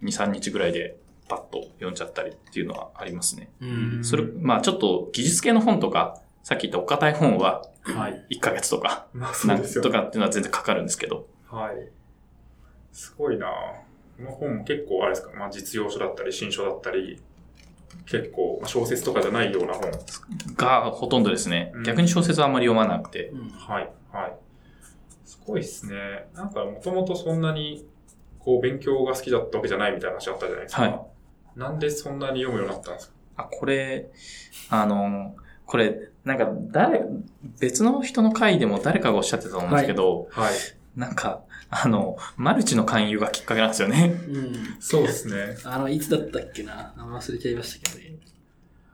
[0.03, 0.97] う2、3日ぐらいで
[1.27, 3.49] パッと読んじゃったりっていうのはありますね。
[3.61, 4.05] うん。
[4.05, 8.27] それ、まあちょっと技術系の本とか、さっき言ったお堅い本ははい。
[8.31, 11.91] 1ヶ月とか、まあそうですよ、とかっていうのは全然かかるんですけど、はい。
[12.91, 13.47] すごいな
[14.17, 17.21] この本結構あれですか、まあ実用書だったり、新書だったり、
[18.07, 19.91] 結構、まあ小説とかじゃないような本。
[20.57, 21.83] がほとんどですねうん。
[21.83, 23.27] 逆に小説はあんまり読まなくて。
[23.27, 24.33] うんはい、はい。
[25.27, 26.29] すごいですね。
[26.35, 27.87] なんかもともとそんなに、
[28.39, 30.83] こう勉強が好きだったわけじゃないみたいな話あったじゃないですか。
[30.83, 31.01] はい
[31.57, 33.15] なんでそんなに読むようになったんですか？
[33.37, 34.11] あ、これ、
[34.71, 35.35] あの、
[35.67, 37.07] これ、なんか誰、
[37.59, 40.55] 別の人の回でも誰かがおっしゃってたと思うんですけど、はい。
[40.95, 41.41] なんか、
[41.71, 44.21] あの、マルチの勧誘がきっかけなんですよね。
[44.29, 44.77] うん。
[44.79, 45.57] そうですね。
[45.65, 46.93] あの、いつだったっけな？
[46.99, 48.17] あ忘れちゃいましたけどね。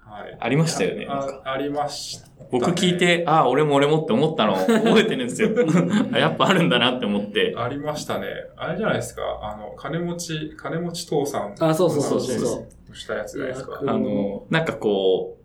[0.05, 0.37] はい。
[0.39, 1.07] ありましたよね。
[1.09, 2.49] あありました、ね。
[2.53, 5.51] 僕聞い、て、ああ、俺も俺もって思ったのを覚えてるんですよ。
[6.15, 7.53] あやっぱあるんだなって思って。
[7.57, 8.29] ありましたね。
[8.57, 9.23] あれじゃないですか。
[9.43, 11.57] あの、金持ち、金持ち父さん。
[11.59, 13.81] あそうそうそうそうそうしたやつじゃないですか。
[13.83, 15.44] うんあの、なんかこう、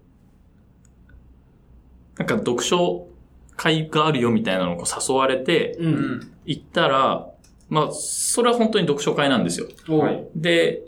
[2.19, 3.07] なんか読書
[3.55, 5.77] 会があるよみたいなのをこう誘われて、
[6.45, 7.29] 行ったら、
[7.69, 9.67] まあ、それは本当に読書会なんですよ。
[10.35, 10.83] で、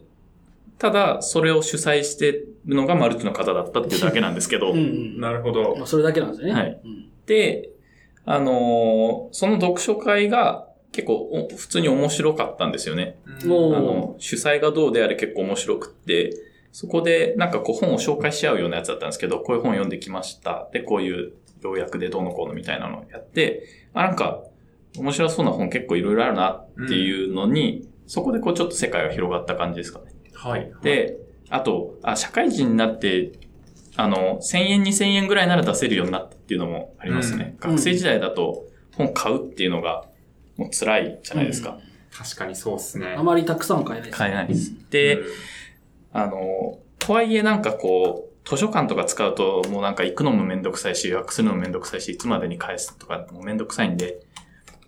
[0.78, 5.20] ただ、それを主催してるのがマルチの方だったっていうだけなんですけどうん、うん。
[5.22, 5.86] なるほどまあ、。
[5.86, 6.52] それだけなんですね。
[6.52, 7.10] はいうん。
[7.26, 7.70] で、
[8.26, 13.18] あのーその読書会が結構お普通に面白かったんですよね。
[13.26, 16.32] あの、主催がどうであれ結構面白くって、
[16.72, 20.70] そこでなんかこう本を紹介し合うようなやつだったんですけど、こういう本読んできました。
[20.72, 24.42] で、こういう要約でどうのこうのみたいなのをやって、あ、なんか
[24.98, 30.06] 面白そうな本結構いろいろあるなっていうのに、そこでこうちょっと世界が広がった感じですかね。
[30.34, 30.72] はい。
[30.82, 31.18] で、
[31.50, 33.34] あと、あ、社会人になって、
[33.98, 37.56] あの、1000円、2000円ぐらいなら出せるようになったっていうのもありますね。
[37.62, 38.66] うん学生時代だと
[38.96, 40.06] 本買うっていうのが
[40.58, 41.78] もう辛いじゃないですか。
[42.12, 43.16] 確かにそうっすね。
[43.18, 44.18] あまりたくさん買えないです。
[44.18, 44.74] 買えないです。
[44.90, 45.26] で、うん
[46.14, 54.20] あの、とはいえなんかこう、図書館とか使うともうなんか行くのもめんどくさいし、予約するのもめんどくさいし、いつまでに返すとかもめんどくさいんで、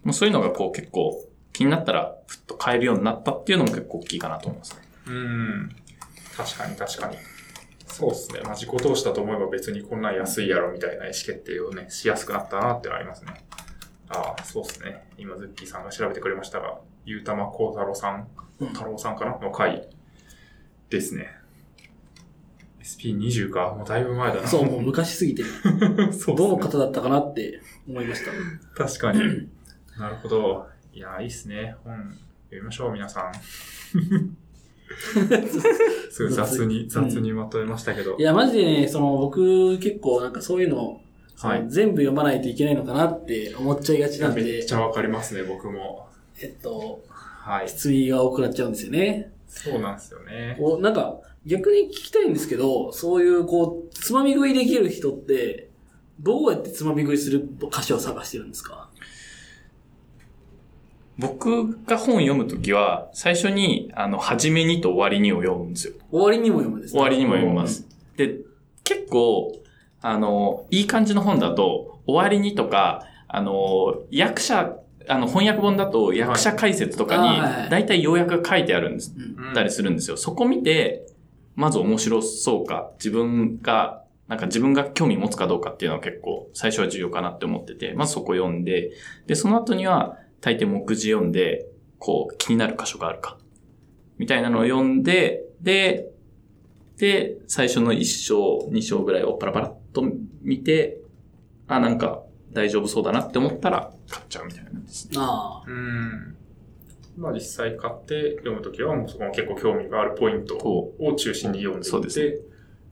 [0.04, 1.24] もうそういうのがこう結構
[1.54, 4.82] 気になったらふっと買えるようになったっていうのも結構大きいかなと思いますね。
[5.08, 5.76] うん。
[6.36, 7.18] 確かに確かに。
[7.86, 8.42] そうですね。
[8.44, 13.34] まあ自己投資だと思えば別にこんなん安いやろみたいな意思決定をね、しやすくなったなってのありますね。
[14.10, 15.08] ああ、そうですね。
[15.18, 18.28] 今、ズッキーさんが調べてくれましたが、ゆうたまこうたろうさん、
[18.60, 19.90] うん太郎さんかなの回
[20.94, 21.28] ですね。
[22.84, 23.74] SP20 か。
[23.76, 24.48] もうだいぶ前だな。
[24.48, 25.44] そう、もう昔すぎて、
[26.14, 28.32] そうねどの方だったかなって思いました。
[28.86, 29.50] 確かに。
[29.98, 30.68] なるほど。
[30.94, 31.76] いや、いいっすね。
[31.84, 31.96] 本
[32.50, 33.34] 読みましょう、皆さん。
[36.12, 38.16] すごい雑に、雑にまとめましたけど。
[38.18, 41.00] いや、マジでね、その、僕、結構なんかそういうの、
[41.36, 46.08] はい全部読まないといけないのかなって思っちゃいがちなんでめっち、ゃわかりますね、僕も。
[46.40, 47.68] えっと、はい。
[47.68, 49.33] 質疑が多くなっちゃうんですよね。
[49.54, 50.56] そうなんですよね。
[50.60, 55.70] こう、なんか、逆に聞きたいんですけど、そういう、こう、つまみ食いできる人って、
[56.20, 58.90] どうやってつまみ食いする歌詞を探してるんですか？
[61.18, 65.94] 僕が本読むときは、最初に、あの、初めにと終わりにを読むんですよ。
[66.12, 67.88] 終わりにも読むんです終わりにも読みます。
[68.18, 68.38] で、
[68.84, 69.60] 結構、
[70.02, 74.76] あの、いい感じの本だと、終わりにとか、あの、役者、
[75.08, 77.18] あの、翻訳本だと役者解説とか
[77.66, 79.14] に、だいたい要約が書いてあるんです。
[79.54, 80.18] たりするんですよ。
[80.18, 81.06] そこ見て、
[81.56, 88.92] まず面白そうか、自分が、なんか自分が興味持つかどうかっていうのは結構最初は重要かなって思ってて、まずそこ読んで、
[89.28, 91.68] で、その後には大抵目次読んで、
[92.00, 93.38] こう気になる箇所があるか、
[94.18, 96.10] みたいなのを読んで、で、
[96.98, 100.04] で、最初の1章、2章ぐらいをパラパラっと
[100.42, 100.98] 見て、
[101.68, 102.23] あ、なんか
[102.54, 105.18] 大丈夫そうだなって思ったら買っちゃうみたいな感じですね。
[105.18, 105.70] ああ。
[105.70, 106.38] うん。
[107.18, 112.42] まあ実際買って読むときはもうそこの結構興味があるポイントこを中心に読んでそうでいって、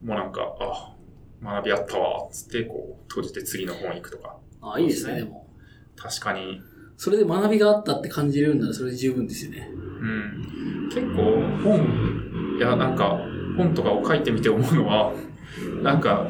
[0.03, 0.95] もうなんか、あ、
[1.43, 4.37] 学びあったわ、つってこう閉じて次の本行くとか。
[4.61, 5.47] ああ、いいですね、でも。
[5.95, 6.61] 確かに、
[6.97, 9.69] それで学びがあったって感じれるんならそれで十分ですよね。
[9.71, 10.89] うん。
[10.89, 11.23] 結構
[11.63, 13.19] 本、いやなんか
[13.57, 15.13] 本とかを書いてみて思うのは、
[15.81, 16.27] なんか、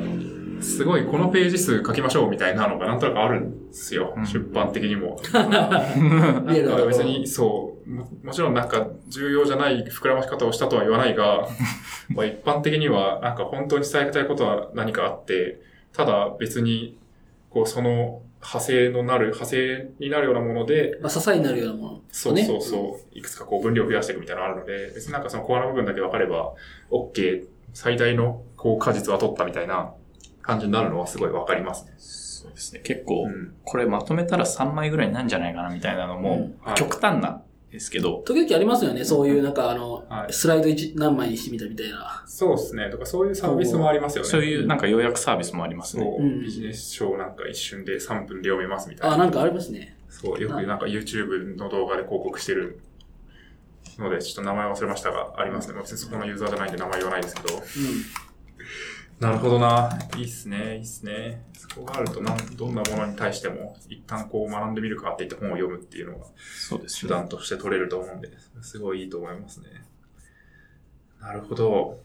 [0.61, 4.13] すごいこのページ数書きましょうみたいなのがなんとなくあるんですよ。
[4.15, 5.19] うん出版的にも。
[5.33, 11.47] ななんか別に、そうも、もちろんなんか重要じゃない膨らまし方をしたとは言わないが、
[12.13, 15.61] まあ一般的にはなんか本当に伝えたいことは何かあって、
[15.93, 16.97] ただ別に、
[17.49, 26.53] こうその派生のなる、派生になるようなもので、まあ、支えになるようなもの、そうそうそう、いくつかこう分量を増やしていくみたいなのがあるので、別になんかそのコアな部分だけ分かれば、
[26.89, 29.93] OK、最大のこう果実は取ったみたいな
[30.41, 31.93] 感じになるのはすごい分かりますね。
[31.97, 32.81] そうですね。
[32.83, 33.53] 結構、うん。
[33.63, 42.23] これまとめたら3枚ぐらいなんじゃないかなみたいなのも、うんはい極端なんですけど、時々ありますよね、そういうなんかあの、はいスライド一何枚にしてみたみたいな。
[42.25, 42.89] そうですね。
[42.89, 44.29] とかそういうサービスもありますよね。
[44.29, 46.03] そういうなんか要約サービスもありますね。
[46.03, 49.15] そう、うんビジネス書をなんか一瞬で3分で読めますみたいな。
[49.15, 49.95] あ、なんかありますね。
[50.09, 52.81] そう、よくなんか YouTube の動画で広告してる
[53.97, 55.73] ので、ちょっと名前忘れましたが、ありますね。
[55.73, 57.55] まあ別にそこのユーザーじゃないんで名前言わないですけど。
[57.55, 57.61] う
[59.21, 59.99] なるほどな。
[60.17, 61.45] いいっすね、いいっすね。
[61.53, 67.09] そこがあるとなん、どんなものに対しても、一旦こう学んでみるかって言って本を読むっていうのがそうですね。
[67.09, 68.29] 手段として取れると思うんで、
[68.63, 69.67] すごいいいと思いますね。
[71.21, 71.99] なるほど。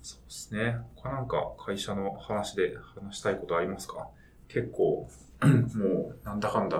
[0.00, 0.78] そうですね。
[0.94, 4.08] 他なんか会社の話で話したいことありますか？
[4.48, 5.06] 結構、
[5.44, 6.78] もう、なんだかんだ、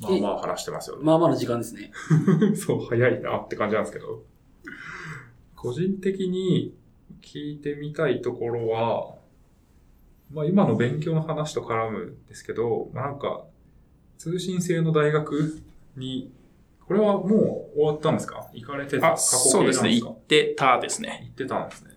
[0.00, 1.00] まあまあ話してますよん。
[1.00, 1.04] ね。
[1.06, 1.90] まあまあの時間ですね。
[2.54, 4.22] そう、早いなって感じなんですけど。
[5.56, 6.76] 個人的に
[7.22, 9.14] 聞いてみたいところは、
[10.30, 13.44] まあ今の勉強の話と絡むんですけど、まあなんか、
[14.18, 15.62] 通信制の大学
[15.96, 16.32] に、
[16.86, 18.48] これはもう終わったんですか？
[18.52, 19.90] 行かれてたあ、そうですね。
[19.90, 21.20] 過去形なん言ってたですね。
[21.22, 21.90] 行ってたんですね。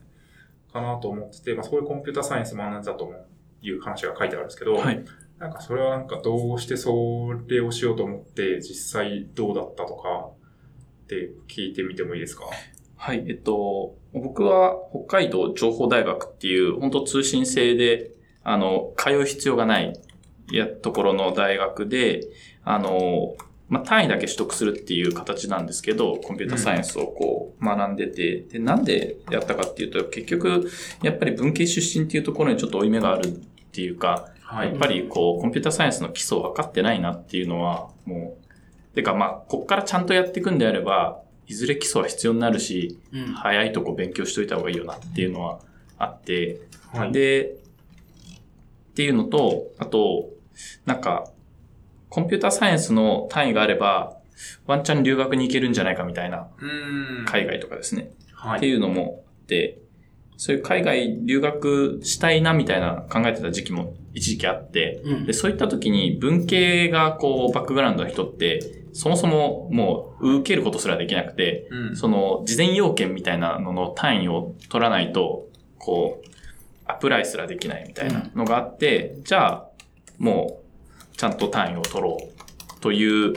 [0.72, 3.14] かなと思ってて、まあそういうコンピュータサイエンス学んでたと
[3.62, 5.04] いう話が書いてあるんですけど、はい。
[5.38, 10.30] なんかそれはなんかどうしてそれをしようと思って実際どうだったとか
[11.04, 12.46] って聞いてみてもいいですか？
[13.06, 13.24] はい。
[13.30, 18.10] えっと、僕は北海道情報大学っていう、本当通信制で、
[18.44, 19.94] あの、通う必要がない
[20.52, 22.22] やところの大学で、
[22.64, 23.36] あの、
[23.70, 30.68] まあ、単位だけ取得するっていう形なんですけど、コンピュータサイエンスをこう学んでて、で、なんでやったかっていうと、結局、
[31.04, 33.32] やっぱり文系出身っていうところにちょっと負い目があるっ
[33.72, 38.36] ていうか、はやっぱりこう、コンピュータサイエンスの基礎を分かってないなっていうのは、も
[38.92, 43.26] う、てかまあ、こっからちゃんとやっていくんであれば、いずれ基礎は必要になるし、うん。
[43.34, 45.60] 早いとこ勉強しといた方がいいよなっていうのは
[45.98, 46.62] あって、
[46.92, 47.12] はい。
[47.12, 50.30] で、っていうのと、あと、
[50.86, 51.30] なんか、
[52.10, 54.18] コンピューターサイエンスの単位があれば、
[54.66, 57.26] ワンチャン留学に行けるんじゃないかみたいな、うん。
[57.26, 58.12] 海外とかですね。
[58.34, 58.58] はい。
[58.58, 59.80] っていうのもあって、
[60.38, 65.34] そういう海外留学したいなみたいな考えてた時期も一時期あって、うんで、。
[65.34, 71.96] そういった時に文系がこう、バックグラウンドの人って、そもそももう受けることすらできなくて、うん。
[71.98, 76.28] その事前要件みたいなのの単位を取らないと、こう、
[76.86, 79.68] アプライすらできないみたいなのがあって、じゃあ、
[80.18, 80.62] も
[81.14, 83.34] う、ちゃんと単位を取ろうという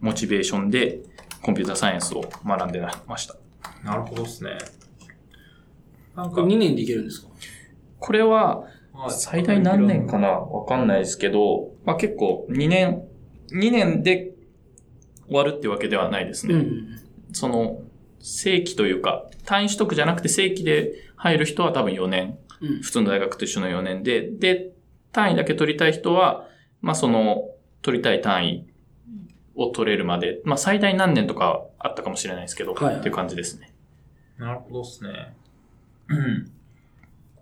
[0.00, 0.98] モチベーションで、
[1.40, 3.36] コンピューターサイエンスを学んでました。
[3.84, 4.58] なるほどですね。
[6.16, 7.28] なんか、2年でいけるんですか？
[8.00, 8.60] これは、
[8.92, 10.28] はい最大何年かな？
[10.30, 13.02] わかんないですけど、まあ結構2年、
[13.52, 14.25] 2年で
[15.28, 16.54] 終わるってわけではないですね。
[16.54, 17.00] うん。
[17.32, 17.82] その、
[18.20, 22.38] 正規というか、単位取得じゃなくて正規で入る人は多分4年。
[22.60, 22.80] うん。
[22.82, 24.72] 普通の大学と一緒の4年で、で、
[25.12, 26.48] 単位だけ取りたい人は、
[26.80, 27.50] まあその、
[27.82, 28.66] 取りたい単位
[29.54, 33.72] を取れるまで、まあ最大何年とかあったかもしれないですけど、はいっていう感じですね。
[34.38, 35.34] なるほどですね。
[36.08, 36.50] う ん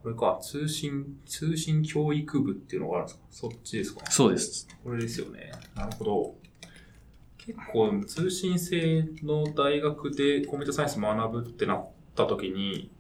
[0.03, 3.23] これか、通信、通信教育部っていうのがあるんですか？
[3.31, 4.69] そっちですかそうです。
[4.85, 5.51] これですよね。
[5.75, 6.35] なるほど。
[7.47, 12.91] 結構、通信制の大学でコンピュータサイエンス学ぶってなった時に、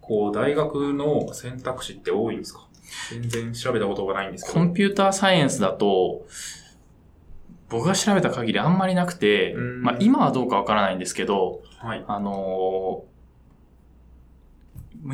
[0.00, 2.68] こう、大学の選択肢って多いんですか？
[3.10, 4.54] 全然調べたことがないんですけど。
[4.54, 6.26] コンピューターサイエンスだと、
[7.70, 12.04] 僕が調べた限りあんまりなくて、うんまあ今はどうかわからないんですけど、はい。
[12.06, 13.14] あのー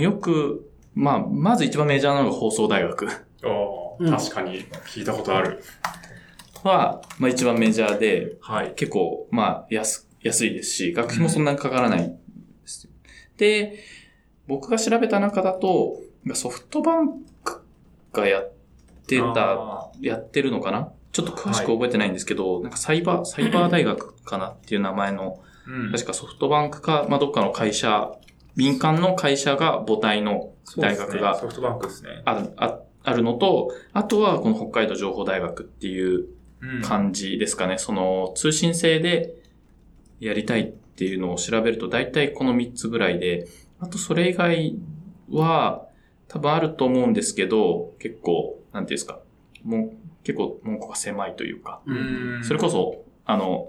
[0.01, 3.17] よく、まあ、まず一番メジャーなのが放送大学あ
[3.99, 5.63] うんあ、確かに聞いたことある。
[6.65, 8.75] は、まあ一番メジャーで、はい。
[8.75, 12.15] 結構、まあ安、安いですし、学費もそんなにかからないで
[12.67, 12.89] す。
[13.37, 13.79] で、
[14.47, 15.97] 僕が調べた中だと、
[16.35, 17.63] ソフトバンク
[18.13, 18.53] がやっ
[19.07, 20.93] てた、あやってるのかな？
[21.13, 28.13] ちょっと詳しく覚えてないんですけど、なんかサイバー、サイバー大学かなっていう名前の、ーうん確かソフトバンクか、まあ、どっかの会社、
[28.57, 32.23] 民間の会社が母体の大学がソフトバンクですね。
[32.25, 36.27] ある、ああるのと、あとはこの北海道情報大学っていううん
[36.83, 37.79] 感じですかね。
[37.79, 39.35] その通信制で
[40.21, 43.49] やりたいっていうのを調べると大体この3つぐらいで、
[43.81, 44.77] あとそれ以外
[45.31, 45.87] は
[46.29, 49.21] 多分あると思うんですけど、結構、なんていうんですか、
[49.65, 49.93] もう
[50.23, 53.69] 結構門戸が狭いというか、うんそれこそ、あの、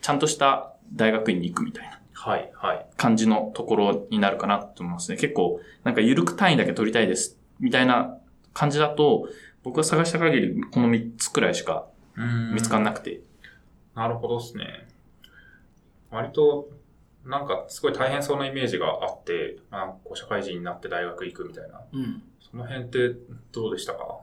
[0.00, 2.86] ちゃんとした大学院に行くみたいなはい、はい。
[2.96, 5.18] 感じのところになるかなと思いますね。
[5.18, 8.16] 結構、なんか緩く単位だけ取りたいです、みたいな
[8.54, 9.28] 感じだと、
[9.62, 11.86] 僕が探した限りこの3つくらいしか
[12.52, 13.20] 見つかんなくて。
[13.94, 14.88] なるほどですね。
[16.10, 16.68] 割と、
[17.24, 21.80] なんかすごい大変そうなイメージがあって、まあ、こう社会人になって大学行くみたいな。
[21.92, 22.22] うん。
[22.40, 23.14] その辺って
[23.52, 24.18] どうでしたか？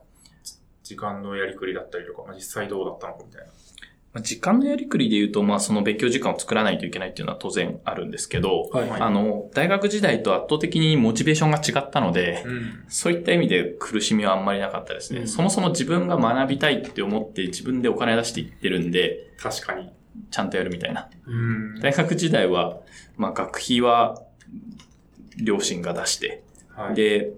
[0.84, 3.52] 時間のやりくりだったりとか、まあ、実際どうだったのかみたいな。
[4.20, 8.90] まあ時間のやりくりで言うと、まあその勉強時間を作らないといけないっていうのは当然あるんですけど、はい。
[8.90, 12.84] はいあの、大学時代と圧倒的にモチベーションが違ったので、うん。
[12.90, 15.22] そういった意味で苦しみはあんまりなかったですね。
[15.22, 19.91] うんそもそも自分が学びたいって思って自分でお金出していってるんで、確かに。
[20.32, 21.10] ちゃんとやるみたいな。
[21.28, 22.78] うん大学時代は、
[23.16, 24.22] まあ学費は
[25.41, 26.44] 両親が出して、
[26.76, 26.96] はい。
[26.96, 27.32] で、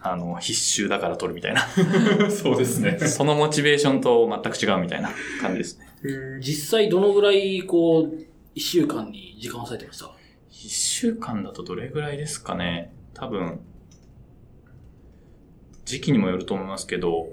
[0.00, 1.66] あの、必修だから取るみたいな。
[2.30, 2.98] そうですね。
[2.98, 5.10] そのモチベーションと全く違うみたいな
[5.40, 5.87] 感じですね。
[6.40, 10.10] 実際どのぐらい、こう、一週間に時間を割いてました？
[10.50, 13.60] 一週間だとどれぐらいですかね多分、
[15.84, 17.28] 時期にもよると思いますけど、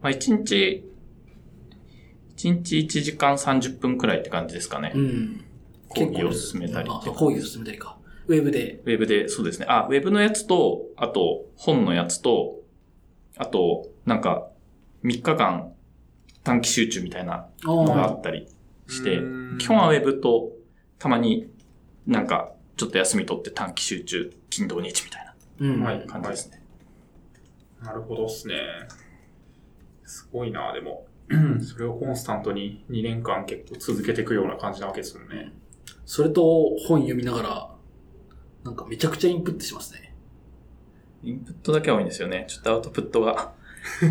[0.00, 0.88] まあ一日、
[2.36, 4.92] 一日1時間30分くらいって感じですかね。
[4.94, 5.44] ん。
[5.88, 7.96] 講義を進めたりあって講義を進めたりか。
[8.26, 8.80] ウェブで。
[8.84, 9.66] ウェブで、そうですね。
[9.68, 12.60] あ、ウェブのやつと、あと、本のやつと、
[13.36, 14.48] あと、なんか、
[15.04, 15.71] 3日間
[16.44, 18.12] 短期集中みたいなあのがああ。
[18.14, 18.48] ったり
[18.88, 20.50] して、うん基本はウェブと、
[20.98, 21.50] たまに
[22.06, 25.22] なんか、ちょっと休み取って短期集中、金土日みたい
[25.60, 25.82] うん。
[25.82, 26.62] はいな感じですね。
[27.82, 28.54] なるほどっすね。
[30.04, 31.06] すごいな、でも。
[31.62, 35.52] それをコンスタントに2年間結構続けていくような感じなわけですもんね。
[36.04, 36.42] それと
[36.86, 37.70] 本読みながら、
[38.64, 40.14] なんかめちゃくちゃインプットしますね。
[41.22, 42.46] インプットだけは多いんですよね。
[42.48, 43.52] ちょっとアウトプットが、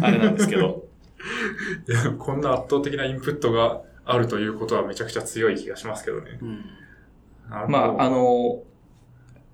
[0.01, 0.85] あれなんですけど。
[1.87, 6.39] いや、こんな圧倒的なインプットがあるということはめちゃくちゃ強い気がしますけどね。
[6.41, 6.65] うん。
[7.49, 8.63] なるほどまあ、あ、の、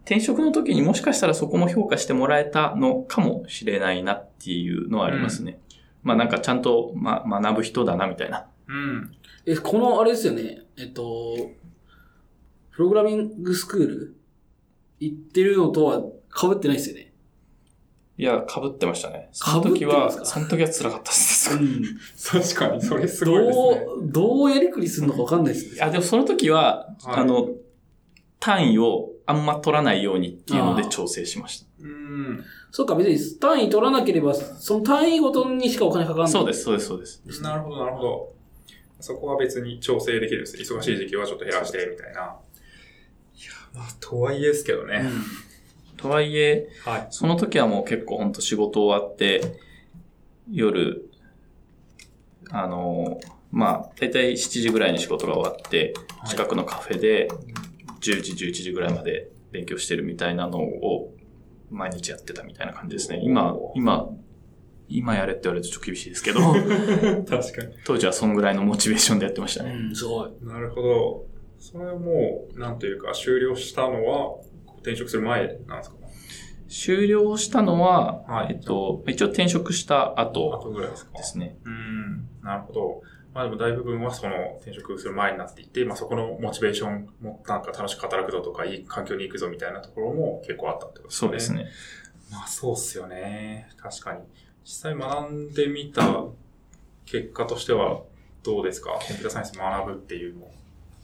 [0.06, 5.60] 転職の時にもしかしたらそこも評価してもらえたのかもしれないなっていうのはありますね。
[6.04, 9.12] まあなんかちゃんと、ま、学ぶ人だなみたいなうん。
[9.46, 10.62] え、このあれですよね。
[10.78, 11.52] えっと、
[12.72, 14.16] プログラミングスクール
[15.00, 16.02] 行ってるのとは
[16.34, 17.07] 被ってないですよね。
[18.18, 19.30] いや、被ってましたね。
[19.32, 21.56] その時は、その時は辛かったです。
[21.56, 21.84] ん。
[22.26, 23.86] 確かに、それすごいですどね。
[24.08, 25.76] う、どうやりくりするのかわかんないですね。
[25.76, 27.50] いや、でもその時は、はいあの、
[28.40, 31.68] 単位をあんま取らないようにっていうので調整しました。
[31.82, 32.44] うん。
[32.72, 36.32] そうか、別に単位取らなければ、その単位ごとにしかお金かかんない。
[36.32, 37.44] そうです、そうです、そうです。
[37.44, 38.34] なるほど、なるほど。
[39.00, 40.58] そこは別に調整できるんです。
[40.58, 42.22] 忙しい時期はちょっと減らして、みたいな。
[42.22, 42.36] いや、
[43.76, 45.02] まあ、とはいえですけどね。
[45.04, 45.47] うん。
[45.98, 47.08] とはいえ、はい。
[47.10, 49.60] その時はもう結構本当仕事終わって、
[50.52, 51.10] 夜、
[52.50, 53.20] あの、
[53.52, 57.30] まあ、だいたい7時ぐらいに仕事が終わって、はい近くのカフェで
[58.02, 61.14] 10時、11時ぐらいまで勉強してるみたいなのを
[61.72, 63.22] 毎日やってたみたいな感じですね。
[63.24, 64.10] 今今、
[64.90, 66.40] 今やれって言われるとちょっと厳しいですけど、
[67.28, 67.74] 確かに。
[67.86, 69.72] 当時はそんぐらいのモチベーションでやってましたね。
[69.72, 70.32] うん、すごい。
[70.42, 71.26] なるほど。
[71.60, 74.36] それはもう、なんというか、終了したのは、
[74.82, 75.98] 転職する前なんですか？
[76.70, 81.18] 終了したのは、はいえっと、一応転職したあ後とぐらいですか？
[81.18, 81.58] ですね。
[81.64, 83.02] うん、なるほど。
[83.34, 91.28] まあでも大部分はその転職する前になっていて、まあそこのモチベーションもなんか楽しく働くぞとか、いい環境に行くぞみたいなところも結構あったってことですね。
[91.28, 91.54] そうです。
[91.54, 91.68] ね。
[92.32, 93.70] まあそうっすよね。
[93.78, 94.22] 確かに。
[94.66, 96.26] 実際学んでみた
[97.06, 98.02] 結果としては
[98.44, 98.92] どうですか？
[98.92, 100.48] コンピューターサイエンス学ぶっていうの。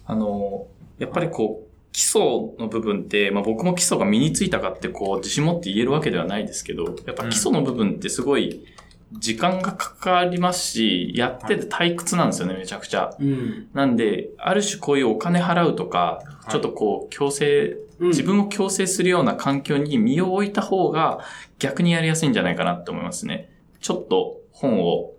[0.06, 0.68] あの、
[0.98, 2.22] やっぱりこう、基礎
[2.60, 8.66] の部分って、まあ僕も基礎が身についたかってこう、自信持って言えるわけではないですけど、やっぱ基礎の部分ってすごい、
[9.14, 13.16] 時間がかかりますし、やってて退屈なんですよね、めちゃくちゃ。
[13.20, 13.68] うん。
[13.74, 21.20] なんで、ある種こういうお金払うとか、いちょっとこう、強制、うん自分を強制するような環境に身を置いた方が
[21.60, 23.50] 逆にやりやすいんじゃないかなって思いますね。
[23.80, 25.12] ちょっと本を、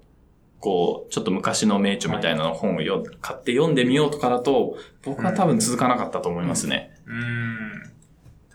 [0.65, 6.97] こう、ちょっと昔の名著みたいなの本をよ買って読んでみようとかだと、僕は多分続かなかったと思いますね。
[7.05, 7.93] うーん。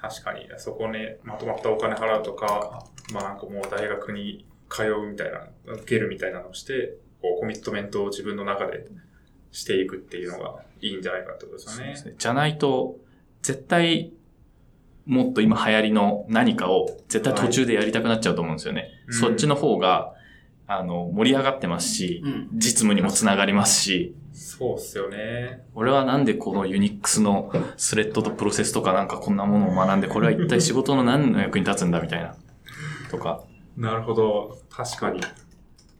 [0.01, 2.83] 確かに、そこね、まとまったお金払うとか、
[3.13, 8.87] まあなんかもう大学に通うみたいな、受けるみたいなのをして、こうコミットメントを自分の中で
[9.51, 11.77] していくっていうのがいいんじゃないかってことですよね。
[11.77, 12.97] そうですねじゃないと、
[13.43, 14.13] 絶対、
[15.05, 18.89] もっと今流行りの何かを絶対途中でやりたくなっちゃうと思うんですよね。
[19.07, 20.15] うんそっちの方が、
[20.71, 22.49] あの、盛り上がってますし、うん。
[22.53, 25.65] 実務にもつながりますし、そうっすよね。
[25.73, 32.35] 俺はなんでこのユニックスのスレッドとプロセスとかなんかこんなものを学んで、これは一体仕事の何の役に立つんだみたいな。
[33.09, 33.43] とか。
[33.75, 34.59] なるほど。
[34.69, 35.21] 確かに。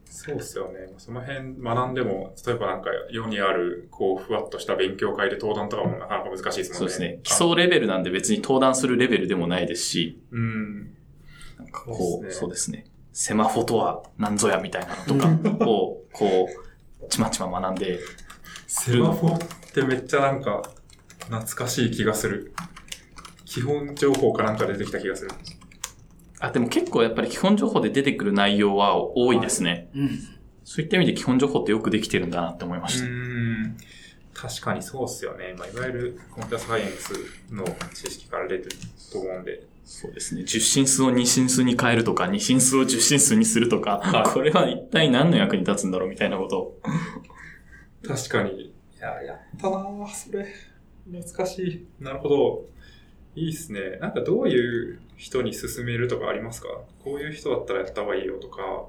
[0.04, 0.92] そうっすよね。
[0.98, 6.78] その辺学んでも、例えばなんか世にある、こう、ふわっとした勉強会で登壇とかもなかなか難しいですもんね。
[6.78, 7.20] そうですね。
[7.24, 10.94] 基礎レベルなんで別に登壇するレベルでもないですし、うん。
[11.58, 12.84] なんかこう、そうですね。
[13.12, 16.48] セマフォとは何ぞやみたいなのとかを、こ
[17.02, 17.98] う、ちまちま学んで、
[18.66, 19.38] セマフォっ
[19.72, 20.62] てめっちゃなんか、
[21.26, 22.52] 懐かしい気がする。
[23.44, 25.30] 基本情報かなんか出てきた気がする。
[26.38, 29.90] あ、でも結構やっぱり基本情報で出てくる内容は多いですね。
[29.94, 30.10] うん。
[30.64, 33.06] そういった意味で基本情報ってよくできてるんだなって思いました。
[33.06, 33.76] ん。
[34.32, 35.54] 確かにそうっすよね。
[35.58, 37.12] まあ、いわゆるコンピュータサイエンス
[37.52, 38.70] の知識から出てる
[39.12, 39.62] と思うんで。
[39.92, 40.44] そうですね。
[40.44, 46.80] 十進数を二進数に変えるとか、二進数を十進数にするとか、はいこれは一体何の役に立つんだろうみたいなことを。
[48.06, 48.66] 確かに。
[48.66, 50.46] いや、やったなぁ、それ。
[51.10, 51.86] 懐かしい。
[51.98, 52.66] なるほど。
[53.34, 53.98] いいっすね。
[54.00, 56.68] なんかどういう人に勧めるとかありますか？
[57.02, 58.86] こういう人だったらやった方がいいよとか、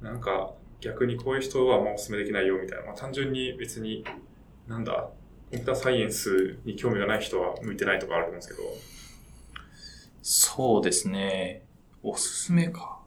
[0.00, 2.86] なんか逆にこういう人はまあお勧めできないよみたいな。
[2.86, 4.06] まあ単純に別に、
[4.66, 5.10] なんだ、
[5.50, 8.62] コンピューターサイエンスに興味がない人は向いてないとかあると思うんですけど。
[10.22, 11.64] そうですね。
[12.02, 13.00] おすすめか。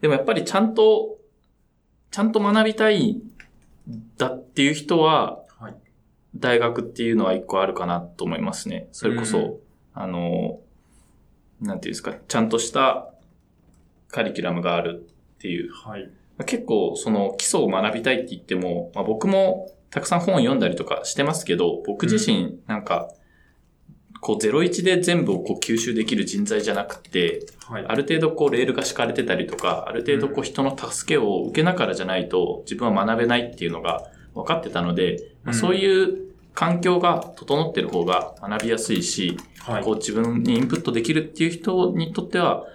[0.00, 1.18] でもやっぱりちゃんと、
[2.10, 3.20] ちゃんと学びたい
[4.16, 5.74] だっていう人は、はい
[6.36, 8.88] 大学っていうのは一個あるかなと思いますね。
[8.92, 9.56] それこそ、うん
[9.94, 10.60] あの、
[11.60, 13.10] なんていうんですか、ちゃんとした
[14.08, 15.72] カリキュラムがあるっていう。
[15.72, 16.08] はい。
[16.46, 23.10] 結構その基礎を学びたいって言っても、まあ、僕もたくさん本を読んだりとかしてますけど、僕自身なんか、
[24.20, 27.84] こう01で全部をこう吸収できる人材じゃなくて、はい。
[27.86, 39.84] ある程度こうレールが敷かれてたりとか、ある程度こう人の助けを受けながらじゃないと自分は学べないっていうのが分かってたので、まあうんそういう環境が整ってる方が学びやすいし、はい。
[39.84, 42.66] こう自分にインプットできるっていう人にとっては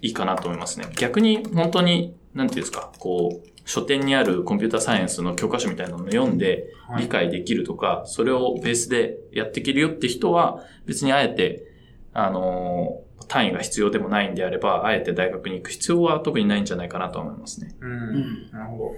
[0.00, 0.86] いいかなと思いますね。
[0.96, 11.66] 逆に本当に、なんていうんですか、こう、書店にあるコンピュータサイエンスの教科書みたいなのを読んではい理解できるとか、それをベースでやっていけるよって人は、別にあえて、
[12.14, 17.74] あのー単位が必要でもないんであれば、あえて大学に行く必要は特にないんじゃないかなと思いますね。
[17.78, 17.90] うん。
[17.90, 18.94] んなるほど。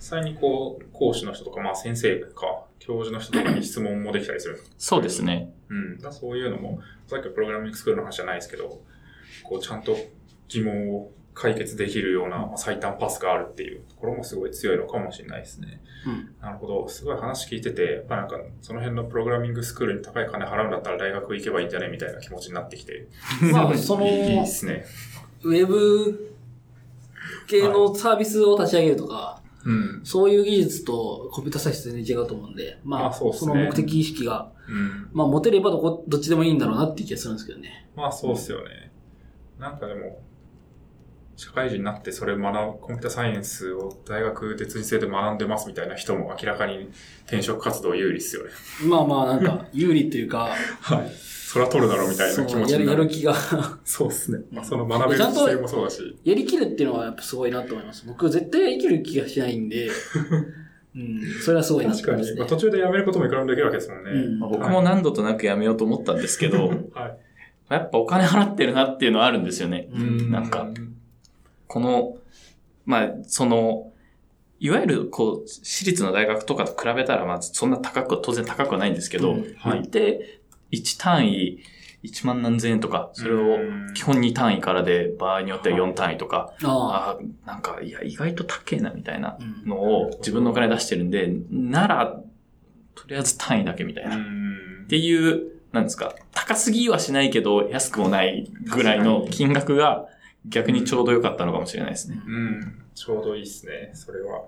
[0.00, 5.54] 際にこう、講師の人とか、まあ先生か、教授の人とかに質問もできたりするんですかそうですね。
[5.68, 5.98] うん。
[6.00, 8.80] だそういうのも、さっきのプログラミングスクールの話じゃないですけど、
[9.44, 9.96] こう、ちゃんと
[10.48, 15.80] 疑問を解決できるようなまあ最短パスがあるっていうところもすごい強いのかもしれないですね。
[16.04, 16.34] うん。
[16.40, 16.88] なるほど。
[16.88, 23.06] すごい話聞いてて、やっぱなんか、その辺のプログラミングスクールに高い金払うんだったら大学行けばいいんじゃねみたいな気持ちになってきて。
[23.52, 24.84] まあ、その、いいいいですね。
[25.44, 26.34] ウェブ
[27.46, 30.00] 系のサービスを立ち上げるとか、うん。
[30.02, 35.08] そういう技術とコンピューターサイエンス全然違うと思うんで、まあ、あそねその目的意識が、うん。
[35.12, 37.86] まあ、持てればどこ、どっちでもいいんだろうなっていう気がするんですけどね。
[37.94, 38.90] まあそうっすよね。
[39.58, 40.20] なんかでも、
[41.38, 46.90] 社会人になってそれ学ぶ、コンピューターサイエンスを大学で通じ性で学んでますみたいな人も明らかに
[47.26, 48.50] 転職活動有利っすよね。
[48.88, 50.48] まあまあ、なんか、 有利っていうか、
[50.80, 51.12] はい。
[51.14, 53.02] それは取るだろうみたいな気持ちそうやる、になる。
[53.02, 53.34] やる気が、
[53.84, 54.40] そうっすね。
[54.50, 56.16] まあその学べる姿勢もそうだし。
[56.24, 58.04] やりきるっていうのはやっぱすごいなと思います。
[58.04, 59.90] 僕、絶対やりきる気がしないんで、
[60.96, 62.22] うん、それはすごいなと確かに。
[62.22, 62.48] 思いますねまあ。
[62.48, 64.10] 途中で辞めることもいくらでもできるわけですもんね。
[64.10, 67.18] うんまあ僕も何度となくやめようと思ったんですけど、はい。
[67.70, 69.88] やっぱお金払ってるなっていうのはあるんですよね。
[69.94, 70.68] うんなんか
[71.68, 72.16] この、
[72.84, 73.92] まあ、その、
[74.60, 80.40] いわゆる、こう、私立の大学とかと比べたら、まあ、そんな高くは、当然高くはないんですけど、うんはいで、
[80.72, 81.60] 1単位、
[82.02, 87.46] 1万何千円とか、それをうん基本2単位からで、場合によっては4単位とか、ああ。
[87.46, 92.20] なんか、いや、意外と高えな、みたいなうんのを自分のお金出してるんで、なら、
[92.94, 94.16] とりあえず単位だけみたいな。
[94.16, 94.86] っうん。
[94.88, 100.06] ていう、なんですか、高すぎはしないけど、安くもないぐらいの金額が、
[100.46, 102.20] 逆にちょうど良かったのかもしれないですね。
[102.26, 102.82] うん。
[102.94, 103.90] ちょうどいいですね。
[103.94, 104.44] それは。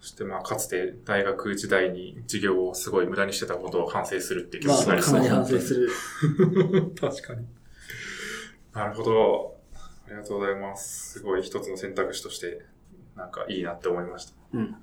[0.00, 5.90] そしてまあ、かつて大学時代に授業をすごい無駄にしてたことを反省するっていう気まあ、持ちになりそうかなり反省する。
[7.00, 7.46] 確かに。
[8.74, 9.56] なるほど。
[10.06, 11.12] ありがとうございます。
[11.20, 12.62] すごい一つの選択肢として、
[13.16, 14.32] なんかいいなって思いました。
[14.52, 14.76] うん。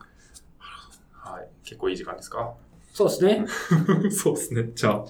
[1.11, 1.47] はい。
[1.63, 2.53] 結構いい時間ですか？
[2.93, 3.45] そうですね。
[4.11, 4.69] そうですね。
[4.73, 5.05] じゃあ、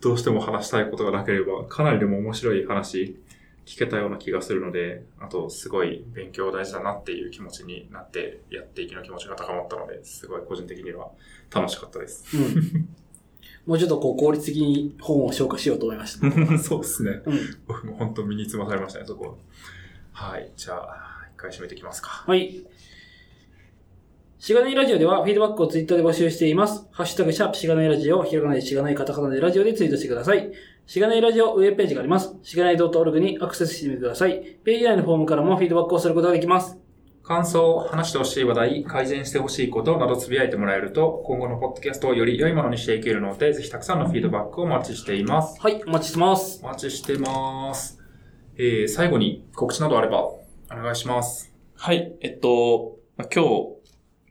[0.00, 3.18] どうしても話したいことがなければ、かなりでも面白い話
[3.68, 11.10] 聞けたような気がするので、あと、すごい勉強大事だなっていう気持ちになって、やっていきの気持ちが高まったので、すごい個人的には
[11.54, 12.24] 楽しかったです。
[12.34, 12.88] うん。
[13.66, 16.30] もうちょっとこう、効率的に本を消化しようと思いました。
[16.58, 17.20] そうですね。
[17.26, 17.38] うん。
[17.66, 19.36] 僕も本当身につまされましたね、そこ
[20.14, 20.30] は。
[20.30, 20.50] はい。
[20.56, 22.24] じゃあ、一回締めていきますか。
[22.26, 22.64] はい。
[24.38, 26.86] しがないラジオではフィードバックをツイッターで募集しています。
[26.90, 30.50] ハッシュタグシャープしがないラジオ、ひらがないしがないカタカナでラジオでツイートしてください。
[30.88, 32.34] しがないラジオウェブページがあります。
[32.42, 34.40] しがない .org にアクセスしてみてください。
[34.64, 36.78] ページ内のフォームからもフィードバックをすることができます。
[37.22, 45.60] 感想、話してほしい話題、改善してほしいことなどつぶやいてもらえると、今後のポッドキャストをより良いものにしていけるので、ぜひたくさんのフィードバックをお待ちしています。
[45.60, 46.60] はい、お待ちしてます。
[46.64, 48.00] お待ちしてます。
[48.56, 50.40] えー、最後に告知などあれば、お
[50.70, 51.52] 願いします。
[51.76, 52.16] はい。
[52.22, 53.74] えっと、まあ今日、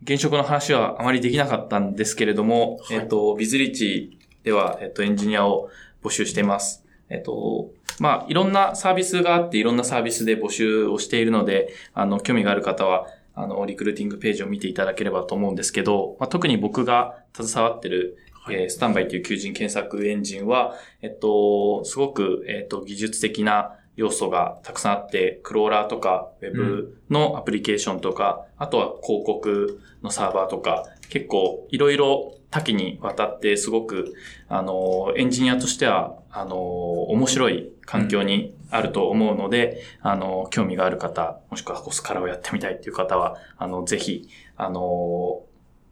[0.02, 5.70] 現職の話はあまりできなかったんですけれども、はいえっと、ビズリッチでは、えっと、エンジニアを
[6.04, 6.86] 募集しています。
[7.10, 18.18] えっと、まあ、いろんなサービスがあって、いろんなサービスで募集をしているので、あの、興味がある方は、あの、リクルーティングページを見ていただければと思うんですけど、まあ、特に僕が携わってる、
[18.50, 34.14] えースタンバイという求人検索エンジンは、えっと、すごく、えっと、技術的な要素がたくさんあって、クローラーとか、ウェブのアプリケーションとか、あとは広告のサーバーとか、結構いろいろ多岐にわたってすごく、
[34.48, 36.58] あの、エンジニアとしては、あの、
[37.04, 44.82] 面白い環境にあると思うので、あの、興味がある方、もしくはコスカラをやってみたいっていう方は、あの、ぜひ、あの、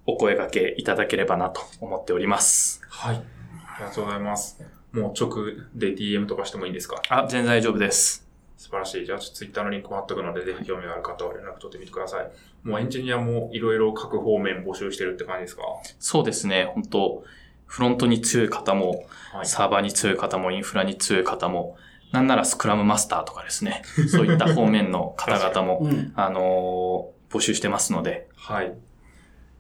[0.07, 2.81] お声掛けいただければなと思っております。
[2.89, 3.15] はい。
[3.17, 4.61] ありがとうございます。
[4.93, 5.29] もう直
[5.73, 7.01] で DM とかしてもいいんですか？
[7.09, 8.24] あ、全然大丈夫です。
[8.57, 9.05] 素晴らしい。
[9.05, 12.31] じゃあ、ツイッターのリンクも貼っとくので、ぜひ興味がある方は連絡取ってみてください。
[12.63, 15.63] もうエンジニアもいろいろ各方面募集してるって感じですか？
[15.99, 17.23] そうですね、本当
[17.65, 19.45] フロントに強い方も、はい。
[19.45, 21.77] サーバーに強い方も、インフラに強い方も、
[22.11, 26.13] なんならスクラムマスターとかですね、そういった方面の方々も、うん。
[26.15, 28.77] あのー募集してますので、はい。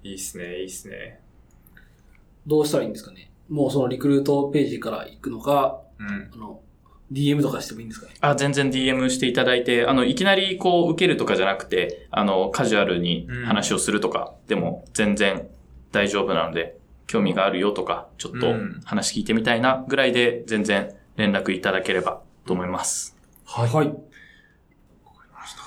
[0.03, 1.19] いいっすね、いいっすね。
[2.47, 3.31] どうしたらいいんですかね。
[3.49, 6.31] もうそのリクルートページから行くのか、うん。
[6.33, 6.61] あの、
[7.11, 8.13] DM とかしてもいいんですかね？
[8.21, 15.47] あ、全然 DM していただいて、あの、いきなりこう、受けるとかじゃなくて、あの、カジュアルに話をするとかでも全然
[15.91, 16.77] 大丈夫なので、
[17.07, 23.15] 興味があるよとか、ちょっとうん話聞いてみたいなぐらいで全然連絡いただければと思います。
[23.45, 23.69] はい。
[23.69, 23.87] はい。
[23.87, 23.99] わか
[25.23, 25.61] りました。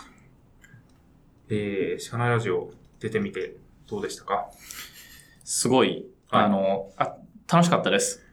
[1.51, 3.55] えー、しかないラジオ出てみて
[3.89, 4.49] どうでしたか？
[5.45, 7.15] すごい、はいあの、あ、
[7.51, 8.25] 楽しかったです。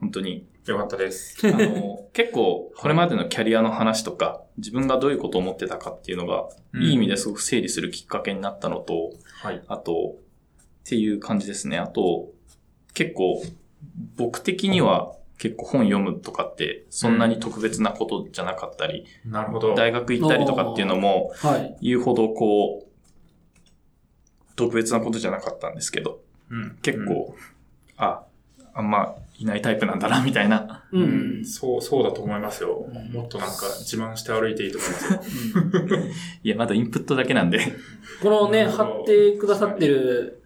[0.00, 0.44] 本当に。
[0.66, 1.36] よかったです。
[1.46, 9.12] あの、結構、これまでのキャリアの話とか、自分がどういうことを思ってたかっていうのが、うんいい意味ですごく整理するきっかけになったのと、
[9.42, 9.62] はい。
[9.66, 11.78] あと、っていう感じですね。
[11.78, 12.30] あと、
[12.94, 13.42] 結構、
[14.16, 19.74] 僕的には結構本読むとかって、そんなに特別なことじゃなかったり、なるほど。
[19.74, 21.76] 大学行ったりとかっていうのも、はい。
[21.80, 22.90] 言うほどこう、
[24.54, 26.20] 特別なことじゃなかったんですけど、
[26.50, 27.34] うん結構、
[27.96, 28.24] あ、
[28.74, 30.84] あんまいないタイプなんだな、みたいな。
[30.92, 31.44] ううんん、。
[31.46, 33.10] そう、そうだと思いますようん。
[33.10, 35.20] もっとなんか自慢して歩いていいと思いますよ。
[36.44, 37.58] いや、まだインプットだけなんで。
[38.22, 40.42] このね、貼ってくださってる、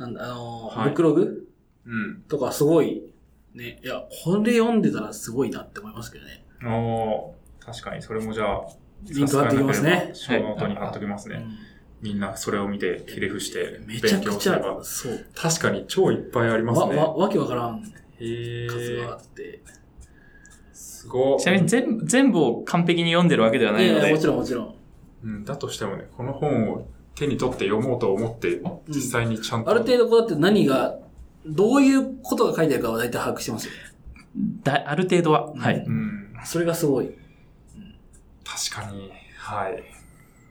[0.00, 1.48] なんだ、あの、はいブックログ
[1.86, 2.22] うん。
[2.28, 3.04] とかすごい、
[3.54, 6.44] ね、いや、これ読んでたらすごいなって思いますけどね。
[6.64, 8.62] おー確かに、それもじゃあ、
[9.04, 11.44] リンク貼っておきますねショーノートに貼っておきますね。
[12.02, 14.84] みんなそれを見て、ひれ伏してめちゃ勉くちゃ強すれば、。
[14.84, 15.26] そう。
[15.34, 16.96] 確かに超いっぱいありますわ、ね。
[16.96, 17.82] わ、わけわからん
[18.18, 19.62] へ数があーって。
[20.72, 24.74] すごちなみに全部、全部を完璧に読んでるわけではないのでいやいや、もち、ろんもちろん。
[25.24, 29.70] うん、だとしてもね、この本を手に取って読もうと思って、実際にちゃんと。
[29.70, 30.98] ある程度こうだって何が、
[31.46, 33.78] どういうことが書いてあるかは大体把握してますよね。
[34.64, 35.76] だある程度は、はい。
[35.76, 37.10] うん、それがすごい。
[38.44, 39.82] 確かに、はい。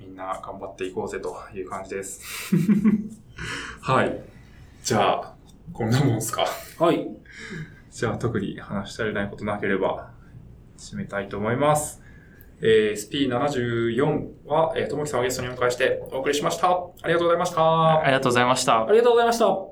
[0.02, 2.56] みんな頑張っていこうぜという感じです。
[3.82, 4.20] はい。
[4.84, 5.36] じゃあ、
[5.74, 6.46] こんなもんすか？
[6.80, 7.08] はい。
[7.92, 10.10] じゃあ、特に話し足りないことなければ、
[10.78, 12.02] 締めたいと思います。
[12.64, 16.70] えー、SP74 は、えー、ともきさんをゲストにお迎えしてお送りしました。
[16.72, 18.00] ありがとうございました。
[18.00, 18.92] ありがとうございましたあ。
[18.92, 19.71] りがとうございました。